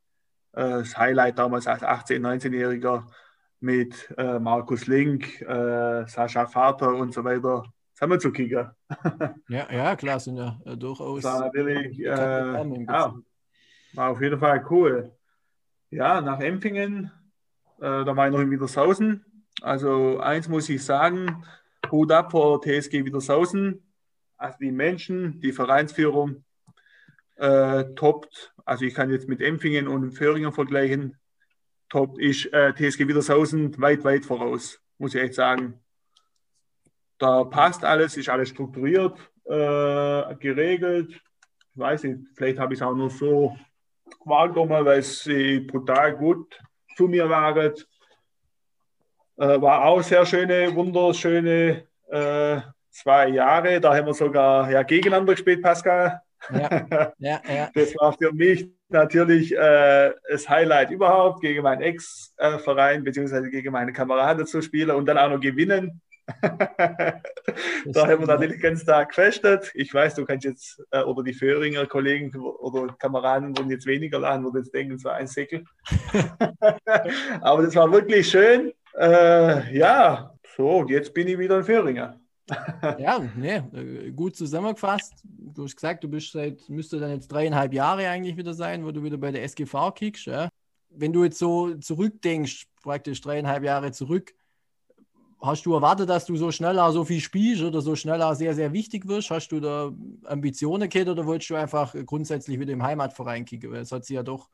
äh, 0.53 0.61
das 0.61 0.97
Highlight 0.97 1.39
damals 1.39 1.67
als 1.67 1.83
18-, 1.83 2.21
19-Jähriger 2.21 3.05
mit 3.61 4.13
äh, 4.19 4.39
Markus 4.39 4.87
Link, 4.87 5.41
äh, 5.43 6.07
Sascha 6.07 6.47
Vater 6.47 6.95
und 6.95 7.15
so 7.15 7.23
weiter 7.23 7.65
zusammen 7.95 8.21
zu 8.21 8.33
kicken. 8.33 8.71
ja, 9.49 9.73
ja, 9.73 9.97
klar, 9.97 10.19
sind 10.19 10.37
ja 10.37 10.61
äh, 10.65 10.77
durchaus. 10.77 11.23
War 11.23 11.41
natürlich, 11.41 12.01
äh, 12.01 12.05
ja, 12.05 13.15
war 13.95 14.11
auf 14.11 14.21
jeden 14.21 14.39
Fall 14.39 14.65
cool. 14.71 15.13
Ja, 15.91 16.21
nach 16.21 16.41
Empfingen, 16.41 17.13
da 17.79 18.17
war 18.17 18.27
ich 18.27 18.33
noch 18.33 18.41
in 18.41 18.51
Wiedersausen. 18.51 19.27
Also 19.61 20.21
eins 20.21 20.49
muss 20.49 20.71
ich 20.71 20.83
sagen, 20.83 21.45
Hut 21.91 22.11
ab 22.11 22.31
vor 22.31 22.63
TSG 22.63 23.05
Wiedersausen 23.05 23.83
also 24.43 24.59
die 24.61 24.73
Menschen, 24.73 25.41
die 25.41 25.53
Vereinsführung 25.53 26.45
äh, 27.37 27.85
toppt. 27.95 28.53
Also 28.65 28.85
ich 28.85 28.95
kann 28.95 29.11
jetzt 29.11 29.29
mit 29.29 29.41
Empfingen 29.41 29.89
und 29.89 30.13
Föhringen 30.13 30.53
vergleichen. 30.53 31.17
Toppt 31.89 32.19
ist 32.19 32.53
äh, 32.53 32.73
TSG 32.73 33.07
Wiedershausen 33.07 33.81
weit, 33.81 34.03
weit 34.05 34.25
voraus, 34.25 34.81
muss 34.99 35.15
ich 35.15 35.23
echt 35.23 35.35
sagen. 35.35 35.81
Da 37.19 37.45
passt 37.45 37.85
alles, 37.85 38.17
ist 38.17 38.29
alles 38.29 38.49
strukturiert, 38.49 39.17
äh, 39.45 40.35
geregelt. 40.37 41.13
Ich 41.75 41.79
weiß 41.79 42.05
nicht, 42.05 42.21
vielleicht 42.35 42.59
habe 42.59 42.75
ich 42.75 42.81
es 42.81 42.87
auch 42.87 42.95
nur 42.95 43.11
so 43.11 43.57
wahrgenommen, 44.25 44.85
weil 44.85 45.03
sie 45.03 45.61
brutal 45.61 46.17
gut 46.17 46.59
zu 46.97 47.07
mir 47.07 47.29
waren. 47.29 47.75
Äh, 49.37 49.61
war 49.61 49.85
auch 49.85 50.03
sehr 50.03 50.27
schöne, 50.27 50.75
wunderschöne 50.75 51.87
äh, 52.09 52.61
zwei 52.93 53.29
Jahre. 53.29 53.81
Da 53.81 53.97
haben 53.97 54.07
wir 54.07 54.15
sogar 54.15 54.71
ja, 54.71 54.83
gegeneinander 54.83 55.33
gespielt, 55.33 55.63
Pascal. 55.63 56.21
Ja, 56.51 56.87
ja, 57.19 57.41
ja. 57.49 57.71
Das 57.75 57.95
war 57.97 58.13
für 58.13 58.33
mich 58.33 58.69
natürlich 58.89 59.57
äh, 59.57 60.13
das 60.31 60.49
Highlight 60.49 60.91
überhaupt, 60.91 61.41
gegen 61.41 61.63
meinen 61.63 61.83
Ex-Verein 61.83 63.05
beziehungsweise 63.05 63.49
gegen 63.49 63.73
meine 63.73 63.93
Kameraden 63.93 64.47
zu 64.47 64.61
spielen 64.61 64.91
und 64.91 65.07
dann 65.07 65.19
auch 65.19 65.31
noch 65.31 65.41
gewinnen. 65.41 66.01
da 66.41 68.07
haben 68.07 68.21
wir 68.21 68.27
natürlich 68.27 68.61
ganz 68.61 68.83
stark 68.83 69.09
gefestet. 69.09 69.73
Ich 69.75 69.93
weiß, 69.93 70.15
du 70.15 70.25
kannst 70.25 70.45
jetzt, 70.45 70.83
äh, 70.91 71.03
oder 71.03 71.23
die 71.23 71.35
Föhringer 71.35 71.87
Kollegen 71.87 72.35
oder 72.37 72.95
Kameraden 72.99 73.57
wurden 73.57 73.71
jetzt 73.71 73.87
weniger 73.87 74.21
lachen, 74.21 74.45
würden 74.45 74.59
jetzt 74.59 74.73
denken, 74.73 74.95
es 74.95 75.05
war 75.05 75.15
ein 75.15 75.27
Säckel. 75.27 75.65
Aber 77.41 77.63
das 77.63 77.75
war 77.75 77.91
wirklich 77.91 78.29
schön. 78.29 78.73
Äh, 78.97 79.77
ja, 79.77 80.33
so, 80.57 80.87
jetzt 80.87 81.13
bin 81.13 81.29
ich 81.29 81.39
wieder 81.39 81.57
ein 81.57 81.65
Föhringer 81.65 82.22
ja, 82.99 83.21
nee, 83.37 83.63
äh, 83.73 84.11
gut 84.11 84.37
zusammengefasst. 84.37 85.15
Du 85.25 85.65
hast 85.65 85.77
gesagt, 85.77 86.05
du 86.05 86.09
bist 86.09 86.33
seit, 86.33 86.69
müsste 86.69 86.99
dann 86.99 87.11
jetzt 87.11 87.29
dreieinhalb 87.29 87.73
Jahre 87.73 88.09
eigentlich 88.09 88.37
wieder 88.37 88.55
sein, 88.55 88.85
wo 88.85 88.91
du 88.91 89.03
wieder 89.03 89.17
bei 89.17 89.31
der 89.31 89.45
SGV 89.45 89.93
kickst. 89.95 90.27
Ja? 90.27 90.49
Wenn 90.91 91.13
du 91.13 91.25
jetzt 91.25 91.39
so 91.39 91.75
zurückdenkst, 91.75 92.67
praktisch 92.83 93.21
dreieinhalb 93.21 93.63
Jahre 93.65 93.93
zurück, 93.93 94.35
hast 95.41 95.67
du 95.67 95.75
erwartet, 95.75 96.09
dass 96.09 96.25
du 96.27 96.37
so 96.37 96.51
schneller 96.51 96.91
so 96.93 97.05
viel 97.05 97.21
spielst 97.21 97.63
oder 97.63 97.81
so 97.81 97.97
schneller 97.97 98.35
sehr, 98.35 98.55
sehr 98.55 98.73
wichtig 98.73 99.07
wirst? 99.09 99.31
Hast 99.31 99.49
du 99.49 99.61
da 99.61 99.93
Ambitionen 100.25 100.89
gehabt 100.89 101.09
oder 101.09 101.27
wolltest 101.27 101.51
du 101.51 101.55
einfach 101.55 101.95
grundsätzlich 102.07 102.59
wieder 102.59 102.73
im 102.73 102.83
Heimatverein 102.83 103.45
kicken? 103.45 103.71
Weil 103.71 103.83
es 103.83 103.93
hat 103.93 104.05
sich 104.05 104.15
ja 104.15 104.23
doch 104.23 104.49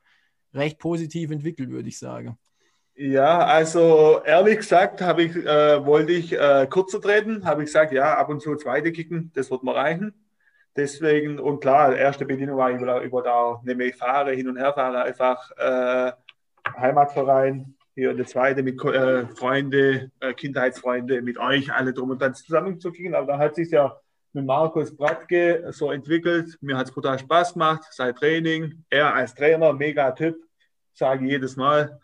recht 0.53 0.79
positiv 0.79 1.31
entwickelt, 1.31 1.69
würde 1.69 1.89
ich 1.89 1.99
sagen. 1.99 2.37
Ja, 3.01 3.45
also 3.45 4.21
ehrlich 4.25 4.57
gesagt 4.57 4.99
habe 4.99 5.23
ich, 5.23 5.33
äh, 5.33 5.85
wollte 5.85 6.11
ich 6.11 6.33
äh, 6.33 6.67
kurzer 6.69 6.99
treten, 6.99 7.45
habe 7.45 7.61
ich 7.63 7.67
gesagt, 7.67 7.93
ja, 7.93 8.17
ab 8.17 8.27
und 8.27 8.41
zu 8.41 8.57
zweite 8.57 8.91
kicken, 8.91 9.31
das 9.35 9.49
wird 9.49 9.63
mir 9.63 9.73
reichen. 9.73 10.13
Deswegen, 10.75 11.39
und 11.39 11.61
klar, 11.61 11.95
erste 11.95 12.25
Bedienung 12.25 12.57
war, 12.57 12.71
ich 12.71 12.81
über 12.81 13.21
da 13.23 13.61
nämlich 13.63 13.95
fahre, 13.95 14.31
hin 14.33 14.49
und 14.49 14.57
her 14.57 14.73
fahre, 14.73 15.03
einfach 15.03 15.49
äh, 15.55 16.11
Heimatverein, 16.77 17.73
hier 17.95 18.09
eine 18.09 18.25
zweite 18.25 18.63
mit 18.63 18.83
äh, 18.83 19.27
Freunde, 19.27 20.11
äh, 20.19 20.33
Kindheitsfreunde, 20.33 21.21
mit 21.21 21.37
euch 21.37 21.71
alle 21.71 21.93
drum 21.93 22.09
und 22.09 22.21
dann 22.21 22.35
zusammen 22.35 22.81
zu 22.81 22.91
kicken. 22.91 23.15
Aber 23.15 23.27
da 23.27 23.37
hat 23.37 23.55
sich 23.55 23.71
ja 23.71 23.95
mit 24.33 24.45
Markus 24.45 24.93
Bratke 24.93 25.69
so 25.71 25.89
entwickelt. 25.89 26.57
Mir 26.59 26.75
hat 26.75 26.87
es 26.87 26.93
brutal 26.93 27.17
Spaß 27.17 27.53
gemacht, 27.53 27.83
sein 27.91 28.13
Training. 28.13 28.83
Er 28.89 29.13
als 29.13 29.33
Trainer, 29.33 29.71
mega 29.71 30.11
Typ, 30.11 30.35
sage 30.93 31.23
ich 31.23 31.31
jedes 31.31 31.55
Mal 31.55 31.97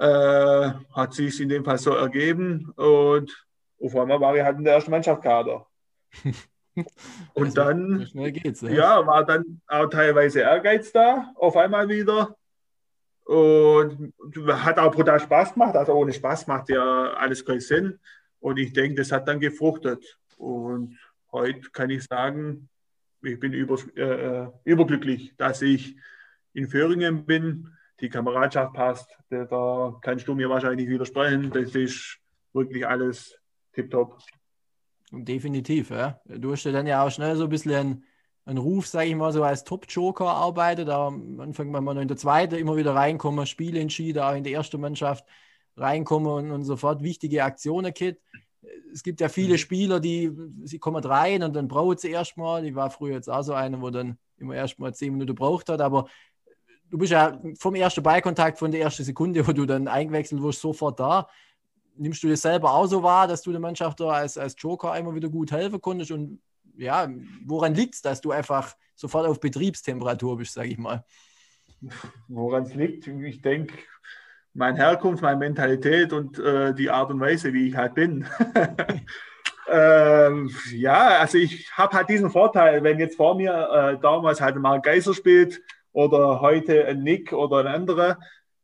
äh, 0.00 0.70
hat 0.94 1.14
sich 1.14 1.40
in 1.40 1.48
dem 1.50 1.64
Fall 1.64 1.78
so 1.78 1.92
ergeben 1.92 2.72
und 2.76 3.46
auf 3.80 3.96
einmal 3.96 4.20
war 4.20 4.34
ich 4.36 4.42
halt 4.42 4.58
in 4.58 4.64
der 4.64 4.74
ersten 4.74 4.90
Mannschaftskader. 4.90 5.66
Und 7.34 7.46
Also, 7.48 7.54
dann, 7.54 8.08
geht's. 8.32 8.62
ne? 8.62 8.74
ja, 8.74 9.06
war 9.06 9.24
dann 9.24 9.60
auch 9.66 9.86
teilweise 9.88 10.40
Ehrgeiz 10.40 10.92
da, 10.92 11.32
auf 11.34 11.56
einmal 11.56 11.88
wieder. 11.88 12.36
Und 13.24 14.12
hat 14.48 14.78
auch 14.78 14.94
brutal 14.94 15.20
Spaß 15.20 15.54
gemacht. 15.54 15.76
Also 15.76 15.92
ohne 15.92 16.12
Spaß 16.12 16.46
macht 16.46 16.68
ja 16.70 17.12
alles 17.14 17.44
keinen 17.44 17.60
Sinn. 17.60 17.98
Und 18.40 18.58
ich 18.58 18.72
denke, 18.72 18.96
das 18.96 19.12
hat 19.12 19.28
dann 19.28 19.40
gefruchtet. 19.40 20.18
Und 20.36 20.98
heute 21.32 21.70
kann 21.70 21.90
ich 21.90 22.04
sagen, 22.04 22.68
ich 23.22 23.38
bin 23.38 23.52
über, 23.52 23.76
äh, 23.96 24.48
überglücklich, 24.64 25.34
dass 25.36 25.60
ich 25.62 25.96
in 26.54 26.66
Föhringen 26.68 27.26
bin. 27.26 27.68
Die 28.00 28.08
Kameradschaft 28.08 28.72
passt. 28.72 29.16
Da, 29.28 29.44
da 29.44 29.98
kannst 30.00 30.26
du 30.26 30.34
mir 30.34 30.48
wahrscheinlich 30.48 30.86
nicht 30.86 30.94
widersprechen. 30.94 31.50
Das 31.52 31.74
ist 31.74 32.18
wirklich 32.52 32.86
alles 32.86 33.38
tipptopp. 33.72 34.18
Definitiv, 35.12 35.90
ja. 35.90 36.20
Du 36.24 36.52
hast 36.52 36.64
ja 36.64 36.72
dann 36.72 36.86
ja 36.86 37.04
auch 37.04 37.10
schnell 37.10 37.36
so 37.36 37.44
ein 37.44 37.50
bisschen 37.50 38.04
einen, 38.44 38.58
Ruf, 38.58 38.86
sage 38.86 39.08
ich 39.08 39.16
mal, 39.16 39.32
so 39.32 39.42
als 39.42 39.64
Top-Joker 39.64 40.26
arbeitet. 40.26 40.88
Da 40.88 41.08
am 41.08 41.38
Anfang 41.40 41.72
war 41.72 41.80
man 41.80 41.96
noch 41.96 42.02
in 42.02 42.08
der 42.08 42.16
zweiten 42.16 42.56
immer 42.56 42.76
wieder 42.76 42.94
reinkommen, 42.94 43.46
Spiele 43.46 43.80
entschieden, 43.80 44.22
auch 44.22 44.34
in 44.34 44.44
die 44.44 44.52
erste 44.52 44.78
Mannschaft 44.78 45.24
reinkommen 45.76 46.32
und, 46.32 46.50
und 46.50 46.64
sofort 46.64 47.02
wichtige 47.02 47.44
Aktionen 47.44 47.92
kit. 47.92 48.20
Es 48.92 49.02
gibt 49.02 49.20
ja 49.20 49.28
viele 49.28 49.54
Mhm. 49.54 49.58
Spieler, 49.58 50.00
die 50.00 50.32
sie 50.64 50.78
kommen 50.78 51.02
rein 51.02 51.42
und 51.42 51.54
dann 51.54 51.68
braucht 51.68 52.00
sie 52.00 52.10
erstmal. 52.10 52.64
Ich 52.64 52.74
war 52.74 52.90
früher 52.90 53.14
jetzt 53.14 53.28
auch 53.28 53.42
so 53.42 53.54
einer, 53.54 53.80
wo 53.80 53.90
dann 53.90 54.18
immer 54.36 54.54
erstmal 54.54 54.94
zehn 54.94 55.12
Minuten 55.12 55.34
braucht 55.34 55.68
hat, 55.68 55.80
aber 55.80 56.08
du 56.90 56.98
bist 56.98 57.12
ja 57.12 57.40
vom 57.58 57.74
ersten 57.74 58.02
Ballkontakt, 58.02 58.58
von 58.58 58.70
der 58.70 58.80
ersten 58.80 59.04
Sekunde, 59.04 59.46
wo 59.46 59.52
du 59.52 59.66
dann 59.66 59.88
eingewechselt 59.88 60.42
wirst, 60.42 60.60
sofort 60.60 60.98
da 61.00 61.28
nimmst 62.00 62.22
du 62.22 62.28
das 62.28 62.42
selber 62.42 62.72
auch 62.72 62.86
so 62.86 63.02
wahr, 63.02 63.28
dass 63.28 63.42
du 63.42 63.50
der 63.50 63.60
Mannschaft 63.60 64.00
da 64.00 64.08
als, 64.08 64.38
als 64.38 64.56
Joker 64.58 64.96
immer 64.96 65.14
wieder 65.14 65.28
gut 65.28 65.52
helfen 65.52 65.80
konntest? 65.80 66.10
Und 66.10 66.40
ja, 66.76 67.08
woran 67.44 67.74
liegt 67.74 67.94
es, 67.94 68.02
dass 68.02 68.20
du 68.20 68.32
einfach 68.32 68.74
sofort 68.94 69.26
auf 69.26 69.38
Betriebstemperatur 69.38 70.38
bist, 70.38 70.54
sage 70.54 70.68
ich 70.68 70.78
mal? 70.78 71.04
Woran 72.28 72.64
es 72.64 72.74
liegt, 72.74 73.06
ich 73.06 73.42
denke, 73.42 73.74
meine 74.54 74.78
Herkunft, 74.78 75.22
meine 75.22 75.38
Mentalität 75.38 76.12
und 76.12 76.38
äh, 76.38 76.74
die 76.74 76.90
Art 76.90 77.10
und 77.10 77.20
Weise, 77.20 77.52
wie 77.52 77.68
ich 77.68 77.76
halt 77.76 77.94
bin. 77.94 78.26
ähm, 79.70 80.50
ja, 80.72 81.20
also 81.20 81.38
ich 81.38 81.70
habe 81.76 81.96
halt 81.96 82.08
diesen 82.08 82.30
Vorteil, 82.30 82.82
wenn 82.82 82.98
jetzt 82.98 83.16
vor 83.16 83.34
mir 83.34 83.52
äh, 83.52 84.00
damals 84.00 84.40
halt 84.40 84.56
mal 84.56 84.80
Geiser 84.80 85.14
spielt 85.14 85.60
oder 85.92 86.40
heute 86.40 86.86
ein 86.86 87.02
Nick 87.02 87.32
oder 87.32 87.58
ein 87.58 87.66
anderer, 87.66 88.18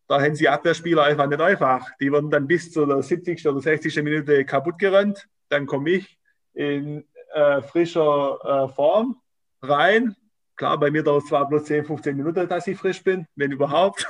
da 0.09 0.21
haben 0.21 0.35
sie 0.35 0.49
Abwehrspieler 0.49 1.05
einfach 1.05 1.27
nicht 1.27 1.41
einfach. 1.41 1.89
Die 2.01 2.13
werden 2.13 2.31
dann 2.31 2.47
bis 2.47 2.71
zur 2.71 3.03
70. 3.03 3.47
oder 3.49 3.61
60. 3.61 3.97
Minute 4.03 4.45
kaputt 4.45 4.79
gerannt. 4.79 5.27
Dann 5.49 5.67
komme 5.67 5.91
ich 5.91 6.19
in 6.55 7.05
äh, 7.35 7.61
frischer 7.63 8.39
äh, 8.45 8.69
Form 8.73 9.21
rein. 9.63 10.15
Klar, 10.55 10.79
bei 10.79 10.91
mir 10.91 11.03
dauert 11.03 11.25
es 11.25 11.29
zwar 11.29 11.49
bloß 11.49 11.65
10, 11.65 11.85
15 11.85 12.17
Minuten, 12.17 12.49
dass 12.49 12.67
ich 12.67 12.79
frisch 12.79 13.03
bin, 13.03 13.27
wenn 13.35 13.53
überhaupt. 13.53 14.07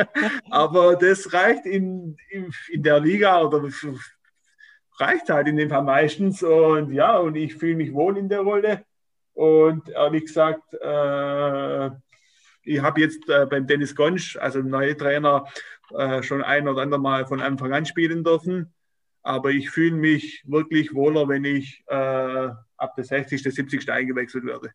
Aber 0.50 0.94
das 0.94 1.32
reicht 1.32 1.66
in, 1.66 2.16
in, 2.30 2.52
in 2.70 2.82
der 2.82 3.00
Liga 3.00 3.40
oder 3.40 3.64
reicht 4.98 5.30
halt 5.30 5.48
in 5.48 5.56
dem 5.56 5.70
Fall 5.70 5.82
meistens. 5.82 6.42
Und 6.42 6.92
ja, 6.92 7.16
und 7.18 7.36
ich 7.36 7.56
fühle 7.56 7.76
mich 7.76 7.92
wohl 7.92 8.16
in 8.18 8.28
der 8.28 8.40
Rolle. 8.40 8.84
Und 9.34 9.88
ehrlich 9.88 10.26
gesagt, 10.26 10.74
äh, 10.74 11.67
ich 12.68 12.82
habe 12.82 13.00
jetzt 13.00 13.28
äh, 13.28 13.46
beim 13.46 13.66
Dennis 13.66 13.94
Gonsch, 13.94 14.36
also 14.36 14.60
neue 14.60 14.96
Trainer, 14.96 15.44
äh, 15.96 16.22
schon 16.22 16.42
ein 16.42 16.68
oder 16.68 16.82
andere 16.82 17.00
Mal 17.00 17.26
von 17.26 17.40
Anfang 17.40 17.72
an 17.72 17.86
spielen 17.86 18.22
dürfen. 18.24 18.74
Aber 19.22 19.50
ich 19.50 19.70
fühle 19.70 19.96
mich 19.96 20.42
wirklich 20.46 20.94
wohler, 20.94 21.28
wenn 21.28 21.44
ich 21.44 21.82
äh, 21.86 21.94
ab 22.76 22.94
der 22.96 23.04
60., 23.04 23.42
70. 23.42 23.90
eingewechselt 23.90 24.44
werde. 24.44 24.70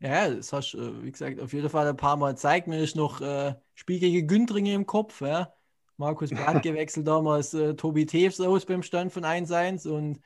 Ja, 0.00 0.28
das 0.28 0.52
hast 0.52 0.72
du, 0.72 0.78
äh, 0.78 1.04
wie 1.04 1.12
gesagt, 1.12 1.40
auf 1.40 1.52
jeden 1.52 1.68
Fall 1.68 1.86
ein 1.86 1.96
paar 1.96 2.16
Mal 2.16 2.32
gezeigt. 2.32 2.66
Mir 2.66 2.82
ist 2.82 2.96
noch 2.96 3.20
äh, 3.20 3.54
Spiel 3.74 4.00
gegen 4.00 4.26
Güntringe 4.26 4.74
im 4.74 4.86
Kopf. 4.86 5.20
Ja. 5.20 5.52
Markus 5.96 6.30
Brandt 6.30 6.62
gewechselt 6.64 7.06
damals 7.06 7.54
äh, 7.54 7.74
Tobi 7.74 8.06
Teves 8.06 8.40
aus 8.40 8.66
beim 8.66 8.82
Stand 8.82 9.12
von 9.12 9.24
1-1 9.24 9.86
und 9.86 10.20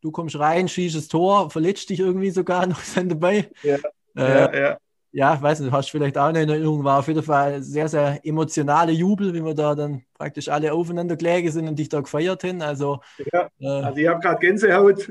du 0.00 0.10
kommst 0.10 0.38
rein, 0.38 0.68
schießt 0.68 0.96
das 0.96 1.08
Tor, 1.08 1.50
verletzt 1.50 1.88
dich 1.88 2.00
irgendwie 2.00 2.30
sogar 2.30 2.66
noch 2.66 2.80
dann 2.94 3.08
dabei. 3.08 3.48
Ja, 3.62 3.78
Äh, 4.14 4.20
ja, 4.20 4.54
ja. 4.54 4.78
Ja, 5.14 5.34
ich 5.34 5.42
weiß 5.42 5.60
nicht, 5.60 5.70
hast 5.72 5.88
du 5.88 5.98
vielleicht 5.98 6.16
auch 6.16 6.24
eine 6.26 6.38
Erinnerung, 6.40 6.84
war 6.84 6.98
auf 7.00 7.08
jeden 7.08 7.22
Fall 7.22 7.54
ein 7.54 7.62
sehr, 7.62 7.86
sehr 7.88 8.18
emotionale 8.24 8.92
Jubel, 8.92 9.34
wie 9.34 9.44
wir 9.44 9.54
da 9.54 9.74
dann 9.74 10.02
praktisch 10.14 10.48
alle 10.48 10.72
aufeinander 10.72 11.16
gelegen 11.16 11.50
sind 11.50 11.68
und 11.68 11.78
dich 11.78 11.88
da 11.90 12.00
gefeiert 12.00 12.42
haben. 12.44 12.62
Also, 12.62 13.00
Ja, 13.32 13.48
äh, 13.60 13.66
also 13.66 13.98
ich 13.98 14.08
habe 14.08 14.20
gerade 14.20 14.38
Gänsehaut. 14.40 15.10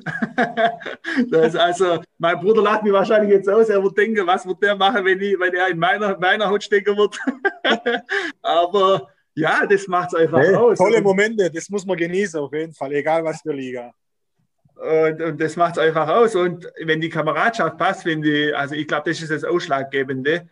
das 1.30 1.48
ist 1.50 1.56
also, 1.56 2.02
mein 2.18 2.40
Bruder 2.40 2.64
lacht 2.64 2.84
mir 2.84 2.94
wahrscheinlich 2.94 3.32
jetzt 3.32 3.48
aus. 3.50 3.70
Er 3.70 3.84
wird 3.84 3.96
denken, 3.98 4.26
was 4.26 4.46
wird 4.48 4.64
der 4.64 4.76
machen, 4.76 5.06
wenn, 5.06 5.20
ich, 5.22 5.40
wenn 5.40 5.54
er 5.54 5.68
in 5.70 5.78
meiner, 5.78 6.18
meiner 6.18 6.50
Haut 6.50 6.64
stecken 6.64 6.98
wird. 6.98 7.20
Aber 8.42 9.08
ja, 9.36 9.66
das 9.68 9.88
macht 9.88 10.14
es 10.14 10.20
einfach 10.20 10.40
Nee, 10.40 10.56
aus. 10.56 10.78
tolle 10.78 11.02
Momente, 11.02 11.50
das 11.52 11.70
muss 11.70 11.86
man 11.86 11.98
genießen 11.98 12.40
auf 12.40 12.52
jeden 12.54 12.74
Fall, 12.74 12.92
egal 12.94 13.24
was 13.24 13.42
für 13.42 13.54
Liga. 13.54 13.94
Und, 14.82 15.22
und 15.22 15.40
das 15.40 15.56
macht 15.58 15.78
es 15.78 15.84
einfach 15.84 16.08
aus. 16.08 16.36
Und 16.36 16.68
wenn 16.84 17.00
die 17.00 17.10
Kameradschaft 17.10 17.78
passt, 17.78 18.06
wenn 18.06 18.22
die, 18.24 18.52
also 18.52 18.74
ich 18.74 18.88
glaube, 18.88 19.10
das 19.10 19.22
ist 19.22 19.30
das 19.30 19.44
Ausschlaggebende. 19.44 20.50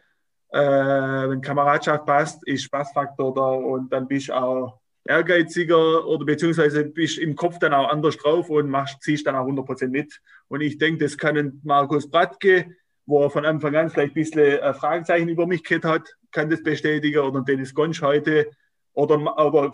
Äh, 0.52 0.60
wenn 0.60 1.42
Kameradschaft 1.42 2.06
passt, 2.06 2.48
ist 2.48 2.64
Spaßfaktor 2.64 3.34
da 3.34 3.50
und 3.50 3.92
dann 3.92 4.08
bist 4.08 4.30
du 4.30 4.34
auch 4.34 4.80
ehrgeiziger 5.04 6.06
oder 6.06 6.26
beziehungsweise 6.26 6.86
bist 6.86 7.18
im 7.18 7.36
Kopf 7.36 7.58
dann 7.58 7.74
auch 7.74 7.90
anders 7.90 8.18
drauf 8.18 8.50
und 8.52 8.70
machst, 8.70 9.02
ziehst 9.02 9.26
dann 9.26 9.36
auch 9.36 9.48
100% 9.48 9.88
mit. 9.88 10.22
Und 10.48 10.62
ich 10.62 10.78
denke, 10.78 11.04
das 11.04 11.18
kann 11.18 11.36
ein 11.36 11.62
Markus 11.64 12.10
Bratke, 12.10 12.76
wo 13.08 13.24
er 13.24 13.32
von 13.32 13.46
Anfang 13.46 13.76
an 13.76 13.90
vielleicht 13.90 14.12
ein 14.12 14.22
bisschen 14.22 14.60
äh, 14.60 14.74
Fragezeichen 14.76 15.30
über 15.30 15.48
mich 15.48 15.64
gehabt 15.64 15.86
hat, 15.86 16.16
kann 16.32 16.52
das 16.52 16.62
bestätigen 16.62 17.20
oder 17.20 17.42
Dennis 17.42 17.74
Gonsch 17.74 18.04
heute. 18.04 18.52
Oder, 18.94 19.18
oder 19.38 19.72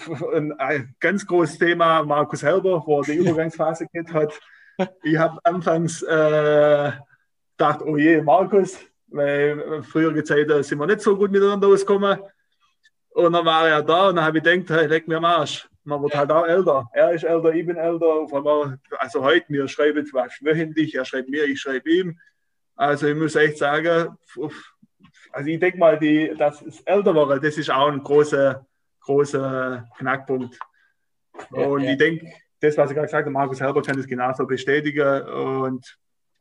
ein, 0.59 0.95
ganz 0.99 1.25
großes 1.25 1.57
Thema, 1.57 2.03
Markus 2.03 2.43
Helber, 2.43 2.83
wo 2.85 2.99
er 2.99 3.05
die 3.05 3.15
Übergangsphase 3.15 3.87
gehabt 3.91 4.13
hat. 4.13 4.39
Ich 5.03 5.17
habe 5.17 5.39
anfangs 5.43 6.01
äh, 6.03 6.91
gedacht, 7.57 7.81
oh 7.83 7.97
je, 7.97 8.21
Markus, 8.21 8.77
weil 9.07 9.81
früher 9.83 10.23
Zeit 10.23 10.49
äh, 10.49 10.61
sind 10.63 10.79
wir 10.79 10.85
nicht 10.85 11.01
so 11.01 11.15
gut 11.15 11.31
miteinander 11.31 11.67
ausgekommen. 11.67 12.19
Und 13.09 13.31
dann 13.31 13.45
war 13.45 13.67
er 13.67 13.81
da 13.81 14.09
und 14.09 14.17
dann 14.17 14.25
habe 14.25 14.37
ich 14.37 14.43
gedacht, 14.43 14.69
hey, 14.69 14.87
leck 14.87 15.07
mir 15.07 15.17
am 15.17 15.25
Arsch. 15.25 15.67
Man 15.85 16.01
wird 16.01 16.15
halt 16.15 16.31
auch 16.31 16.45
älter. 16.45 16.89
Er 16.93 17.11
ist 17.11 17.23
älter, 17.23 17.53
ich 17.53 17.65
bin 17.65 17.77
älter. 17.77 18.25
Einmal, 18.33 18.79
also 18.97 19.23
heute, 19.23 19.45
wir 19.49 19.67
schreiben 19.67 20.05
was 20.11 20.33
wöchentlich, 20.41 20.95
er 20.95 21.05
schreibt 21.05 21.29
mir, 21.29 21.45
ich 21.45 21.61
schreibe 21.61 21.89
ihm. 21.89 22.19
Also 22.75 23.07
ich 23.07 23.15
muss 23.15 23.35
echt 23.35 23.57
sagen, 23.57 24.17
also 25.31 25.49
ich 25.49 25.59
denke 25.59 25.77
mal, 25.77 25.97
die, 25.97 26.33
das 26.37 26.61
Älterwerden, 26.85 27.41
das 27.41 27.57
ist 27.57 27.69
auch 27.69 27.87
ein 27.87 28.03
großer, 28.03 28.65
großer 29.05 29.87
Knackpunkt. 29.97 30.59
Ja, 31.55 31.65
und 31.65 31.83
ja. 31.83 31.91
ich 31.91 31.97
denke, 31.97 32.25
das, 32.59 32.77
was 32.77 32.89
ich 32.89 32.95
gerade 32.95 33.07
gesagt 33.07 33.25
habe, 33.25 33.31
Markus 33.31 33.61
Helber 33.61 33.81
kann 33.81 33.97
das 33.97 34.07
genauso 34.07 34.45
bestätigen. 34.45 35.21
Und 35.23 35.97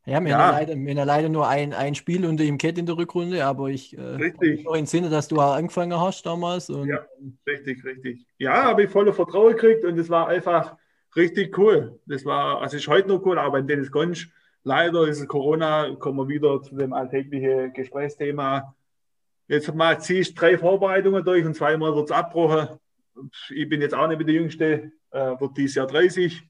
ja, 0.06 0.20
wir, 0.20 0.30
Ja. 0.30 0.38
Haben 0.38 0.52
leider, 0.52 0.74
wir 0.74 0.90
haben 0.90 0.98
ja 0.98 1.04
leider 1.04 1.28
nur 1.28 1.48
ein, 1.48 1.72
ein 1.72 1.94
Spiel 1.94 2.26
unter 2.26 2.44
ihm 2.44 2.58
Kett 2.58 2.78
in 2.78 2.86
der 2.86 2.96
Rückrunde, 2.96 3.44
aber 3.44 3.68
ich 3.68 3.96
äh, 3.96 4.62
noch 4.62 4.74
in 4.74 4.86
Sinne, 4.86 5.08
dass 5.08 5.28
du 5.28 5.36
auch 5.36 5.54
angefangen 5.54 5.98
hast 5.98 6.24
damals. 6.26 6.68
Und, 6.70 6.88
Ja. 6.88 7.04
richtig, 7.46 7.84
richtig. 7.84 8.26
Ja, 8.38 8.64
habe 8.64 8.84
ich 8.84 8.90
volle 8.90 9.12
Vertrauen 9.12 9.52
gekriegt 9.52 9.84
und 9.84 9.98
es 9.98 10.10
war 10.10 10.28
einfach 10.28 10.76
richtig 11.16 11.56
cool. 11.58 11.98
Das 12.06 12.24
war, 12.24 12.60
also 12.60 12.76
ist 12.76 12.88
heute 12.88 13.08
noch 13.08 13.24
cool, 13.24 13.38
aber 13.38 13.52
beim 13.52 13.66
Dennis 13.66 13.90
Gonsch, 13.90 14.30
leider 14.62 15.06
ist 15.08 15.20
es 15.20 15.28
Corona, 15.28 15.94
kommen 15.96 16.18
wir 16.18 16.28
wieder 16.28 16.60
zu 16.62 16.76
dem 16.76 16.92
alltäglichen 16.92 17.72
Gesprächsthema. 17.72 18.74
Jetzt 19.46 19.74
mal 19.74 20.00
ziehst 20.00 20.40
drei 20.40 20.56
Vorbereitungen 20.56 21.24
durch 21.24 21.44
und 21.44 21.54
zweimal 21.54 21.94
wird 21.94 22.10
es 22.10 22.16
abgebrochen. 22.16 22.78
Ich 23.50 23.68
bin 23.68 23.80
jetzt 23.80 23.94
auch 23.94 24.08
nicht 24.08 24.18
mehr 24.18 24.26
der 24.26 24.34
Jüngste, 24.34 24.92
äh, 25.10 25.40
wird 25.40 25.56
dieses 25.56 25.76
Jahr 25.76 25.86
30. 25.86 26.42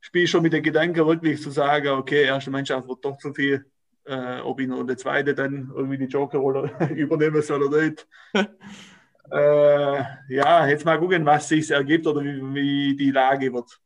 Spiele 0.00 0.26
schon 0.26 0.42
mit 0.42 0.52
dem 0.52 0.62
Gedanken, 0.62 1.06
wirklich 1.06 1.42
zu 1.42 1.50
sagen, 1.50 1.88
okay, 1.88 2.24
erste 2.24 2.50
Mannschaft 2.50 2.88
wird 2.88 3.04
doch 3.04 3.18
zu 3.18 3.32
viel. 3.34 3.64
Äh, 4.04 4.40
ob 4.40 4.58
ich 4.58 4.66
noch 4.66 4.80
eine 4.80 4.96
zweite 4.96 5.34
dann 5.34 5.70
irgendwie 5.74 5.98
die 5.98 6.06
Joker-Rolle 6.06 6.72
übernehmen 6.96 7.42
soll 7.42 7.62
oder 7.62 7.82
nicht. 7.82 8.08
äh, 9.30 10.02
ja, 10.28 10.66
jetzt 10.66 10.86
mal 10.86 10.98
gucken, 10.98 11.26
was 11.26 11.48
sich 11.48 11.70
ergibt 11.70 12.06
oder 12.06 12.22
wie, 12.22 12.54
wie 12.54 12.96
die 12.96 13.10
Lage 13.10 13.52
wird. 13.52 13.78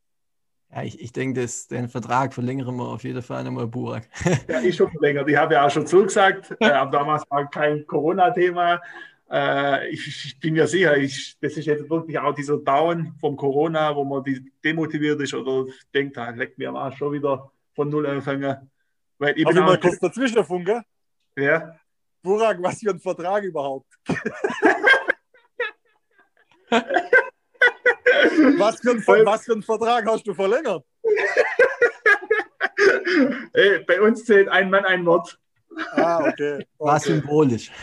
Ja, 0.75 0.83
ich, 0.83 1.01
ich 1.01 1.13
denke, 1.13 1.43
dass 1.43 1.69
den 1.69 1.89
Vertrag 1.89 2.33
verlängern 2.33 2.75
wir 2.77 2.89
auf 2.89 3.05
jeden 3.05 3.23
Fall 3.23 3.45
nochmal, 3.45 3.67
Burak. 3.67 4.09
Ja, 4.49 4.61
ich 4.61 4.75
schon 4.75 4.91
verlängert. 4.91 5.29
Ich 5.29 5.37
habe 5.37 5.55
ja 5.55 5.67
auch 5.67 5.71
schon 5.71 5.87
zugesagt, 5.87 6.57
äh, 6.61 6.71
aber 6.71 6.91
damals 6.91 7.25
war 7.29 7.49
kein 7.51 7.87
Corona-Thema. 7.87 8.81
Äh, 9.31 9.91
ich, 9.91 10.07
ich 10.07 10.41
bin 10.41 10.55
mir 10.55 10.67
sicher, 10.67 10.97
ich, 10.97 11.37
das 11.41 11.59
ist 11.59 11.67
jetzt 11.67 11.91
wirklich 11.91 12.19
auch 12.19 12.35
dieser 12.35 12.57
Down 12.57 13.15
vom 13.21 13.37
Corona, 13.37 13.95
wo 13.95 14.05
man 14.05 14.25
die 14.25 14.51
demotiviert 14.65 15.21
ist 15.21 15.35
oder 15.35 15.71
denkt, 15.93 16.17
ah, 16.17 16.31
leckt 16.31 16.57
mir 16.57 16.71
am 16.71 16.77
Arsch 16.77 16.97
schon 16.97 17.13
wieder 17.13 17.53
von 17.75 17.91
Null 17.91 18.07
anfangen. 18.07 18.71
Weil 19.19 19.39
ich 19.39 19.47
ich 19.47 19.55
mal 19.55 19.79
kurz 19.79 19.99
dazwischen 19.99 20.43
funken? 20.43 20.83
ja, 21.37 21.77
Burak, 22.23 22.63
was 22.63 22.81
für 22.81 22.91
ein 22.91 23.01
Vertrag 23.01 23.45
überhaupt? 23.45 23.93
was, 28.59 28.81
für 28.81 28.93
ein, 28.93 29.27
was 29.27 29.45
für 29.45 29.53
ein 29.53 29.63
Vertrag 29.63 30.07
hast 30.07 30.27
du 30.27 30.35
verlängert? 30.35 30.85
Bei 33.87 34.01
uns 34.01 34.25
zählt 34.25 34.49
ein 34.49 34.71
Mann 34.71 34.85
ein 34.85 35.07
Wort. 35.07 35.39
Ah, 35.93 36.21
okay. 36.21 36.55
okay. 36.55 36.67
War 36.79 37.01
symbolisch. 37.01 37.71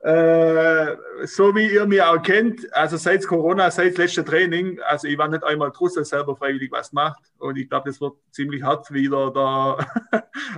äh, 0.00 0.96
so 1.24 1.54
wie 1.54 1.72
ihr 1.72 1.86
mir 1.86 2.10
auch 2.10 2.22
kennt, 2.22 2.72
also 2.74 2.96
seit 2.96 3.26
Corona, 3.26 3.70
seit 3.70 3.96
letztem 3.96 4.24
Training, 4.24 4.80
also 4.80 5.08
ich 5.08 5.18
war 5.18 5.28
nicht 5.28 5.44
einmal 5.44 5.70
draußen 5.70 6.04
selber 6.04 6.36
freiwillig 6.36 6.70
was 6.72 6.92
macht 6.92 7.22
und 7.38 7.56
ich 7.56 7.68
glaube, 7.68 7.90
das 7.90 8.00
wird 8.00 8.14
ziemlich 8.30 8.62
hart 8.62 8.92
wieder 8.92 9.30
da 9.30 9.78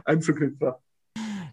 anzuknüpfen. 0.05 0.73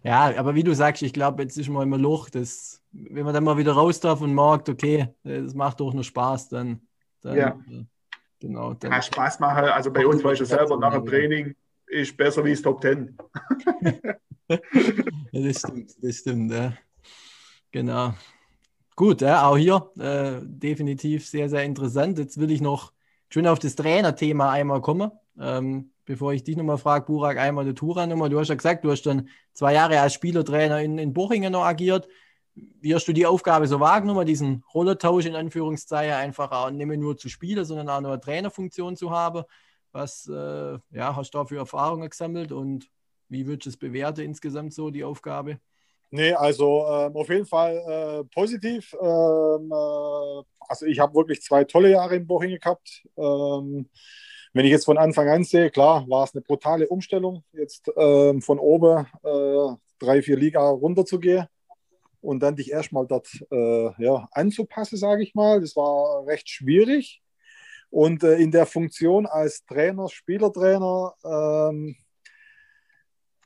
Ja, 0.02 0.34
aber 0.36 0.54
wie 0.54 0.64
du 0.64 0.74
sagst, 0.74 1.02
ich 1.02 1.12
glaube, 1.12 1.42
jetzt 1.42 1.56
ist 1.56 1.68
mal 1.68 1.82
immer 1.82 1.98
Loch, 1.98 2.30
das, 2.30 2.82
wenn 2.94 3.24
man 3.24 3.34
dann 3.34 3.44
mal 3.44 3.58
wieder 3.58 3.72
raus 3.72 4.00
darf 4.00 4.20
und 4.20 4.34
merkt, 4.34 4.68
okay, 4.68 5.08
das 5.24 5.54
macht 5.54 5.80
doch 5.80 5.92
nur 5.92 6.04
Spaß, 6.04 6.48
dann, 6.48 6.80
dann 7.20 7.36
ja. 7.36 7.48
Äh, 7.68 7.84
genau. 8.40 8.74
Dann 8.74 8.92
ja, 8.92 9.02
Spaß 9.02 9.40
machen, 9.40 9.64
also 9.64 9.92
bei 9.92 10.06
uns 10.06 10.22
weißt 10.22 10.40
du 10.40 10.44
selber, 10.44 10.78
nach 10.78 10.94
dem 10.94 11.04
Training 11.04 11.54
ist 11.86 12.16
besser 12.16 12.44
wie 12.44 12.52
das 12.52 12.62
Top 12.62 12.80
Ten. 12.80 13.16
ja, 14.48 14.58
das 15.32 15.58
stimmt, 15.58 15.92
das 16.00 16.16
stimmt, 16.16 16.52
ja. 16.52 16.72
Genau. 17.72 18.14
Gut, 18.96 19.22
ja, 19.22 19.48
auch 19.48 19.56
hier 19.56 19.90
äh, 19.98 20.40
definitiv 20.44 21.26
sehr, 21.26 21.48
sehr 21.48 21.64
interessant. 21.64 22.18
Jetzt 22.18 22.38
will 22.38 22.52
ich 22.52 22.60
noch 22.60 22.92
schön 23.28 23.48
auf 23.48 23.58
das 23.58 23.74
Trainerthema 23.74 24.52
einmal 24.52 24.80
kommen. 24.80 25.10
Ähm, 25.40 25.90
bevor 26.04 26.32
ich 26.32 26.44
dich 26.44 26.56
nochmal 26.56 26.78
frage, 26.78 27.06
Burak, 27.06 27.38
einmal 27.38 27.64
die 27.64 27.74
Touran-Nummer. 27.74 28.28
Du 28.28 28.38
hast 28.38 28.48
ja 28.48 28.54
gesagt, 28.54 28.84
du 28.84 28.92
hast 28.92 29.02
dann 29.02 29.28
zwei 29.52 29.74
Jahre 29.74 29.98
als 30.00 30.14
Spielertrainer 30.14 30.80
in, 30.80 30.98
in 30.98 31.12
Bochingen 31.12 31.52
noch 31.52 31.64
agiert. 31.64 32.06
Wie 32.54 32.94
hast 32.94 33.06
du 33.08 33.12
die 33.12 33.26
Aufgabe 33.26 33.66
so 33.66 33.80
wahrgenommen, 33.80 34.26
diesen 34.26 34.62
Rollertausch 34.72 35.26
in 35.26 35.34
Anführungszeichen 35.34 36.14
einfach 36.14 36.52
auch 36.52 36.70
nicht 36.70 36.86
mehr 36.86 36.96
nur 36.96 37.16
zu 37.16 37.28
spielen, 37.28 37.64
sondern 37.64 37.88
auch 37.88 38.00
noch 38.00 38.10
eine 38.10 38.20
Trainerfunktion 38.20 38.96
zu 38.96 39.10
haben? 39.10 39.44
Was 39.90 40.28
äh, 40.28 40.78
ja, 40.90 41.16
hast 41.16 41.34
du 41.34 41.38
da 41.38 41.44
für 41.44 41.56
Erfahrungen 41.56 42.08
gesammelt 42.08 42.52
und 42.52 42.88
wie 43.28 43.46
würdest 43.46 43.66
du 43.66 43.70
es 43.70 43.76
bewerten 43.76 44.20
insgesamt 44.20 44.72
so, 44.72 44.90
die 44.90 45.04
Aufgabe? 45.04 45.58
Nee, 46.10 46.32
also 46.32 46.86
ähm, 46.86 47.16
auf 47.16 47.28
jeden 47.28 47.46
Fall 47.46 47.76
äh, 47.76 48.24
positiv. 48.32 48.94
Ähm, 49.00 49.72
äh, 49.72 50.42
also 50.68 50.86
ich 50.86 51.00
habe 51.00 51.14
wirklich 51.14 51.42
zwei 51.42 51.64
tolle 51.64 51.90
Jahre 51.90 52.14
in 52.16 52.26
Bochingen 52.26 52.60
gehabt. 52.60 53.04
Ähm, 53.16 53.88
wenn 54.52 54.64
ich 54.64 54.70
jetzt 54.70 54.84
von 54.84 54.98
Anfang 54.98 55.28
an 55.28 55.42
sehe, 55.42 55.70
klar, 55.70 56.08
war 56.08 56.22
es 56.22 56.34
eine 56.34 56.42
brutale 56.42 56.86
Umstellung, 56.86 57.42
jetzt 57.52 57.90
ähm, 57.96 58.40
von 58.42 58.60
oben 58.60 59.06
äh, 59.24 59.76
drei, 59.98 60.22
vier 60.22 60.36
Liga 60.36 60.68
runter 60.68 61.04
zu 61.04 61.18
gehen 61.18 61.48
und 62.24 62.40
dann 62.40 62.56
dich 62.56 62.70
erstmal 62.70 63.06
dort 63.06 63.28
äh, 63.50 64.02
ja, 64.02 64.28
anzupassen, 64.32 64.96
sage 64.96 65.22
ich 65.22 65.34
mal. 65.34 65.60
Das 65.60 65.76
war 65.76 66.26
recht 66.26 66.48
schwierig. 66.48 67.22
Und 67.90 68.24
äh, 68.24 68.36
in 68.36 68.50
der 68.50 68.66
Funktion 68.66 69.26
als 69.26 69.64
Trainer, 69.66 70.08
Spielertrainer, 70.08 71.14
ähm, 71.24 71.96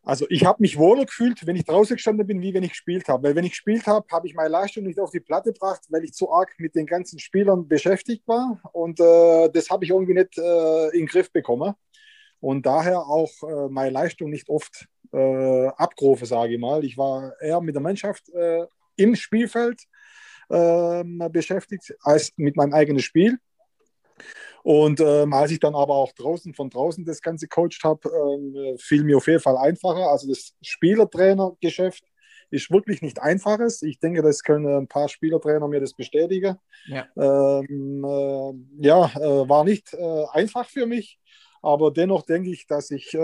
also 0.05 0.24
ich 0.31 0.47
habe 0.47 0.62
mich 0.62 0.79
wohler 0.79 1.05
gefühlt, 1.05 1.47
wenn 1.47 1.57
ich 1.57 1.66
draußen 1.66 1.97
gestanden 1.97 2.26
bin, 2.26 2.41
wie 2.41 2.55
wenn 2.55 2.62
ich 2.62 2.70
gespielt 2.70 3.09
habe. 3.09 3.24
Weil 3.24 3.35
wenn 3.35 3.45
ich 3.45 3.51
gespielt 3.51 3.87
habe, 3.87 4.07
habe 4.11 4.26
ich 4.26 4.35
meine 4.35 4.49
Leistung 4.49 4.85
nicht 4.85 4.99
auf 4.99 5.11
die 5.11 5.20
Platte 5.20 5.53
gebracht, 5.53 5.83
weil 5.91 6.05
ich 6.05 6.14
zu 6.14 6.33
arg 6.33 6.55
mit 6.59 6.74
den 6.74 6.87
ganzen 6.87 7.18
Spielern 7.18 7.68
beschäftigt 7.68 8.26
war. 8.26 8.59
Und 8.72 9.01
äh, 9.01 9.51
das 9.51 9.68
habe 9.68 9.85
ich 9.85 9.91
irgendwie 9.91 10.14
nicht 10.14 10.39
äh, 10.39 10.87
in 10.93 11.01
den 11.01 11.07
Griff 11.09 11.31
bekommen. 11.31 11.74
Und 12.41 12.64
daher 12.64 13.01
auch 13.01 13.31
äh, 13.43 13.68
meine 13.68 13.91
Leistung 13.91 14.31
nicht 14.31 14.49
oft 14.49 14.87
äh, 15.13 15.67
abgerufen, 15.69 16.27
sage 16.27 16.55
ich 16.55 16.61
mal. 16.61 16.85
Ich 16.85 16.97
war 16.97 17.33
eher 17.41 17.61
mit 17.61 17.75
der 17.75 17.83
Mannschaft 17.83 18.29
äh, 18.31 18.67
im 18.97 19.15
Spielfeld 19.15 19.83
ähm, 20.51 21.23
beschäftigt 21.31 21.95
als 22.01 22.33
mit 22.37 22.57
meinem 22.57 22.73
eigenen 22.73 23.01
Spiel. 23.01 23.39
Und 24.63 25.01
ähm, 25.01 25.33
als 25.33 25.51
ich 25.51 25.61
dann 25.61 25.75
aber 25.75 25.95
auch 25.95 26.13
draußen 26.13 26.53
von 26.55 26.69
draußen 26.69 27.05
das 27.05 27.23
Ganze 27.23 27.49
coacht 27.49 27.81
habe, 27.85 28.09
ähm, 28.09 28.77
fiel 28.79 29.05
mir 29.05 29.17
auf 29.17 29.27
jeden 29.27 29.41
Fall 29.41 29.57
einfacher. 29.57 30.11
Also 30.11 30.29
das 30.29 30.55
Spielertrainergeschäft 30.61 32.05
ist 32.51 32.71
wirklich 32.71 33.03
nicht 33.03 33.21
einfaches. 33.21 33.83
Ich 33.83 33.99
denke, 33.99 34.23
das 34.23 34.43
können 34.43 34.67
ein 34.67 34.89
paar 34.89 35.09
Spielertrainer 35.09 35.69
mir 35.69 35.81
das 35.81 35.95
bestätigen. 35.95 36.57
Ja, 36.87 37.07
ähm, 37.17 38.05
äh, 38.05 38.87
ja 38.87 39.07
äh, 39.17 39.49
war 39.49 39.65
nicht 39.65 39.95
äh, 39.95 40.25
einfach 40.33 40.69
für 40.69 40.87
mich. 40.87 41.19
Aber 41.63 41.91
dennoch 41.91 42.23
denke 42.23 42.51
ich, 42.51 42.67
dass 42.67 42.91
ich 42.91 43.13
äh, 43.15 43.19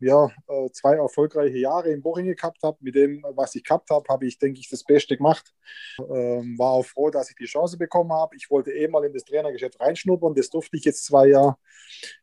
ja, 0.00 0.30
äh, 0.48 0.70
zwei 0.72 0.96
erfolgreiche 0.96 1.58
Jahre 1.58 1.90
in 1.90 2.02
Bochingen 2.02 2.34
gehabt 2.34 2.62
habe. 2.62 2.78
Mit 2.80 2.94
dem, 2.94 3.24
was 3.34 3.54
ich 3.54 3.64
gehabt 3.64 3.90
habe, 3.90 4.04
habe 4.08 4.26
ich, 4.26 4.38
denke 4.38 4.60
ich, 4.60 4.68
das 4.68 4.84
Beste 4.84 5.16
gemacht. 5.16 5.54
Ähm, 5.98 6.58
war 6.58 6.72
auch 6.72 6.84
froh, 6.84 7.10
dass 7.10 7.30
ich 7.30 7.36
die 7.36 7.46
Chance 7.46 7.76
bekommen 7.78 8.12
habe. 8.12 8.36
Ich 8.36 8.50
wollte 8.50 8.72
eh 8.72 8.88
mal 8.88 9.04
in 9.04 9.12
das 9.12 9.24
Trainergeschäft 9.24 9.80
reinschnuppern. 9.80 10.34
Das 10.34 10.50
durfte 10.50 10.76
ich 10.76 10.84
jetzt 10.84 11.04
zwei 11.04 11.28
Jahre. 11.28 11.56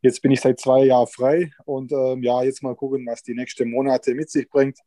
Jetzt 0.01 0.21
bin 0.21 0.31
ich 0.31 0.41
seit 0.41 0.59
zwei 0.59 0.85
Jahren 0.85 1.07
frei. 1.07 1.51
Und 1.65 1.91
ähm, 1.91 2.23
ja, 2.23 2.43
jetzt 2.43 2.63
mal 2.63 2.75
gucken, 2.75 3.05
was 3.07 3.23
die 3.23 3.33
nächsten 3.33 3.69
Monate 3.69 4.13
mit 4.15 4.29
sich 4.29 4.49
bringt. 4.49 4.79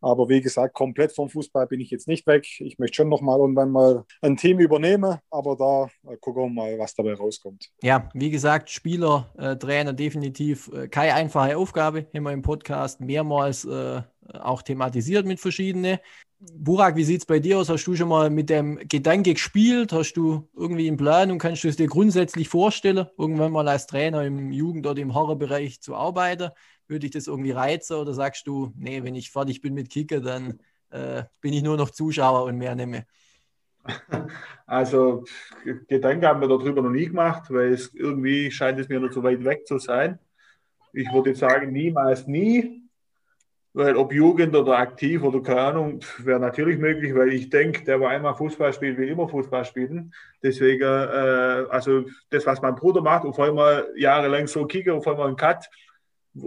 Aber 0.00 0.28
wie 0.28 0.40
gesagt, 0.40 0.74
komplett 0.74 1.12
vom 1.12 1.28
Fußball 1.28 1.66
bin 1.66 1.80
ich 1.80 1.90
jetzt 1.90 2.08
nicht 2.08 2.26
weg. 2.26 2.46
Ich 2.60 2.78
möchte 2.78 2.96
schon 2.96 3.08
noch 3.08 3.20
mal 3.20 3.38
irgendwann 3.38 3.70
mal 3.70 4.04
ein 4.22 4.36
Team 4.36 4.58
übernehmen, 4.60 5.18
aber 5.30 5.56
da 5.56 6.10
äh, 6.10 6.16
gucken 6.18 6.44
wir 6.44 6.50
mal, 6.50 6.78
was 6.78 6.94
dabei 6.94 7.14
rauskommt. 7.14 7.68
Ja, 7.82 8.08
wie 8.14 8.30
gesagt, 8.30 8.70
Spieler, 8.70 9.32
äh, 9.38 9.56
Trainer 9.56 9.92
definitiv 9.92 10.70
äh, 10.72 10.88
keine 10.88 11.14
einfache 11.14 11.56
Aufgabe. 11.56 12.06
Haben 12.14 12.24
wir 12.24 12.32
im 12.32 12.42
Podcast 12.42 13.00
mehrmals 13.00 13.64
äh, 13.64 14.02
auch 14.34 14.62
thematisiert 14.62 15.26
mit 15.26 15.40
verschiedenen. 15.40 15.98
Burak, 16.40 16.94
wie 16.94 17.04
sieht 17.04 17.20
es 17.22 17.26
bei 17.26 17.40
dir 17.40 17.58
aus? 17.58 17.68
Hast 17.68 17.84
du 17.84 17.96
schon 17.96 18.08
mal 18.08 18.30
mit 18.30 18.48
dem 18.48 18.78
Gedanke 18.88 19.34
gespielt? 19.34 19.92
Hast 19.92 20.14
du 20.14 20.48
irgendwie 20.54 20.86
einen 20.86 20.96
Plan 20.96 21.32
und 21.32 21.38
kannst 21.38 21.64
du 21.64 21.68
es 21.68 21.76
dir 21.76 21.88
grundsätzlich 21.88 22.48
vorstellen, 22.48 23.06
irgendwann 23.18 23.50
mal 23.50 23.66
als 23.66 23.86
Trainer 23.86 24.24
im 24.24 24.52
Jugend- 24.52 24.86
oder 24.86 25.00
im 25.02 25.14
Horrorbereich 25.14 25.80
zu 25.80 25.96
arbeiten? 25.96 26.50
würde 26.88 27.00
dich 27.00 27.10
das 27.10 27.26
irgendwie 27.26 27.50
reizen 27.50 27.96
oder 27.96 28.14
sagst 28.14 28.46
du, 28.46 28.72
nee, 28.76 29.04
wenn 29.04 29.14
ich 29.14 29.30
fertig 29.30 29.60
bin 29.60 29.74
mit 29.74 29.90
Kicker, 29.90 30.20
dann 30.20 30.58
äh, 30.90 31.24
bin 31.40 31.52
ich 31.52 31.62
nur 31.62 31.76
noch 31.76 31.90
Zuschauer 31.90 32.44
und 32.44 32.58
mehr 32.58 32.74
mehr? 32.74 33.06
Also 34.66 35.24
Gedanken 35.86 36.26
haben 36.26 36.42
wir 36.42 36.48
darüber 36.48 36.82
noch 36.82 36.90
nie 36.90 37.06
gemacht, 37.06 37.44
weil 37.48 37.72
es 37.72 37.94
irgendwie 37.94 38.50
scheint 38.50 38.78
es 38.78 38.90
mir 38.90 39.00
noch 39.00 39.10
zu 39.10 39.22
weit 39.22 39.42
weg 39.42 39.66
zu 39.66 39.78
sein. 39.78 40.18
Ich 40.92 41.10
würde 41.10 41.34
sagen, 41.34 41.72
niemals 41.72 42.26
nie, 42.26 42.82
weil 43.74 43.96
ob 43.96 44.12
Jugend 44.12 44.56
oder 44.56 44.78
aktiv 44.78 45.22
oder 45.22 45.40
keine 45.40 45.60
Ahnung, 45.60 46.00
wäre 46.18 46.40
natürlich 46.40 46.78
möglich, 46.78 47.14
weil 47.14 47.32
ich 47.32 47.50
denke, 47.50 47.84
der, 47.84 47.98
der 47.98 48.08
einmal 48.08 48.34
Fußball 48.34 48.72
spielt, 48.72 48.98
will 48.98 49.08
immer 49.08 49.28
Fußball 49.28 49.64
spielen. 49.64 50.12
Deswegen, 50.42 50.82
äh, 50.82 51.66
also 51.70 52.04
das, 52.30 52.46
was 52.46 52.62
mein 52.62 52.74
Bruder 52.74 53.02
macht, 53.02 53.24
auf 53.24 53.38
einmal 53.38 53.88
jahrelang 53.96 54.46
so 54.46 54.66
Kicker, 54.66 54.94
auf 54.94 55.06
einmal 55.06 55.28
ein 55.28 55.36
Cut, 55.36 55.68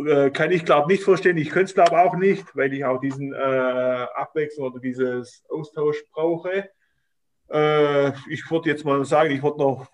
äh, 0.05 0.30
kann 0.32 0.51
ich 0.51 0.65
glaube 0.65 0.91
nicht 0.91 1.03
verstehen. 1.03 1.38
Ich 1.38 1.49
könnte 1.49 1.65
es 1.65 1.74
glaube 1.74 1.99
auch 1.99 2.15
nicht, 2.15 2.55
weil 2.55 2.74
ich 2.74 2.86
auch 2.86 2.99
diesen 2.99 3.34
äh, 3.34 3.38
Abwechslung 3.38 4.72
oder 4.72 4.80
dieses 4.80 5.43
Austausch 5.49 6.03
brauche. 6.11 6.69
Äh, 7.49 8.09
ich 8.30 8.49
würde 8.49 8.69
jetzt 8.69 8.86
mal 8.86 9.03
sagen, 9.05 9.32
ich 9.32 9.43
würde 9.43 9.59
noch 9.59 9.88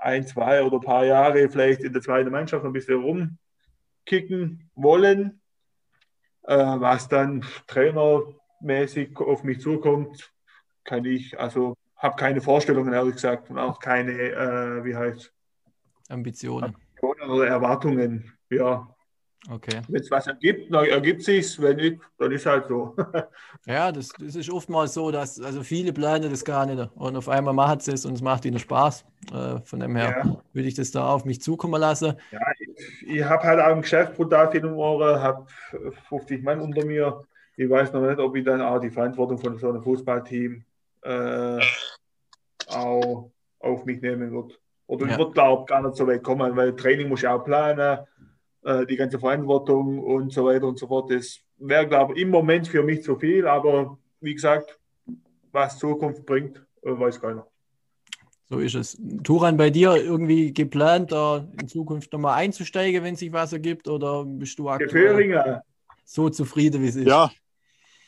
ein, 0.00 0.26
zwei 0.26 0.62
oder 0.62 0.76
ein 0.76 0.82
paar 0.82 1.04
Jahre 1.04 1.48
vielleicht 1.48 1.82
in 1.82 1.92
der 1.92 2.02
zweiten 2.02 2.30
Mannschaft 2.30 2.64
ein 2.64 2.72
bisschen 2.72 3.02
rumkicken 3.02 4.70
wollen. 4.74 5.40
Äh, 6.46 6.56
was 6.56 7.08
dann 7.08 7.44
trainermäßig 7.66 9.16
auf 9.18 9.44
mich 9.44 9.60
zukommt, 9.60 10.32
kann 10.84 11.04
ich, 11.04 11.38
also 11.38 11.74
habe 11.96 12.16
keine 12.16 12.40
Vorstellungen, 12.40 12.92
ehrlich 12.92 13.14
gesagt, 13.14 13.48
und 13.50 13.58
auch 13.58 13.80
keine, 13.80 14.12
äh, 14.12 14.84
wie 14.84 14.94
heißt 14.94 15.32
Ambitionen. 16.10 16.74
Ambitionen 16.74 17.30
oder 17.30 17.46
Erwartungen. 17.46 18.32
Ja, 18.50 18.93
Okay. 19.50 19.82
Wenn 19.88 20.00
es 20.00 20.10
was 20.10 20.26
ergibt, 20.26 20.72
dann 20.72 20.86
ergibt 20.86 21.22
sich 21.22 21.60
wenn 21.60 21.76
nicht, 21.76 22.00
dann 22.18 22.32
ist 22.32 22.46
halt 22.46 22.66
so. 22.66 22.96
ja, 23.66 23.92
das, 23.92 24.08
das 24.08 24.36
ist 24.36 24.50
oftmals 24.50 24.94
so, 24.94 25.10
dass 25.10 25.38
also 25.38 25.62
viele 25.62 25.92
planen 25.92 26.30
das 26.30 26.44
gar 26.44 26.64
nicht 26.64 26.90
und 26.94 27.16
auf 27.16 27.28
einmal 27.28 27.52
macht 27.52 27.80
es 27.80 27.88
es 27.88 28.06
und 28.06 28.14
es 28.14 28.22
macht 28.22 28.46
ihnen 28.46 28.58
Spaß. 28.58 29.04
Äh, 29.32 29.60
von 29.64 29.80
dem 29.80 29.96
her 29.96 30.22
ja. 30.24 30.36
würde 30.52 30.68
ich 30.68 30.74
das 30.74 30.90
da 30.90 31.10
auf 31.10 31.26
mich 31.26 31.42
zukommen 31.42 31.78
lassen. 31.78 32.14
Ja, 32.30 32.40
ich, 32.58 33.06
ich 33.06 33.24
habe 33.24 33.42
halt 33.42 33.60
auch 33.60 33.72
im 33.72 33.82
Geschäft 33.82 34.14
brutal 34.14 34.50
viel 34.50 34.64
um 34.64 34.74
Ohren, 34.74 35.20
habe 35.20 35.46
50 36.08 36.42
Mann 36.42 36.60
unter 36.60 36.84
mir. 36.84 37.20
Ich 37.56 37.68
weiß 37.68 37.92
noch 37.92 38.00
nicht, 38.00 38.18
ob 38.18 38.34
ich 38.36 38.44
dann 38.44 38.62
auch 38.62 38.78
die 38.78 38.90
Verantwortung 38.90 39.38
von 39.38 39.58
so 39.58 39.68
einem 39.68 39.82
Fußballteam 39.82 40.64
äh, 41.02 41.60
auch 42.68 43.30
auf 43.60 43.84
mich 43.84 44.00
nehmen 44.00 44.32
würde. 44.32 44.54
Oder 44.86 45.06
ja. 45.06 45.12
ich 45.12 45.18
würde, 45.18 45.32
glaube 45.32 45.64
gar 45.66 45.82
nicht 45.82 45.96
so 45.96 46.06
weit 46.06 46.22
kommen, 46.22 46.56
weil 46.56 46.74
Training 46.74 47.08
muss 47.08 47.20
ich 47.20 47.28
auch 47.28 47.44
planen 47.44 48.06
äh, 48.64 48.86
die 48.86 48.96
ganze 48.96 49.18
Verantwortung 49.18 49.98
und 49.98 50.32
so 50.32 50.46
weiter 50.46 50.66
und 50.66 50.78
so 50.78 50.86
fort. 50.86 51.10
Das 51.10 51.40
wäre, 51.58 51.86
glaube 51.86 52.14
ich, 52.14 52.22
im 52.22 52.30
Moment 52.30 52.66
für 52.68 52.82
mich 52.82 53.02
zu 53.02 53.16
viel, 53.16 53.46
aber 53.46 53.98
wie 54.20 54.34
gesagt, 54.34 54.78
was 55.52 55.78
Zukunft 55.78 56.26
bringt, 56.26 56.58
äh, 56.82 56.90
weiß 56.90 57.20
keiner. 57.20 57.46
So 58.48 58.58
ist 58.58 58.74
es. 58.74 59.00
Turan, 59.22 59.56
bei 59.56 59.70
dir 59.70 59.96
irgendwie 59.96 60.52
geplant, 60.52 61.12
da 61.12 61.48
in 61.60 61.68
Zukunft 61.68 62.12
nochmal 62.12 62.34
einzusteigen, 62.34 63.02
wenn 63.02 63.16
sich 63.16 63.32
was 63.32 63.52
ergibt, 63.52 63.88
oder 63.88 64.24
bist 64.24 64.58
du 64.58 64.68
aktuell 64.68 65.62
so 66.04 66.28
zufrieden, 66.28 66.82
wie 66.82 66.88
es 66.88 66.96
ist? 66.96 67.06
Ja, 67.06 67.30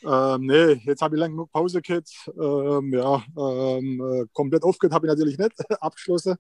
ähm, 0.05 0.47
nee, 0.47 0.81
jetzt 0.85 1.01
habe 1.01 1.17
ich 1.17 1.21
lange 1.21 1.33
genug 1.33 1.51
Pause 1.51 1.81
gehabt. 1.81 2.13
Ähm, 2.39 2.93
ja, 2.93 3.25
ähm, 3.37 4.01
äh, 4.01 4.27
komplett 4.33 4.63
aufgehört 4.63 4.95
habe 4.95 5.07
ich 5.07 5.11
natürlich 5.11 5.39
nicht, 5.39 5.53
abgeschlossen. 5.81 6.37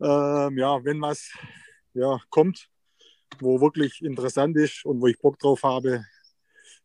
Ähm, 0.00 0.58
ja, 0.58 0.82
wenn 0.84 1.00
was 1.00 1.30
ja, 1.94 2.18
kommt, 2.30 2.68
wo 3.40 3.60
wirklich 3.60 4.02
interessant 4.02 4.56
ist 4.56 4.84
und 4.84 5.00
wo 5.00 5.06
ich 5.06 5.18
Bock 5.18 5.38
drauf 5.38 5.62
habe, 5.62 6.04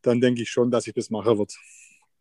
dann 0.01 0.19
denke 0.19 0.41
ich 0.41 0.49
schon, 0.49 0.71
dass 0.71 0.87
ich 0.87 0.93
das 0.93 1.09
machen 1.09 1.37
wird. 1.37 1.53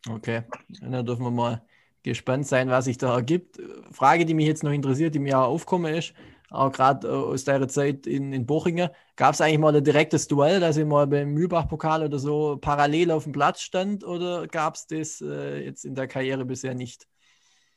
Okay, 0.08 0.42
dann 0.80 1.04
dürfen 1.04 1.24
wir 1.24 1.30
mal 1.30 1.62
gespannt 2.02 2.46
sein, 2.46 2.68
was 2.68 2.86
sich 2.86 2.98
da 2.98 3.14
ergibt. 3.14 3.60
Frage, 3.90 4.24
die 4.24 4.34
mich 4.34 4.46
jetzt 4.46 4.62
noch 4.62 4.72
interessiert, 4.72 5.14
die 5.14 5.18
mir 5.18 5.38
auch 5.38 5.48
aufkommen 5.48 5.94
ist, 5.94 6.14
auch 6.50 6.72
gerade 6.72 7.06
äh, 7.06 7.10
aus 7.10 7.44
der 7.44 7.66
Zeit 7.68 8.06
in, 8.06 8.32
in 8.32 8.46
Bochingen, 8.46 8.90
gab 9.16 9.34
es 9.34 9.40
eigentlich 9.40 9.58
mal 9.58 9.74
ein 9.74 9.84
direktes 9.84 10.26
Duell, 10.26 10.60
dass 10.60 10.76
ihr 10.76 10.86
mal 10.86 11.06
beim 11.06 11.32
Mühlbach-Pokal 11.32 12.04
oder 12.04 12.18
so 12.18 12.58
parallel 12.60 13.10
auf 13.10 13.24
dem 13.24 13.32
Platz 13.32 13.60
stand 13.62 14.04
oder 14.04 14.46
gab 14.48 14.74
es 14.74 14.86
das 14.86 15.20
äh, 15.20 15.64
jetzt 15.64 15.84
in 15.84 15.94
der 15.94 16.08
Karriere 16.08 16.44
bisher 16.44 16.74
nicht? 16.74 17.06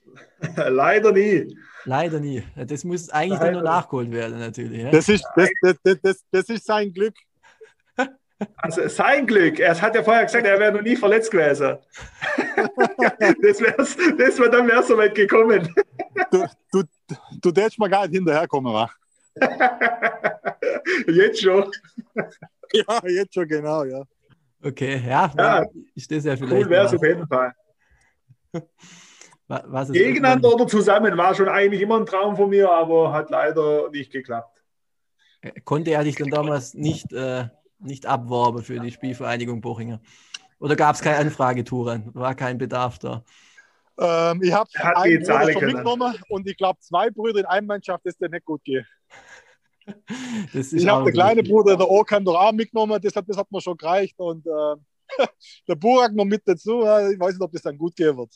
Leider 0.70 1.12
nie. 1.12 1.58
Leider 1.86 2.20
nie. 2.20 2.44
Das 2.56 2.84
muss 2.84 3.10
eigentlich 3.10 3.40
Leider. 3.40 3.52
nur 3.54 3.62
nachgeholt 3.64 4.12
werden, 4.12 4.40
natürlich. 4.40 4.84
Ja? 4.84 4.92
Das, 4.92 5.10
ist, 5.10 5.26
das, 5.36 5.50
das, 5.62 5.98
das, 6.02 6.24
das 6.32 6.50
ist 6.50 6.66
sein 6.66 6.94
Glück. 6.94 7.16
Also 8.58 8.90
sein 8.90 9.26
Glück. 9.26 9.60
Er 9.60 9.80
hat 9.80 9.96
ja 9.96 10.04
vorher 10.04 10.26
gesagt, 10.26 10.46
er 10.46 10.60
wäre 10.60 10.74
noch 10.74 10.82
nie 10.82 10.98
verletzt 10.98 11.32
gewesen. 11.32 11.78
das 13.42 13.62
wäre 13.62 13.78
das 13.78 14.40
wär, 14.40 14.50
dann 14.50 14.68
wäre 14.68 14.84
so 14.84 14.98
weit 14.98 15.16
gekommen. 15.16 15.74
Du, 16.30 16.46
du, 16.74 16.84
du 17.42 17.52
darfst 17.52 17.80
mal 17.80 17.90
gar 17.90 18.06
nicht 18.06 18.18
hinterherkommen, 18.18 18.74
wa? 18.74 18.90
jetzt 21.08 21.42
schon. 21.42 21.72
Ja, 22.74 23.08
jetzt 23.08 23.34
schon, 23.34 23.48
genau, 23.48 23.86
ja. 23.86 24.04
Okay, 24.62 25.02
ja, 25.08 25.32
ja 25.38 25.66
ist 25.96 26.12
das 26.12 26.26
ja 26.26 26.36
vielleicht. 26.36 26.54
Cool 26.54 26.70
wäre 26.70 26.86
es 26.86 26.94
auf 26.94 27.04
jeden 27.04 27.28
Fall. 27.28 27.54
Gegeneinander 29.92 30.54
oder 30.54 30.68
zusammen 30.68 31.18
war 31.18 31.36
schon 31.36 31.50
eigentlich 31.50 31.82
immer 31.82 32.00
ein 32.00 32.06
Traum 32.06 32.36
von 32.36 32.50
mir, 32.50 32.72
aber 32.72 33.12
hat 33.12 33.30
leider 33.30 33.90
nicht 33.92 34.12
geklappt. 34.12 34.64
Konnte 35.66 35.92
er 35.92 36.04
dich 36.04 36.16
dann 36.16 36.30
damals 36.30 36.74
nicht 36.74 37.12
äh, 37.12 37.50
nicht 37.80 38.06
abworben 38.06 38.64
für 38.64 38.80
die 38.80 38.92
Spielvereinigung 38.92 39.62
Bochinger? 39.62 40.00
Oder 40.60 40.76
gab 40.76 40.96
es 40.96 41.02
keine 41.02 41.18
Anfragetouren? 41.18 42.12
War 42.14 42.36
kein 42.36 42.58
Bedarf 42.58 43.00
da? 43.00 43.24
Ähm, 43.98 44.42
ich 44.42 44.54
habe 44.54 44.70
einen 44.96 45.22
Bruder 45.22 45.52
schon 45.52 45.66
mitgenommen 45.66 46.16
und 46.30 46.48
ich 46.48 46.58
glaube, 46.58 46.80
zwei 46.80 47.10
Brüder 47.10 47.42
in 47.42 47.46
einer 47.46 47.68
Mannschaft, 47.68 48.06
das 48.06 48.18
dir 48.18 48.30
nicht 48.30 48.46
gut 48.46 48.64
geht. 48.64 48.86
ich 50.54 50.88
habe 50.88 51.06
den 51.06 51.14
kleinen 51.14 51.46
Bruder, 51.46 51.76
der 51.76 51.90
Okan, 51.90 52.24
doch 52.24 52.36
auch 52.36 52.54
mitgenommen, 52.54 53.00
das 53.02 53.16
hat, 53.16 53.28
das 53.28 53.38
hat 53.38 53.52
mir 53.52 53.62
schon 53.62 53.78
gereicht 53.78 54.18
und 54.18 54.48
äh, 54.48 54.76
der 55.68 55.76
Burak 55.76 56.14
noch 56.14 56.26
mit 56.26 56.42
dazu. 56.46 56.80
Ich 56.82 57.20
weiß 57.20 57.34
nicht, 57.34 57.42
ob 57.42 57.52
das 57.52 57.62
dann 57.62 57.78
gut 57.78 57.96
gehen 57.96 58.18
wird. 58.18 58.34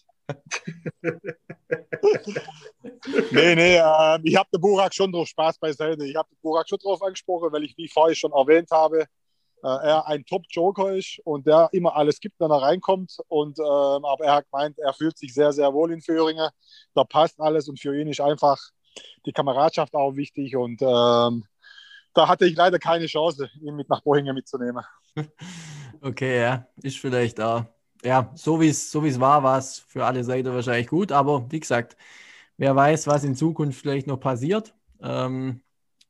Nee, 3.32 3.56
nee, 3.56 3.78
äh, 3.78 4.20
ich 4.24 4.36
habe 4.36 4.50
den 4.54 4.62
Burak 4.62 4.94
schon 4.94 5.12
drauf 5.12 5.28
Spaß 5.28 5.58
beiseite. 5.60 6.06
Ich 6.06 6.16
habe 6.16 6.30
den 6.30 6.40
Burak 6.42 6.68
schon 6.68 6.80
drauf 6.80 7.02
angesprochen, 7.02 7.52
weil 7.52 7.64
ich, 7.64 7.78
wie 7.78 7.88
vorher 7.88 8.16
schon 8.16 8.32
erwähnt 8.32 8.70
habe, 8.72 9.06
äh, 9.64 9.68
er 9.68 10.08
ein 10.08 10.26
Top-Joker 10.26 10.94
ist 10.96 11.20
und 11.24 11.48
der 11.48 11.70
immer 11.72 11.96
alles 11.96 12.20
gibt, 12.20 12.40
wenn 12.40 12.52
er 12.52 12.62
reinkommt. 12.62 13.18
Und, 13.28 13.58
ähm, 13.60 13.66
aber 14.06 14.26
er 14.26 14.36
hat 14.36 14.46
gemeint, 14.52 14.78
er 14.80 14.94
fühlt 14.94 15.18
sich 15.18 15.34
sehr, 15.34 15.52
sehr 15.52 15.74
wohl 15.74 15.92
in 15.92 16.02
Föhringen. 16.02 16.50
Da 16.94 17.04
passt 17.04 17.40
alles 17.40 17.68
und 17.68 17.80
für 17.80 18.00
ihn 18.00 18.08
ist 18.08 18.22
einfach 18.22 18.58
die 19.26 19.32
Kameradschaft 19.32 19.94
auch 19.96 20.16
wichtig. 20.16 20.56
Und 20.56 20.82
ähm, 20.82 21.46
da 22.14 22.28
hatte 22.28 22.46
ich 22.46 22.56
leider 22.56 22.80
keine 22.80 23.08
Chance, 23.08 23.50
ihn 23.62 23.76
mit 23.76 23.90
nach 23.90 24.02
Bohingen 24.02 24.36
mitzunehmen. 24.36 24.84
Okay, 26.00 26.42
ja, 26.42 26.68
ist 26.84 27.00
vielleicht 27.00 27.42
auch. 27.42 27.66
Ja, 28.04 28.32
so 28.36 28.62
wie 28.62 28.70
es 28.70 28.92
so 28.92 29.04
war, 29.20 29.44
war 29.44 29.58
es 29.58 29.80
für 29.80 30.06
alle 30.06 30.24
Seiten 30.24 30.54
wahrscheinlich 30.54 30.88
gut. 30.88 31.12
Aber 31.12 31.50
wie 31.52 31.60
gesagt, 31.60 31.98
wer 32.58 32.76
weiß, 32.76 33.08
was 33.08 33.24
in 33.24 33.36
Zukunft 33.36 33.80
vielleicht 33.80 34.08
noch 34.08 34.20
passiert. 34.20 34.76
Ähm, 35.02 35.62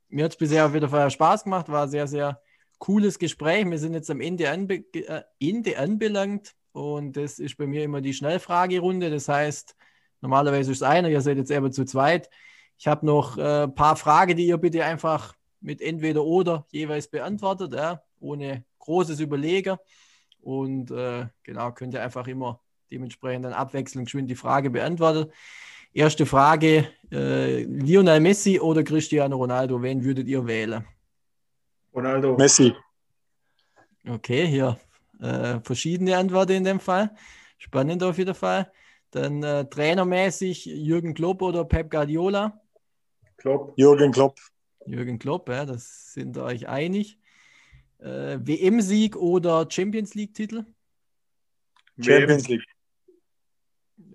mir 0.09 0.25
hat 0.25 0.31
es 0.33 0.37
bisher 0.37 0.65
auf 0.65 0.73
jeden 0.73 0.89
Fall 0.89 1.09
Spaß 1.11 1.43
gemacht, 1.45 1.69
war 1.69 1.87
sehr, 1.87 2.07
sehr 2.07 2.41
cooles 2.79 3.19
Gespräch. 3.19 3.69
Wir 3.69 3.79
sind 3.79 3.93
jetzt 3.93 4.09
am 4.09 4.21
Ende, 4.21 4.49
anbe 4.49 4.75
äh, 4.93 5.23
Ende 5.39 5.77
anbelangt 5.79 6.55
und 6.71 7.17
das 7.17 7.39
ist 7.39 7.57
bei 7.57 7.67
mir 7.67 7.83
immer 7.83 8.01
die 8.01 8.13
Schnellfragerunde. 8.13 9.09
Das 9.09 9.27
heißt, 9.27 9.75
normalerweise 10.21 10.71
ist 10.71 10.77
es 10.79 10.83
einer, 10.83 11.09
ihr 11.09 11.21
seid 11.21 11.37
jetzt 11.37 11.51
eben 11.51 11.71
zu 11.71 11.85
zweit. 11.85 12.29
Ich 12.77 12.87
habe 12.87 13.05
noch 13.05 13.37
ein 13.37 13.43
äh, 13.43 13.67
paar 13.69 13.95
Fragen, 13.95 14.37
die 14.37 14.47
ihr 14.47 14.57
bitte 14.57 14.85
einfach 14.85 15.35
mit 15.61 15.81
entweder 15.81 16.23
oder 16.23 16.67
jeweils 16.71 17.07
beantwortet, 17.07 17.73
ja, 17.73 18.03
ohne 18.19 18.63
großes 18.79 19.19
Überlegen. 19.19 19.77
Und 20.47 20.91
äh, 20.91 21.25
genau, 21.43 21.73
könnt 21.73 21.93
ihr 21.93 22.01
einfach 22.01 22.25
immer 22.25 22.61
dementsprechend 22.89 23.43
dann 23.43 23.51
abwechselnd 23.51 24.05
geschwind 24.05 24.29
die 24.29 24.35
Frage 24.35 24.69
beantworten. 24.69 25.29
Erste 25.91 26.25
Frage: 26.25 26.87
äh, 27.11 27.63
Lionel 27.63 28.21
Messi 28.21 28.57
oder 28.57 28.81
Cristiano 28.81 29.35
Ronaldo, 29.35 29.81
wen 29.81 30.05
würdet 30.05 30.25
ihr 30.25 30.47
wählen? 30.47 30.87
Ronaldo. 31.93 32.37
Messi. 32.37 32.73
Okay, 34.07 34.47
hier 34.47 34.79
äh, 35.19 35.59
verschiedene 35.59 36.15
Antworten 36.15 36.53
in 36.53 36.63
dem 36.63 36.79
Fall. 36.79 37.13
Spannend 37.57 38.01
auf 38.01 38.17
jeden 38.17 38.33
Fall. 38.33 38.71
Dann 39.11 39.43
äh, 39.43 39.65
trainermäßig 39.65 40.63
Jürgen 40.63 41.13
Klopp 41.13 41.41
oder 41.41 41.65
Pep 41.65 41.91
Guardiola? 41.91 42.61
Klopp. 43.35 43.73
Jürgen 43.75 44.13
Klopp. 44.13 44.39
Jürgen 44.85 45.19
Klopp, 45.19 45.49
ja, 45.49 45.65
das 45.65 46.13
sind 46.13 46.37
euch 46.37 46.69
einig. 46.69 47.19
Äh, 47.99 48.37
WM-Sieg 48.39 49.15
oder 49.15 49.67
Champions 49.69 50.13
League-Titel? 50.13 50.65
Champions 51.99 52.47
League. 52.47 52.63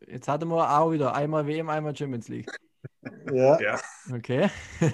Jetzt 0.06 0.28
hatten 0.28 0.48
wir 0.48 0.78
auch 0.78 0.92
wieder 0.92 1.14
einmal 1.14 1.46
WM, 1.46 1.68
einmal 1.68 1.96
Champions 1.96 2.28
League. 2.28 2.50
Ja. 3.32 3.60
ja. 3.60 3.80
Okay. 4.12 4.48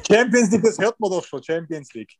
Champions 0.07 0.51
League, 0.51 0.63
das 0.63 0.79
hört 0.79 0.99
man 1.01 1.11
doch 1.11 1.25
schon, 1.25 1.43
Champions 1.43 1.93
League. 1.93 2.15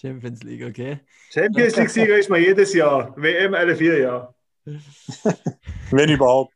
Champions 0.00 0.42
League, 0.42 0.64
okay. 0.64 1.00
Champions 1.30 1.76
League-Sieger 1.76 2.18
ist 2.18 2.28
man 2.28 2.40
jedes 2.40 2.74
Jahr. 2.74 3.14
WM 3.16 3.54
alle 3.54 3.74
vier 3.74 3.98
Jahre. 3.98 4.34
Wenn 5.90 6.10
überhaupt. 6.10 6.54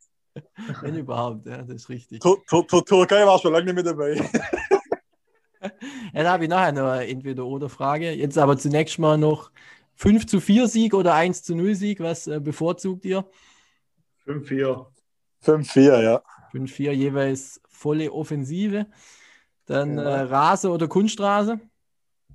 Wenn 0.81 0.95
überhaupt, 0.97 1.45
ja, 1.47 1.63
das 1.63 1.83
ist 1.83 1.89
richtig. 1.89 2.21
Türkei 2.21 3.25
war 3.25 3.39
schon 3.39 3.53
lange 3.53 3.73
nicht 3.73 3.75
mehr 3.75 3.83
dabei. 3.83 4.15
ja, 6.13 6.23
da 6.23 6.31
habe 6.33 6.43
ich 6.43 6.49
nachher 6.49 6.71
noch 6.71 6.89
eine 6.91 7.07
Entweder-Oder-Frage. 7.07 8.11
Jetzt 8.11 8.37
aber 8.37 8.57
zunächst 8.57 8.99
mal 8.99 9.17
noch 9.17 9.51
5 9.95 10.25
zu 10.25 10.39
4 10.39 10.67
Sieg 10.67 10.93
oder 10.93 11.13
1 11.13 11.43
zu 11.43 11.55
0 11.55 11.75
Sieg. 11.75 11.99
Was 11.99 12.27
äh, 12.27 12.39
bevorzugt 12.39 13.05
ihr? 13.05 13.25
5-4. 14.25 14.85
5-4, 15.43 16.01
ja. 16.01 16.21
5-4 16.53 16.91
jeweils 16.91 17.61
volle 17.67 18.11
Offensive. 18.11 18.87
Dann 19.65 19.97
ja. 19.97 20.03
äh, 20.03 20.21
Rase 20.21 20.69
oder 20.69 20.87
Kunststraße? 20.87 21.59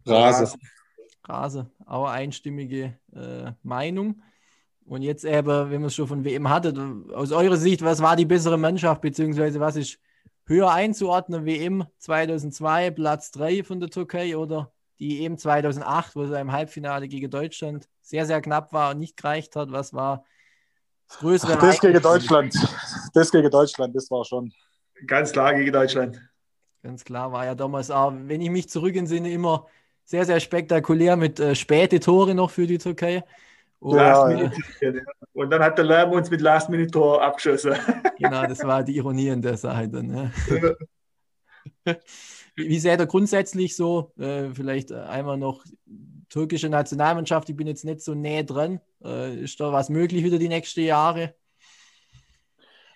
Rase. 0.06 0.56
Rase, 1.24 1.70
auch 1.84 2.06
einstimmige 2.06 2.98
äh, 3.12 3.52
Meinung. 3.62 4.22
Und 4.84 5.02
jetzt 5.02 5.24
eben, 5.24 5.70
wenn 5.70 5.80
man 5.80 5.88
es 5.88 5.96
schon 5.96 6.06
von 6.06 6.24
WM 6.24 6.48
hatte, 6.48 6.72
aus 7.12 7.32
eurer 7.32 7.56
Sicht, 7.56 7.82
was 7.82 8.00
war 8.00 8.14
die 8.14 8.24
bessere 8.24 8.56
Mannschaft, 8.56 9.00
beziehungsweise 9.00 9.58
was 9.58 9.74
ist 9.74 9.98
höher 10.46 10.72
einzuordnen? 10.72 11.44
WM 11.44 11.86
2002, 11.98 12.90
Platz 12.92 13.30
3 13.32 13.62
von 13.62 13.80
der 13.80 13.90
Türkei 13.90 14.36
oder 14.36 14.72
die 14.98 15.24
EM 15.24 15.36
2008, 15.36 16.16
wo 16.16 16.22
es 16.22 16.30
im 16.30 16.52
Halbfinale 16.52 17.08
gegen 17.08 17.30
Deutschland 17.30 17.88
sehr, 18.00 18.26
sehr 18.26 18.40
knapp 18.40 18.72
war 18.72 18.92
und 18.92 18.98
nicht 18.98 19.16
gereicht 19.16 19.56
hat? 19.56 19.70
Was 19.72 19.92
war 19.92 20.24
das 21.08 21.18
größere? 21.18 21.54
Ach, 21.56 21.60
das 21.60 21.80
gegen 21.80 22.00
Deutschland. 22.00 22.54
Das 23.12 23.30
gegen 23.30 23.50
Deutschland, 23.50 23.94
das 23.94 24.10
war 24.10 24.24
schon. 24.24 24.52
Ganz 25.06 25.32
klar 25.32 25.54
gegen 25.54 25.72
Deutschland. 25.72 26.20
Ganz 26.82 27.04
klar 27.04 27.32
war 27.32 27.44
ja 27.44 27.54
damals 27.54 27.90
auch, 27.90 28.12
wenn 28.14 28.40
ich 28.40 28.50
mich 28.50 28.68
zurück 28.68 28.96
entsinne, 28.96 29.30
immer 29.30 29.66
sehr, 30.04 30.24
sehr 30.24 30.40
spektakulär 30.40 31.16
mit 31.16 31.40
äh, 31.40 31.54
späte 31.54 32.00
Tore 32.00 32.34
noch 32.34 32.50
für 32.50 32.66
die 32.66 32.78
Türkei. 32.78 33.24
Und, 33.78 33.96
ja, 33.96 34.50
und 35.32 35.50
dann 35.50 35.62
hat 35.62 35.76
der 35.78 35.84
Lärm 35.84 36.12
uns 36.12 36.30
mit 36.30 36.40
Last-Minute-Tor 36.40 37.22
abgeschossen. 37.22 37.74
genau, 38.18 38.46
das 38.46 38.64
war 38.64 38.82
die 38.82 38.96
Ironie 38.96 39.28
in 39.28 39.42
der 39.42 39.56
Sache 39.56 39.88
dann. 39.88 40.32
Ja. 41.84 41.94
wie, 42.54 42.68
wie 42.68 42.78
seht 42.78 43.00
ihr 43.00 43.06
grundsätzlich 43.06 43.76
so, 43.76 44.12
äh, 44.18 44.48
vielleicht 44.54 44.92
einmal 44.92 45.36
noch 45.36 45.64
türkische 46.28 46.68
Nationalmannschaft, 46.68 47.48
ich 47.48 47.56
bin 47.56 47.66
jetzt 47.66 47.84
nicht 47.84 48.00
so 48.00 48.14
näher 48.14 48.44
dran. 48.44 48.80
Äh, 49.04 49.42
ist 49.42 49.60
da 49.60 49.72
was 49.72 49.88
möglich 49.88 50.24
wieder 50.24 50.38
die 50.38 50.48
nächsten 50.48 50.80
Jahre? 50.80 51.34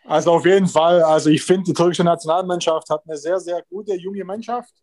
Also 0.04 0.32
auf 0.32 0.46
jeden 0.46 0.66
Fall. 0.66 1.02
Also 1.02 1.30
ich 1.30 1.42
finde, 1.42 1.64
die 1.64 1.72
türkische 1.72 2.04
Nationalmannschaft 2.04 2.88
hat 2.90 3.02
eine 3.06 3.16
sehr, 3.16 3.38
sehr 3.38 3.62
gute 3.68 3.94
junge 3.94 4.24
Mannschaft. 4.24 4.74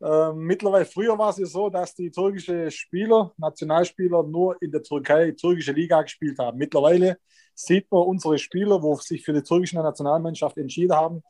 Ähm, 0.00 0.38
mittlerweile, 0.38 0.84
früher 0.84 1.18
war 1.18 1.30
es 1.30 1.38
ja 1.38 1.46
so, 1.46 1.70
dass 1.70 1.94
die 1.94 2.10
türkischen 2.10 2.70
Spieler, 2.70 3.32
Nationalspieler, 3.36 4.22
nur 4.22 4.60
in 4.62 4.70
der 4.70 4.82
Türkei, 4.82 5.32
türkische 5.32 5.72
Liga 5.72 6.02
gespielt 6.02 6.38
haben. 6.38 6.58
Mittlerweile 6.58 7.18
sieht 7.54 7.90
man 7.90 8.02
unsere 8.02 8.38
Spieler, 8.38 8.80
wo 8.80 8.94
sich 8.94 9.24
für 9.24 9.32
die 9.32 9.42
türkische 9.42 9.76
Nationalmannschaft 9.76 10.56
entschieden 10.58 10.94
haben, 10.94 11.22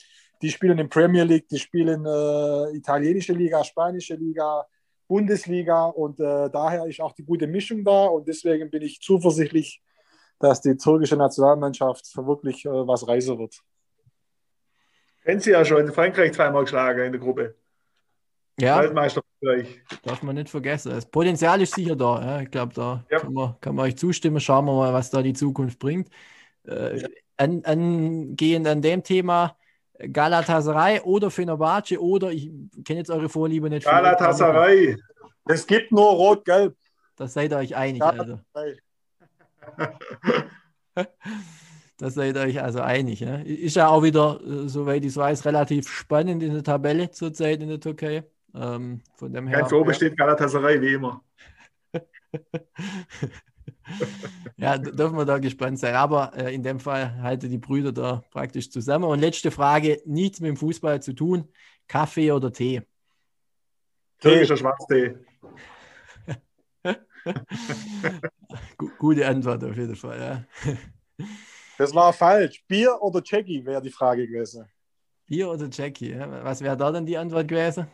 die 0.43 0.51
spielen 0.51 0.79
in 0.79 0.89
Premier 0.89 1.25
League, 1.25 1.49
die 1.49 1.59
spielen 1.59 2.05
äh, 2.05 2.77
italienische 2.77 3.33
Liga, 3.33 3.65
spanische 3.65 4.15
Liga, 4.15 4.67
Bundesliga 5.09 5.87
und 5.87 6.21
äh, 6.21 6.51
daher 6.51 6.87
ist 6.87 7.01
auch 7.01 7.13
die 7.13 7.25
gute 7.25 7.47
Mischung 7.47 7.83
da 7.83 8.07
und 8.07 8.29
deswegen 8.29 8.71
bin 8.71 8.83
ich 8.83 9.01
zuversichtlich, 9.01 9.83
dass 10.39 10.61
die 10.61 10.77
türkische 10.77 11.17
Nationalmannschaft 11.17 12.15
wirklich 12.19 12.67
äh, 12.67 12.69
was 12.69 13.09
reisen 13.09 13.39
wird. 13.39 13.59
Kennen 15.25 15.41
Sie 15.41 15.51
ja 15.51 15.65
schon 15.65 15.91
Frankreich 15.93 16.33
zweimal 16.33 16.65
geschlagen 16.65 17.07
in 17.07 17.13
der 17.13 17.21
Gruppe. 17.21 17.57
Ja, 18.61 18.81
Weltmeister 18.83 19.23
Österreich. 19.41 19.81
darf 20.03 20.23
man 20.23 20.35
nicht 20.35 20.49
vergessen. 20.51 20.91
Das 20.91 21.07
Potenzial 21.07 21.61
ist 21.61 21.75
sicher 21.75 21.95
da. 21.97 22.21
Ja. 22.21 22.41
Ich 22.43 22.51
glaube, 22.51 22.75
da 22.75 23.05
Ja. 23.11 23.21
kann, 23.21 23.33
man, 23.33 23.55
kann 23.61 23.75
man 23.75 23.87
euch 23.87 23.97
zustimmen. 23.97 24.41
Schauen 24.41 24.65
wir 24.67 24.75
mal, 24.75 24.93
was 24.93 25.11
da 25.11 25.23
die 25.23 25.33
Zukunft 25.33 25.79
bringt. 25.79 26.09
Äh, 26.65 27.05
an, 27.37 27.63
angehend 27.65 28.67
an 28.67 28.83
dem 28.83 29.03
Thema 29.05 29.57
Galatasaray 30.01 31.01
oder 31.01 31.31
Fenerbahce 31.31 32.01
oder 32.01 32.31
ich 32.33 32.51
kenne 32.85 32.99
jetzt 33.01 33.11
eure 33.11 33.29
Vorliebe 33.29 33.69
nicht. 33.71 33.85
Galatasaray. 33.87 34.97
Es 35.47 35.67
gibt 35.67 35.93
nur 35.93 36.11
Rot-Gelb. 36.11 36.77
Da 37.17 37.27
seid 37.29 37.53
ihr 37.53 37.59
euch 37.59 37.75
einig. 37.75 38.01
Ja. 38.01 38.11
Also. 38.11 38.41
Hey, 38.55 38.77
Da 42.01 42.11
seid 42.11 42.37
ihr 42.37 42.43
euch 42.43 42.63
also 42.63 42.81
einig. 42.81 43.21
Ja? 43.21 43.37
Ist 43.39 43.75
ja 43.77 43.89
auch 43.89 44.03
wieder, 44.05 44.41
äh, 44.47 44.69
soweit 44.69 45.03
ich 45.03 45.09
es 45.11 45.17
weiß, 45.17 45.45
relativ 45.47 45.89
spannend 45.89 46.43
in 46.45 46.53
der 46.53 46.63
Tabelle 46.63 47.11
zurzeit 47.11 47.61
in 47.61 47.69
der 47.69 47.81
Türkei. 47.81 48.23
Ähm, 48.55 49.03
von 49.17 49.33
dem 49.33 49.47
her. 49.47 49.61
Ganz 49.61 49.73
oben 49.73 49.95
steht 49.95 50.17
Galatasaray, 50.17 50.81
wie 50.81 50.95
immer. 50.95 51.23
Ja, 54.57 54.77
dürfen 54.77 55.17
wir 55.17 55.25
da 55.25 55.39
gespannt 55.39 55.79
sein. 55.79 55.95
Aber 55.95 56.33
äh, 56.37 56.55
in 56.55 56.63
dem 56.63 56.81
Fall 56.81 57.23
halten 57.23 57.49
die 57.49 57.59
Brüder 57.59 57.93
da 57.93 58.23
praktisch 58.31 58.71
zusammen. 58.71 59.05
Und 59.05 59.21
letzte 59.21 59.51
Frage: 59.51 60.03
nichts 60.05 60.41
mit 60.41 60.49
dem 60.49 60.57
Fußball 60.57 61.01
zu 61.01 61.13
tun. 61.15 61.49
Kaffee 61.87 62.33
oder 62.33 62.53
Tee? 62.53 62.83
Türkischer 64.21 64.57
Schwarztee. 64.57 65.17
Gu 68.77 68.91
gute 68.99 69.27
Antwort 69.27 69.63
auf 69.65 69.77
jeden 69.77 69.97
Fall. 69.97 70.19
Ja. 70.19 70.45
das 71.79 71.95
war 71.95 72.13
falsch. 72.13 72.65
Bier 72.67 73.01
oder 73.01 73.23
Jackie 73.25 73.65
wäre 73.65 73.81
die 73.81 73.91
Frage 73.91 74.27
gewesen. 74.27 74.67
Bier 75.27 75.51
oder 75.51 75.69
Jackie? 75.71 76.11
Ja? 76.11 76.45
Was 76.45 76.61
wäre 76.61 76.77
da 76.77 76.91
dann 76.91 77.07
die 77.07 77.17
Antwort 77.17 77.49
gewesen? 77.49 77.87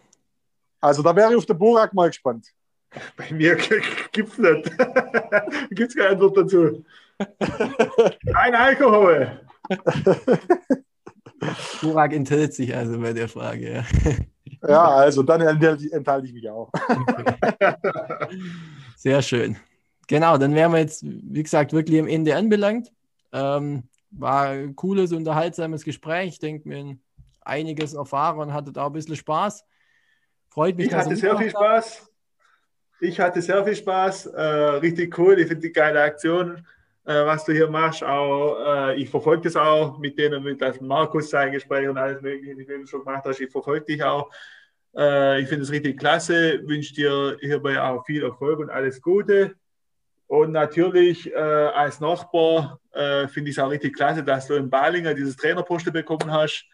Also 0.84 1.02
da 1.02 1.16
wäre 1.16 1.30
ich 1.30 1.38
auf 1.38 1.46
den 1.46 1.56
Burak 1.56 1.94
mal 1.94 2.08
gespannt. 2.08 2.46
Bei 3.16 3.32
mir 3.32 3.56
gibt 4.12 4.32
es 4.32 4.38
nicht. 4.38 4.70
gibt 5.70 5.90
es 5.90 5.96
keine 5.96 6.10
Antwort 6.10 6.36
dazu. 6.36 6.84
Kein 8.34 8.54
Alkohol. 8.54 9.40
Burak 11.80 12.12
enthält 12.12 12.52
sich 12.52 12.76
also 12.76 12.98
bei 12.98 13.12
der 13.12 13.28
Frage. 13.28 13.84
Ja. 14.02 14.68
Ja, 14.68 14.84
also 14.84 15.22
dann 15.22 15.40
enthalte 15.40 16.26
ich 16.26 16.32
mich 16.32 16.48
auch. 16.48 16.70
Sehr 18.96 19.22
schön. 19.22 19.56
Genau, 20.08 20.38
dann 20.38 20.54
wären 20.54 20.72
wir 20.72 20.80
jetzt, 20.80 21.04
wie 21.04 21.42
gesagt, 21.42 21.72
wirklich 21.72 22.00
am 22.00 22.08
Ende 22.08 22.34
anbelangt. 22.34 22.90
Ähm, 23.32 23.84
war 24.10 24.48
ein 24.48 24.74
cooles, 24.74 25.12
unterhaltsames 25.12 25.84
Gespräch. 25.84 26.34
Ich 26.34 26.38
denke, 26.40 26.68
wir 26.68 26.78
haben 26.78 27.02
einiges 27.42 27.94
erfahren 27.94 28.38
und 28.40 28.52
hattet 28.52 28.76
auch 28.76 28.86
ein 28.86 28.92
bisschen 28.92 29.16
Spaß. 29.16 29.64
Freut 30.54 30.76
mich, 30.76 30.86
Ich 30.86 30.94
hatte 30.94 31.16
sehr 31.16 31.36
viel 31.36 31.52
habt. 31.52 31.56
Spaß. 31.56 32.12
Ich 33.00 33.18
hatte 33.18 33.42
sehr 33.42 33.64
viel 33.64 33.74
Spaß. 33.74 34.26
Äh, 34.26 34.40
richtig 34.40 35.18
cool. 35.18 35.36
Ich 35.40 35.48
finde 35.48 35.62
die 35.62 35.72
geile 35.72 36.00
Aktion, 36.00 36.64
äh, 37.04 37.26
was 37.26 37.44
du 37.44 37.52
hier 37.52 37.68
machst. 37.68 38.04
Auch, 38.04 38.56
äh, 38.64 38.94
ich 38.94 39.10
verfolge 39.10 39.42
das 39.42 39.56
auch 39.56 39.98
mit 39.98 40.16
denen, 40.16 40.44
mit 40.44 40.60
Markus 40.80 41.30
sein 41.30 41.50
Gespräch 41.50 41.88
und 41.88 41.98
alles 41.98 42.22
Mögliche, 42.22 42.56
wie 42.56 42.64
du 42.64 42.86
schon 42.86 43.04
gemacht 43.04 43.24
hast. 43.24 43.40
Ich 43.40 43.50
verfolge 43.50 43.84
dich 43.84 44.04
auch. 44.04 44.30
Äh, 44.96 45.40
ich 45.40 45.48
finde 45.48 45.64
es 45.64 45.72
richtig 45.72 45.98
klasse. 45.98 46.60
Wünsche 46.64 46.94
dir 46.94 47.36
hierbei 47.40 47.82
auch 47.82 48.06
viel 48.06 48.22
Erfolg 48.22 48.60
und 48.60 48.70
alles 48.70 49.02
Gute. 49.02 49.56
Und 50.28 50.52
natürlich 50.52 51.32
äh, 51.32 51.36
als 51.36 51.98
Nachbar 51.98 52.78
äh, 52.92 53.26
finde 53.26 53.50
ich 53.50 53.56
es 53.58 53.62
auch 53.62 53.70
richtig 53.70 53.96
klasse, 53.96 54.22
dass 54.22 54.46
du 54.46 54.54
in 54.54 54.70
Balinger 54.70 55.14
dieses 55.14 55.36
Trainerposten 55.36 55.92
bekommen 55.92 56.30
hast. 56.30 56.64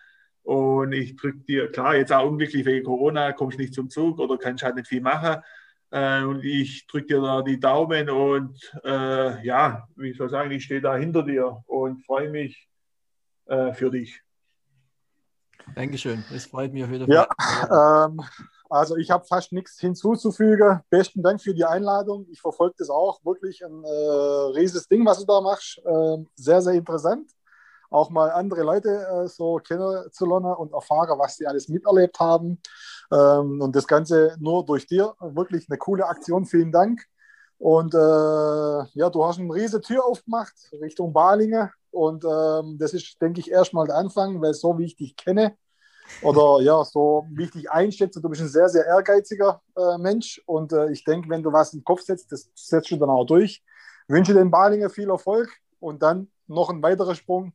Und 0.51 0.91
ich 0.95 1.15
drücke 1.15 1.39
dir, 1.39 1.71
klar, 1.71 1.95
jetzt 1.95 2.13
auch 2.13 2.27
unglücklich 2.27 2.67
wegen 2.67 2.85
Corona, 2.85 3.33
kommst 3.33 3.57
nicht 3.57 3.73
zum 3.73 3.89
Zug 3.89 4.19
oder 4.19 4.37
kannst 4.37 4.65
halt 4.65 4.75
nicht 4.75 4.89
viel 4.89 5.01
machen. 5.01 5.41
Äh, 5.93 6.25
und 6.25 6.45
ich 6.45 6.89
drücke 6.89 7.07
dir 7.07 7.21
da 7.21 7.41
die 7.41 7.61
Daumen 7.61 8.11
und 8.11 8.59
äh, 8.83 9.47
ja, 9.47 9.87
wie 9.95 10.13
soll 10.13 10.27
ich 10.27 10.33
sagen, 10.33 10.51
ich 10.51 10.65
stehe 10.65 10.81
da 10.81 10.97
hinter 10.97 11.23
dir 11.23 11.63
und 11.69 12.05
freue 12.05 12.31
mich 12.31 12.69
äh, 13.47 13.73
für 13.75 13.93
dich. 13.93 14.21
Dankeschön. 15.77 16.25
Das 16.33 16.47
freut 16.47 16.73
mich 16.73 16.83
auf 16.83 16.91
jeden 16.91 17.09
Ja. 17.09 17.29
Fall. 17.39 18.09
Ähm, 18.11 18.21
also 18.69 18.97
ich 18.97 19.09
habe 19.09 19.25
fast 19.25 19.53
nichts 19.53 19.79
hinzuzufügen. 19.79 20.81
Besten 20.91 21.23
Dank 21.23 21.41
für 21.41 21.55
die 21.55 21.65
Einladung. 21.65 22.27
Ich 22.29 22.41
verfolge 22.41 22.75
das 22.77 22.91
auch. 22.91 23.25
Wirklich 23.25 23.65
ein 23.65 23.85
äh, 23.85 24.59
riesiges 24.59 24.89
Ding, 24.89 25.07
was 25.07 25.21
du 25.21 25.27
da 25.27 25.41
machst. 25.41 25.81
Ähm, 25.87 26.27
sehr, 26.35 26.61
sehr 26.61 26.75
interessant. 26.75 27.31
Auch 27.91 28.11
mal 28.11 28.31
andere 28.31 28.63
Leute 28.63 28.89
äh, 28.89 29.29
so 29.29 29.57
kennenzulernen 29.57 30.55
und 30.55 30.73
erfahren, 30.73 31.19
was 31.19 31.37
sie 31.37 31.47
alles 31.47 31.69
miterlebt 31.69 32.19
haben. 32.21 32.61
Ähm, 33.13 33.61
und 33.61 33.75
das 33.75 33.87
Ganze 33.87 34.37
nur 34.39 34.65
durch 34.65 34.87
dir. 34.87 35.15
Wirklich 35.21 35.67
eine 35.69 35.79
coole 35.79 36.07
Aktion. 36.07 36.47
Vielen 36.47 36.73
Dank. 36.73 37.03
Und 37.59 37.95
äh, 37.95 37.99
ja, 37.99 39.11
du 39.11 39.25
hast 39.25 39.39
eine 39.39 39.53
riesige 39.53 39.83
Tür 39.83 40.07
aufgemacht 40.07 40.55
Richtung 40.81 41.13
Balinge. 41.13 41.73
Und 41.91 42.25
ähm, 42.25 42.79
das 42.79 42.95
ist, 42.95 43.21
denke 43.21 43.41
ich, 43.41 43.51
erstmal 43.51 43.87
der 43.87 43.97
Anfang, 43.97 44.41
weil 44.41 44.55
so 44.55 44.79
wie 44.79 44.85
ich 44.85 44.97
dich 44.97 45.17
kenne, 45.17 45.57
oder 46.23 46.61
ja, 46.63 46.85
so 46.85 47.27
wie 47.31 47.45
ich 47.45 47.51
dich 47.51 47.71
einschätze, 47.71 48.21
du 48.21 48.29
bist 48.29 48.43
ein 48.43 48.49
sehr, 48.49 48.69
sehr 48.69 48.87
ehrgeiziger 48.87 49.61
äh, 49.77 49.99
Mensch 49.99 50.41
und 50.47 50.73
äh, 50.73 50.91
ich 50.91 51.05
denke, 51.05 51.29
wenn 51.29 51.43
du 51.43 51.53
was 51.53 51.73
in 51.73 51.81
den 51.81 51.85
Kopf 51.85 52.03
setzt, 52.03 52.33
das 52.33 52.51
setzt 52.55 52.91
du 52.91 52.97
dann 52.97 53.11
auch 53.11 53.25
durch. 53.25 53.63
Wünsche 54.09 54.35
den 54.35 54.51
Balinger 54.51 54.91
viel 54.91 55.09
Erfolg 55.09 55.51
und 55.79 56.03
dann 56.03 56.31
noch 56.47 56.71
ein 56.71 56.83
weiterer 56.83 57.15
Sprung. 57.15 57.53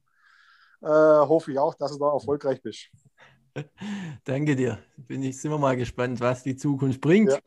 Äh, 0.82 0.88
hoffe 0.88 1.52
ich 1.52 1.60
auch, 1.60 1.76
dass 1.76 1.92
du 1.92 2.00
da 2.00 2.12
erfolgreich 2.14 2.62
bist. 2.62 2.90
Danke 4.24 4.56
dir. 4.56 4.80
Bin 4.98 5.24
ich, 5.24 5.40
sind 5.40 5.52
wir 5.52 5.58
mal 5.58 5.78
gespannt, 5.78 6.20
was 6.20 6.44
die 6.44 6.56
Zukunft 6.56 7.02
bringt. 7.02 7.32
Ja. 7.32 7.40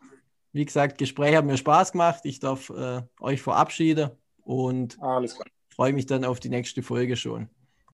Wie 0.53 0.65
gesagt, 0.65 0.99
Gespräch 0.99 1.37
hat 1.37 1.45
mir 1.45 1.57
Spaß 1.57 1.93
gemacht. 1.93 2.21
Ich 2.25 2.41
darf 2.41 2.71
äh, 2.71 3.03
euch 3.21 3.43
verabschieden 3.43 4.11
und 4.43 4.99
freue 5.69 5.93
mich 5.93 6.07
dann 6.07 6.25
auf 6.25 6.41
die 6.41 6.49
nächste 6.49 6.83
Folge 6.83 7.17
schon. 7.17 7.49